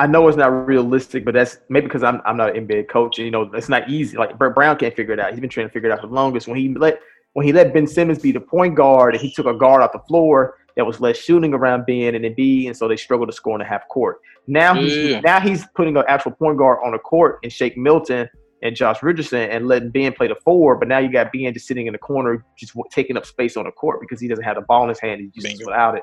[0.00, 3.18] I know it's not realistic, but that's maybe because I'm I'm not an NBA coach.
[3.18, 4.16] And, you know, it's not easy.
[4.16, 5.30] Like Brett Brown can't figure it out.
[5.32, 6.46] He's been trying to figure it out for the longest.
[6.48, 7.00] When he let
[7.32, 9.92] when he let Ben Simmons be the point guard, and he took a guard off
[9.92, 13.28] the floor that was less shooting around Ben and then B, and so they struggled
[13.28, 14.18] to score in the half court.
[14.46, 15.20] Now he's Yeah.
[15.20, 18.28] now he's putting an actual point guard on the court and Shake Milton
[18.62, 20.76] and Josh Richardson and letting Ben play the four.
[20.76, 23.56] But now you got Ben just sitting in the corner, just w- taking up space
[23.56, 25.20] on the court because he doesn't have the ball in his hand.
[25.20, 25.66] He's just Bingo.
[25.66, 26.02] without it.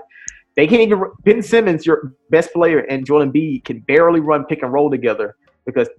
[0.55, 1.03] They can't even.
[1.23, 5.35] Ben Simmons, your best player, and Joel Embiid can barely run pick and roll together
[5.65, 5.89] because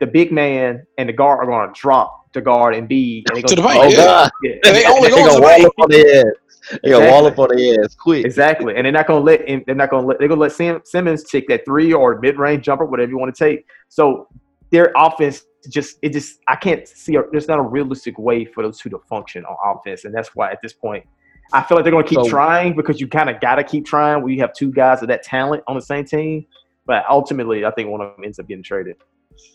[0.00, 3.24] the big man and the guard are going to drop to guard Embiid.
[3.28, 3.96] And they To the paint, Oh yeah.
[3.96, 4.52] God, Yeah.
[4.64, 6.78] And they only they go to gonna the wall up on their ass.
[6.82, 8.24] They gonna wall up on their ass quick.
[8.24, 10.42] Exactly, and they're not going to let they're not going to let they're going to
[10.42, 13.66] let Sim, Simmons take that three or mid range jumper, whatever you want to take.
[13.88, 14.28] So
[14.70, 18.62] their offense just it just I can't see a, there's not a realistic way for
[18.62, 21.04] those two to function on offense, and that's why at this point
[21.52, 23.64] I feel like they're going to keep So- trying because you kind of got to
[23.64, 26.46] keep trying when you have two guys of that talent on the same team.
[26.86, 28.96] But ultimately, I think one of them ends up getting traded.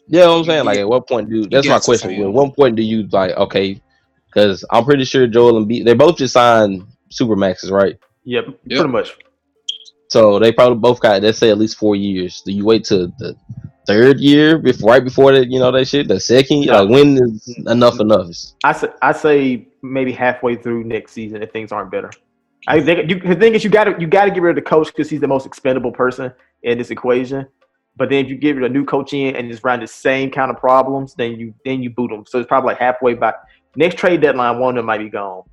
[0.07, 0.65] Yeah, what I'm saying.
[0.65, 2.11] Like, at what point do that's my question?
[2.22, 3.82] At what point do you like okay?
[4.28, 7.98] Because I'm pretty sure Joel Embiid they both just signed super maxes, right?
[8.24, 8.57] Yep, Yep.
[8.65, 9.18] pretty much.
[10.10, 12.41] So they probably both got let's say at least four years.
[12.45, 13.36] Do you wait to the
[13.88, 15.49] third year before right before that?
[15.52, 16.07] You know that shit.
[16.07, 16.84] The second, No.
[16.84, 18.28] like when is enough enough?
[18.64, 22.10] I say, I say maybe halfway through next season if things aren't better.
[22.68, 24.64] I think you, the thing is you got to you got to get rid of
[24.64, 26.32] the coach because he's the most expendable person
[26.64, 27.46] in this equation.
[27.96, 30.32] But then if you give it a new coach in and just run the same
[30.32, 32.24] kind of problems, then you then you boot them.
[32.26, 33.34] So it's probably like halfway by
[33.76, 34.60] next trade deadline.
[34.60, 35.44] One of them might be gone.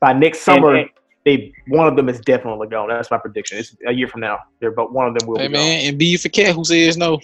[0.00, 0.90] By next summer, and-
[1.24, 2.88] they one of them is definitely gone.
[2.88, 3.58] That's my prediction.
[3.58, 4.38] It's a year from now.
[4.60, 5.62] They're but one of them will Hey be gone.
[5.62, 7.20] man, Embiid for cat who says no.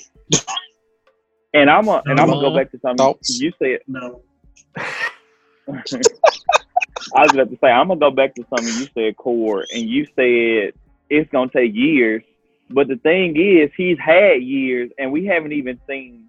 [1.55, 2.57] And I'm a, and I'm gonna go Uh-huh.
[2.59, 3.41] back to something Thoughts?
[3.41, 3.78] you said.
[3.86, 4.23] No.
[5.69, 9.82] I was about to say I'm gonna go back to something you said, Cord, and
[9.82, 10.73] you said
[11.11, 12.23] it's gonna take years.
[12.70, 16.27] But the thing is, he's had years, and we haven't even seen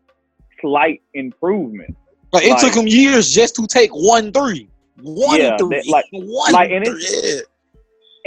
[0.62, 1.96] slight improvement.
[2.34, 4.68] Like it Like- took him years just to take one three.
[5.02, 5.70] Yeah, three.
[5.78, 7.06] that- like- one like, and three.
[7.10, 7.40] Yeah.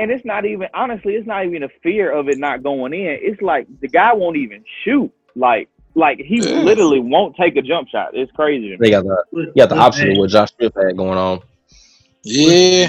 [0.00, 3.18] And it's not even honestly, it's not even a fear of it not going in.
[3.20, 5.10] It's like the guy won't even shoot.
[5.34, 5.68] Like,
[5.98, 6.60] like he Yeah.
[6.62, 8.10] literally won't take a jump shot.
[8.14, 8.76] It's crazy.
[8.78, 11.40] They got the you got the option hey, of what Josh Smith had going on.
[12.22, 12.88] Yeah.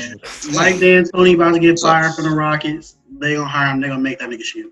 [0.54, 2.98] Mike D'Antoni about to get fired from the Rockets.
[3.20, 3.82] They gonna hire him.
[3.82, 4.72] They gonna make that nigga shoot.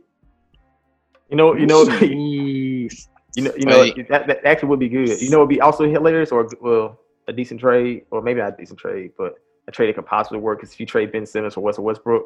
[1.30, 2.90] You know, you know, you
[3.38, 4.08] know, you know Wait.
[4.10, 5.22] that, that actually would be good.
[5.22, 8.58] You know, it'd be also hilarious or well, a decent trade, or maybe not a
[8.58, 9.36] decent trade, but
[9.68, 10.64] a trade that could possibly work.
[10.64, 12.26] Is if you trade Ben Simmons for Russell Westbrook.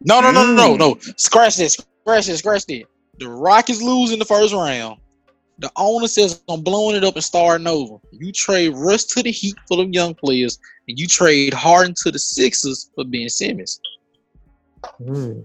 [0.00, 0.78] No, no, no, no, no, Mm.
[0.78, 0.98] no.
[1.16, 1.70] Scratch that.
[1.70, 2.36] Scratch that.
[2.36, 2.84] Scratch that.
[3.18, 4.98] The Rockets lose in the first round.
[5.58, 7.96] The owner says I'm blowing it up and starting over.
[8.12, 10.58] You trade Russ to the Heat for them young players,
[10.88, 13.80] and you trade Harden to the Sixers for Ben Simmons.
[14.98, 15.40] Hmm.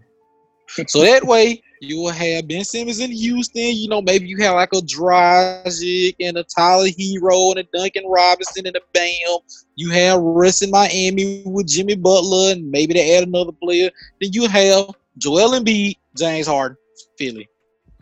[0.88, 3.76] So that way you will have Ben Simmons in Houston.
[3.76, 8.06] You know, maybe you have like a Dragic and a Tyler Herro and a Duncan
[8.08, 9.40] Robinson and a Bam.
[9.76, 13.90] You have Russ in Miami with Jimmy Butler and maybe they add another player.
[14.22, 16.78] Then you have Joel Embiid, James Harden,
[17.18, 17.50] Philly.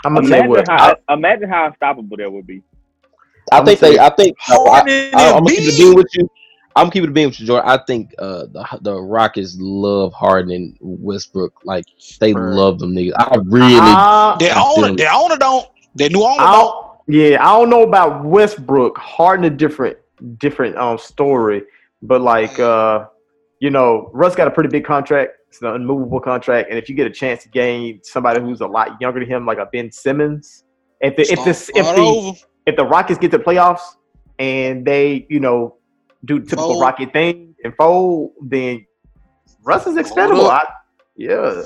[0.06, 0.66] I'm gonna tell you Imagine what.
[0.68, 2.64] how imagine how unstoppable that would be.
[3.52, 3.98] I I'm think they.
[4.00, 6.30] I think I, Harden and I, I'm gonna keep it being with you.
[6.76, 7.70] I'm keeping it being with you, Jordan.
[7.70, 11.54] I think uh, the the Rockets love Harden and Westbrook.
[11.64, 11.86] Like
[12.20, 12.54] they Right.
[12.54, 13.14] love them niggas.
[13.18, 13.78] I really.
[13.80, 15.68] Uh, Their owner, their owner don't.
[15.96, 16.74] Their new owner I don't.
[16.74, 16.76] don't,
[17.08, 18.98] yeah, I don't know about Westbrook.
[18.98, 19.98] Harden a different
[20.38, 21.64] different um story,
[22.02, 23.06] but like uh,
[23.60, 25.32] you know, Russ got a pretty big contract.
[25.50, 28.68] It's an unmovable contract, and if you get a chance to gain somebody who's a
[28.68, 30.64] lot younger than him, like a Ben Simmons,
[31.02, 33.82] if the if this if the if the Rockets get to playoffs
[34.38, 35.76] and they you know
[36.26, 36.82] do typical Fold.
[36.82, 38.86] Rocket thing and fold, then
[39.64, 40.48] Russ is expendable.
[40.48, 40.66] I,
[41.16, 41.64] yeah.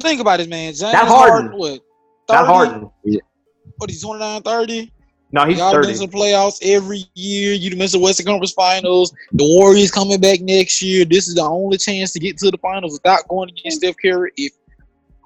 [0.00, 0.72] Think about it, man.
[0.72, 1.58] James Not Harden, Harden.
[1.58, 1.80] what?
[2.28, 2.38] 30?
[2.38, 2.90] not Harden.
[3.76, 4.92] What, he's 29, 30?
[5.34, 5.92] No, he's Y'all thirty.
[5.92, 7.54] to the playoffs every year.
[7.54, 9.12] You missed the Western Conference Finals.
[9.32, 11.04] The Warriors coming back next year.
[11.04, 14.30] This is the only chance to get to the finals without going against Steph Curry.
[14.36, 14.52] If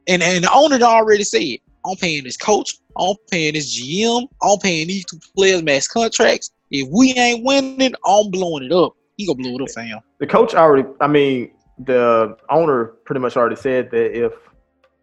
[0.09, 4.59] and and the owner already said, I'm paying this coach, I'm paying this GM, I'm
[4.61, 6.53] paying these two players max contracts.
[6.71, 8.95] If we ain't winning, I'm blowing it up.
[9.19, 10.01] He gonna blow it up, fam.
[10.21, 10.89] The coach already.
[11.03, 11.51] I mean,
[11.85, 14.33] the owner pretty much already said that if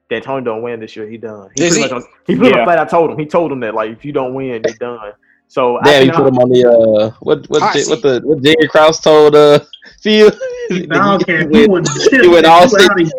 [0.09, 1.49] D'Antoni don't win this year, he done.
[1.55, 1.93] He Is pretty he?
[1.95, 2.57] much he pretty Yeah.
[2.57, 3.17] much flat out told him.
[3.17, 5.13] He told him that like if you don't win, you're done.
[5.47, 8.01] So I Damn, you think put him on the uh, what what Hot J- what
[8.01, 9.59] the what Jerry Krause told uh
[10.01, 10.31] Phil.
[10.71, 11.47] I don't care.
[11.49, 13.11] He He went- went, he went all out six.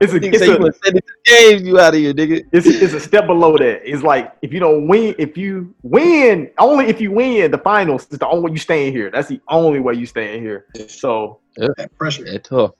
[0.00, 2.12] it's a, he it's a, you would send it to James, you out of here,
[2.12, 2.44] nigga.
[2.52, 3.88] it's, it's a step below that.
[3.88, 8.06] It's like if you don't win, if you win, only if you win the finals
[8.10, 9.10] is the only way you staying here.
[9.10, 10.66] That's the only way you staying here.
[10.88, 12.24] So, That pressure.
[12.26, 12.72] Yeah, tough.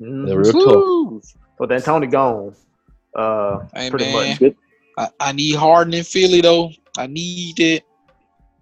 [0.00, 0.28] mhm.
[0.28, 0.54] Yeah, real tough.
[0.54, 1.20] Woo.
[1.58, 2.54] so D'Antoni gone.
[3.14, 4.54] Uh, Hey pretty man, much.
[4.98, 6.70] I, I need Harden in Philly though.
[6.98, 7.84] I need it.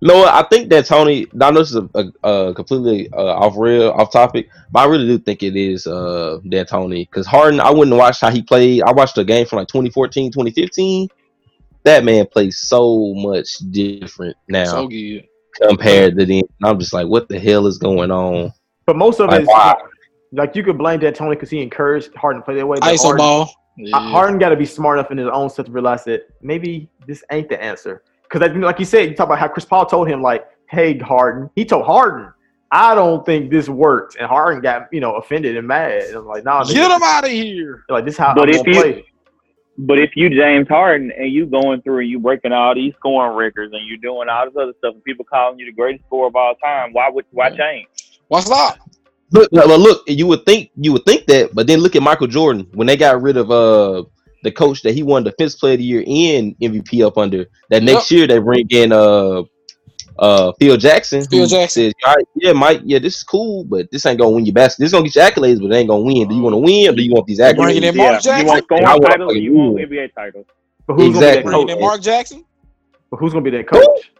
[0.03, 1.27] No, I think D'Antoni.
[1.43, 1.89] I know this is a,
[2.25, 5.87] a, a completely uh, off real, off topic, but I really do think it is
[5.87, 7.61] uh D'Antoni because Harden.
[7.61, 8.83] I wouldn't watch how he played.
[8.83, 11.09] I watched a game from like 2014, 2015.
[11.85, 15.27] That man plays so much different now So good.
[15.61, 16.43] compared to then.
[16.61, 18.53] And I'm just like, what the hell is going on?
[18.87, 19.49] But most of Like, it is
[20.33, 22.79] like you could blame D'Antoni because he encouraged Harden to play that way.
[22.81, 23.55] but ISO Harden- ball.
[23.93, 26.89] Uh, Harden got to be smart enough in his own self to realize that maybe
[27.07, 28.03] this ain't the answer.
[28.31, 31.51] Because like you said, you talk about how Chris Paul told him like, "Hey, Harden,"
[31.57, 32.33] he told Harden,
[32.71, 36.03] "I don't think this works," and Harden got you know offended and mad.
[36.05, 37.85] And I'm like, "Nah, nigga, Get him out of here.
[37.89, 39.05] like this how But I'm if gonna you- play."
[39.83, 43.35] But if you James Harden and you going through and you breaking all these scoring
[43.35, 46.27] records and you're doing all this other stuff and people calling you the greatest scorer
[46.29, 47.87] of all time, why would why change?
[48.29, 48.77] What's up?
[49.33, 52.27] Look, well, look, you would think you would think that, but then look at Michael
[52.27, 54.03] Jordan when they got rid of uh
[54.43, 57.47] the coach that he won the fifth player of the year and MVP up under.
[57.69, 59.43] That next year they bring in uh
[60.19, 61.25] uh Phil Jackson.
[61.27, 61.85] Phil Jackson.
[61.85, 64.53] says, All right, yeah, Mike, yeah, this is cool, but this ain't gonna win you
[64.53, 64.81] basket.
[64.81, 66.29] This is gonna get you accolades, but it ain't gonna win.
[66.29, 67.89] Do you want to win or do you want these Bringing accolades?
[67.91, 68.39] in Mark yeah, Jackson?
[68.41, 69.79] you want scoring I want titles or you want.
[69.79, 70.47] NBA titles?
[70.87, 71.21] But who's Exactly.
[71.21, 71.81] gonna be Bringing that in coach?
[71.89, 72.45] Mark Jackson?
[73.11, 74.11] But who's gonna be that coach?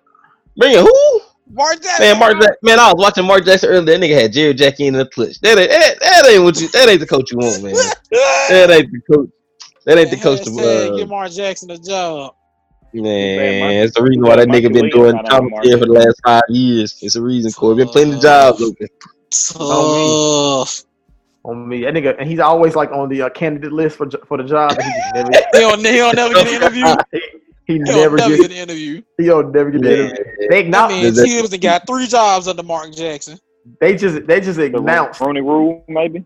[0.57, 1.21] Bring in who?
[1.53, 2.07] Mark Jackson.
[2.07, 2.57] Man, Mark Jackson.
[2.63, 3.99] Man, I was watching Mark Jackson earlier.
[3.99, 5.41] That nigga had Jerry Jackie in the clutch.
[5.41, 6.69] That ain't that, that ain't what you.
[6.69, 7.75] That ain't the coach you want, man.
[8.49, 9.31] That ain't the coach.
[9.85, 10.45] That ain't the coach.
[10.45, 12.35] To, Hashtag uh, Give Mark Jackson a job.
[12.93, 15.93] Man, it's the reason why that nigga been doing not on the commentary for the
[15.93, 16.99] last five years.
[17.01, 17.77] It's the reason, Corey.
[17.77, 18.89] Been plenty of jobs open.
[19.31, 20.85] Tough.
[21.43, 24.37] On me, that nigga, and he's always like on the uh, candidate list for for
[24.37, 24.73] the job.
[24.73, 27.21] He just never, He don't, he don't never get an interview.
[27.71, 29.03] He, he He never don't never gets, get an interview.
[29.19, 29.99] he don't never get the Man.
[29.99, 30.25] interview.
[30.39, 33.39] They That acknowledge, man that- Thibs got three jobs under Mark Jackson.
[33.81, 36.25] they just they just The announced Rooney Rule, maybe.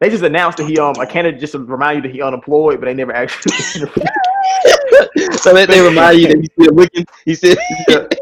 [0.00, 2.80] they just announced that he um a candidate just to remind you that he unemployed,
[2.80, 3.52] but they never actually
[5.36, 7.06] so that they remind you that he's still looking.
[7.24, 7.56] He said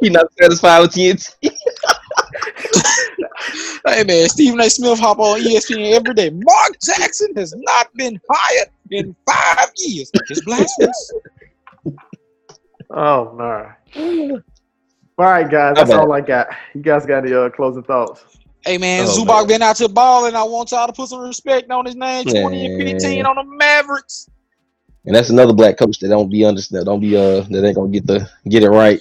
[0.01, 1.51] he's not satisfied with TNT.
[3.87, 4.69] Hey man, Stephen A.
[4.71, 6.31] Smith hop on ESPN every day.
[6.31, 10.11] Mark Jackson has not been hired in five years.
[10.29, 11.13] It's blasphemous.
[12.95, 14.43] Oh no.
[15.19, 16.49] All right, guys, that's My all I got.
[16.75, 18.25] You guys got any uh, closing thoughts?
[18.65, 19.47] Hey man, Oh, Zubac man.
[19.49, 22.25] been out to ball, and I want y'all to put some respect on his name.
[22.25, 24.29] Twenty and fifteen on the Mavericks.
[25.05, 26.85] And that's another black coach that don't be understand.
[26.87, 29.01] Don't be uh that ain't gonna get the get it right.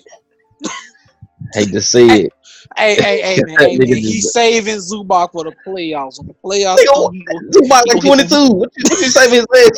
[1.54, 2.34] Hate to say it.
[2.76, 3.88] Hey, hey, hey, man, hey, man.
[3.88, 6.20] He's saving Zubac for the playoffs.
[6.20, 8.52] On the playoffs, Nigga, what- he like twenty two.
[8.54, 9.78] What you, what you say for his legs?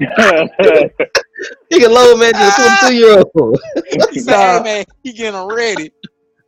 [1.72, 2.78] Nigga low man, just a ah.
[2.80, 3.60] twenty two year old.
[4.12, 4.58] he said, Nah.
[4.58, 5.92] "Hey man, he getting ready.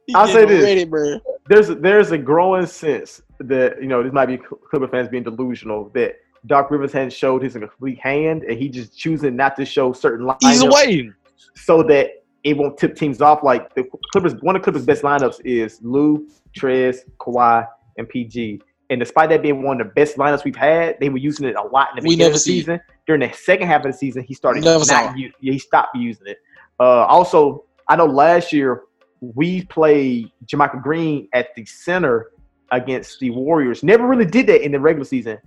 [0.06, 0.62] He I'll say this.
[0.62, 5.08] ready, bro." There's there's a growing sense that you know this might be Clipper fans
[5.08, 6.16] being delusional that
[6.46, 10.26] Doc Rivers hadn't showed his complete hand, and he just choosing not to show certain
[10.26, 10.38] lines.
[10.42, 11.14] He's waiting.
[11.54, 13.42] so that it won't tip teams off.
[13.42, 17.66] Like the Clippers, one of Clippers' best lineups is Lou, Trez, Kawhi,
[17.96, 18.60] and PG.
[18.92, 21.56] And despite that being one of the best lineups we've had, they were using it
[21.56, 22.60] a lot in the beginning of the see it.
[22.60, 22.80] season.
[23.06, 24.62] During the second half of the season, he started
[25.08, 26.36] not u- yeah, he stopped using it.
[26.78, 28.82] Uh, also, I know last year
[29.22, 32.32] we played JaMychal Green at the center
[32.70, 33.82] against the Warriors.
[33.82, 35.38] Never really did that in the regular season.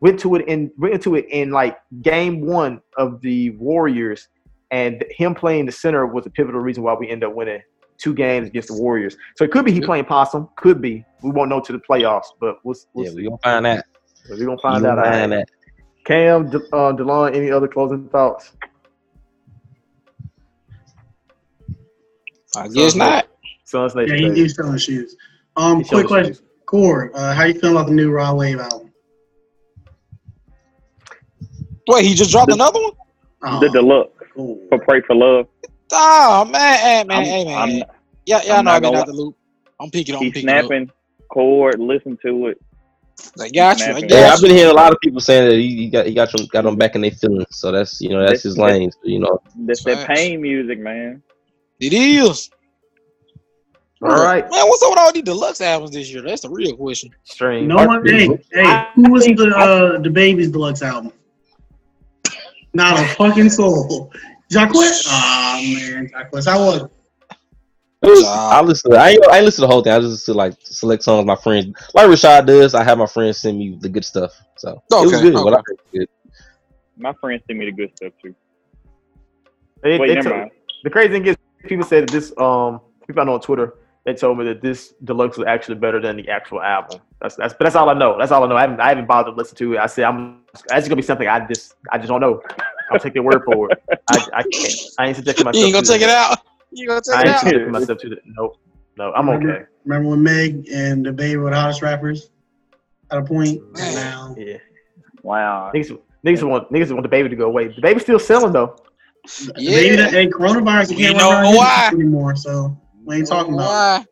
[0.00, 4.28] Went to it in went into it in like game one of the Warriors,
[4.70, 7.60] and him playing the center was a pivotal reason why we ended up winning
[8.04, 9.16] two games against the Warriors.
[9.36, 9.86] So it could be he Yep.
[9.86, 11.04] playing possum, could be.
[11.22, 13.16] We won't know to the playoffs, but we'll, we'll Yeah, see.
[13.16, 13.86] we gonna find that.
[14.28, 15.06] We're gonna We find gonna out.
[15.06, 15.48] find that.
[16.04, 18.52] Cam, De- uh, Delon, any other closing thoughts?
[22.54, 23.26] I guess not.
[23.64, 25.16] Suns Yeah, he, he's selling shoes.
[25.56, 26.42] Um, He quick question, shoes.
[26.66, 28.92] Cord, uh, how you feeling about the new Rod Wave album?
[31.88, 32.92] Wait, he just dropped another one?
[33.46, 34.58] Oh, the deluxe cool.
[34.68, 35.46] for Pray for Love.
[35.92, 37.84] Oh man, hey man, I'm- hey man.
[38.28, 39.36] I'm- yeah, I'm know not I've been gonna out the loop.
[39.80, 40.14] I'm picking.
[40.14, 40.48] I'm He's picking.
[40.48, 40.64] Up.
[40.66, 40.90] snapping
[41.30, 41.80] chord.
[41.80, 42.60] Listen to it.
[43.40, 43.84] I got you.
[43.86, 44.24] I got Yeah, you.
[44.32, 46.46] I've been hearing a lot of people saying that he, he got he got them
[46.46, 47.46] got them back in their feelings.
[47.50, 48.90] So that's you know that's his lane.
[48.90, 51.22] So, you know, That's that pain music, man.
[51.80, 52.50] It is.
[54.02, 54.42] All right.
[54.50, 54.68] man.
[54.68, 56.22] What's up with all these deluxe albums this year?
[56.22, 57.10] That's the real question.
[57.24, 57.66] Strange.
[57.66, 61.12] No one, hey, hey, who was the uh, DaBaby's deluxe album?
[62.74, 64.12] Not a fucking soul.
[64.50, 65.06] Jacquees.
[65.08, 66.46] Ah man, Jacquees.
[66.50, 66.82] How was it?
[66.84, 66.90] It
[68.04, 68.90] was, I listen.
[68.92, 69.92] To, I ain't, I ain't listen to the whole thing.
[69.92, 71.26] I just listen to like select songs.
[71.26, 72.74] My friends, like Rashad does.
[72.74, 74.32] I have my friends send me the good stuff.
[74.56, 75.34] So it was Okay, good.
[75.44, 76.08] What I heard good.
[76.96, 78.34] My friends send me the good stuff too.
[79.82, 80.50] They, Wait, they never told- mind.
[80.84, 83.74] the crazy thing is, people said that this um people I know on Twitter
[84.04, 87.00] they told me that this deluxe was actually better than the actual album.
[87.20, 88.16] That's that's but that's all I know.
[88.18, 88.56] That's all I know.
[88.56, 89.78] I haven't I haven't bothered to listen to it.
[89.78, 92.42] I said I'm that's gonna be something I just I just don't know.
[92.90, 93.82] I'll take their word for it.
[94.10, 94.74] I I can't.
[94.98, 95.56] I ain't subjecting myself.
[95.60, 96.38] You ain't gonna to take it out.
[96.74, 97.40] You gonna take I it ain't out.
[97.40, 98.18] subjecting myself to that.
[98.26, 98.58] Nope.
[98.96, 99.64] No, I'm okay.
[99.84, 102.30] Remember when Meg and DaBaby were the hottest rappers
[103.10, 103.60] at a point?
[103.72, 103.86] Man.
[103.86, 104.58] And now Yeah.
[105.22, 105.70] Wow.
[105.74, 107.68] Niggas, niggas want niggas want DaBaby to go away.
[107.68, 108.76] DaBaby's still selling though.
[109.26, 110.10] DaBaby that Yeah.
[110.10, 111.90] hey, coronavirus you We can't know run around why.
[111.92, 112.36] anymore.
[112.36, 114.02] So we ain't talking about.
[114.02, 114.08] it.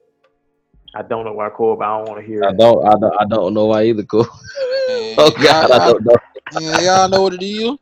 [0.94, 2.86] I don't know why Cole, but I don't want to hear I don't.
[2.86, 3.14] I don't.
[3.20, 4.02] I don't know why either.
[4.04, 4.24] Cool.
[4.88, 6.16] Man, Oh God, I y'all, don't know.
[6.60, 7.78] yeah, y'all know what it is.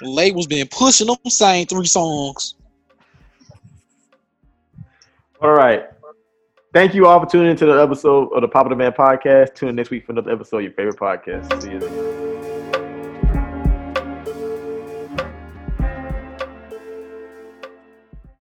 [0.00, 2.54] Labels been pushing them same three songs.
[5.46, 5.84] All right.
[6.74, 9.54] Thank you all for tuning into the episode of the Popular Man Podcast.
[9.54, 11.62] Tune in next week for another episode of your favorite podcast.
[11.62, 12.35] See you.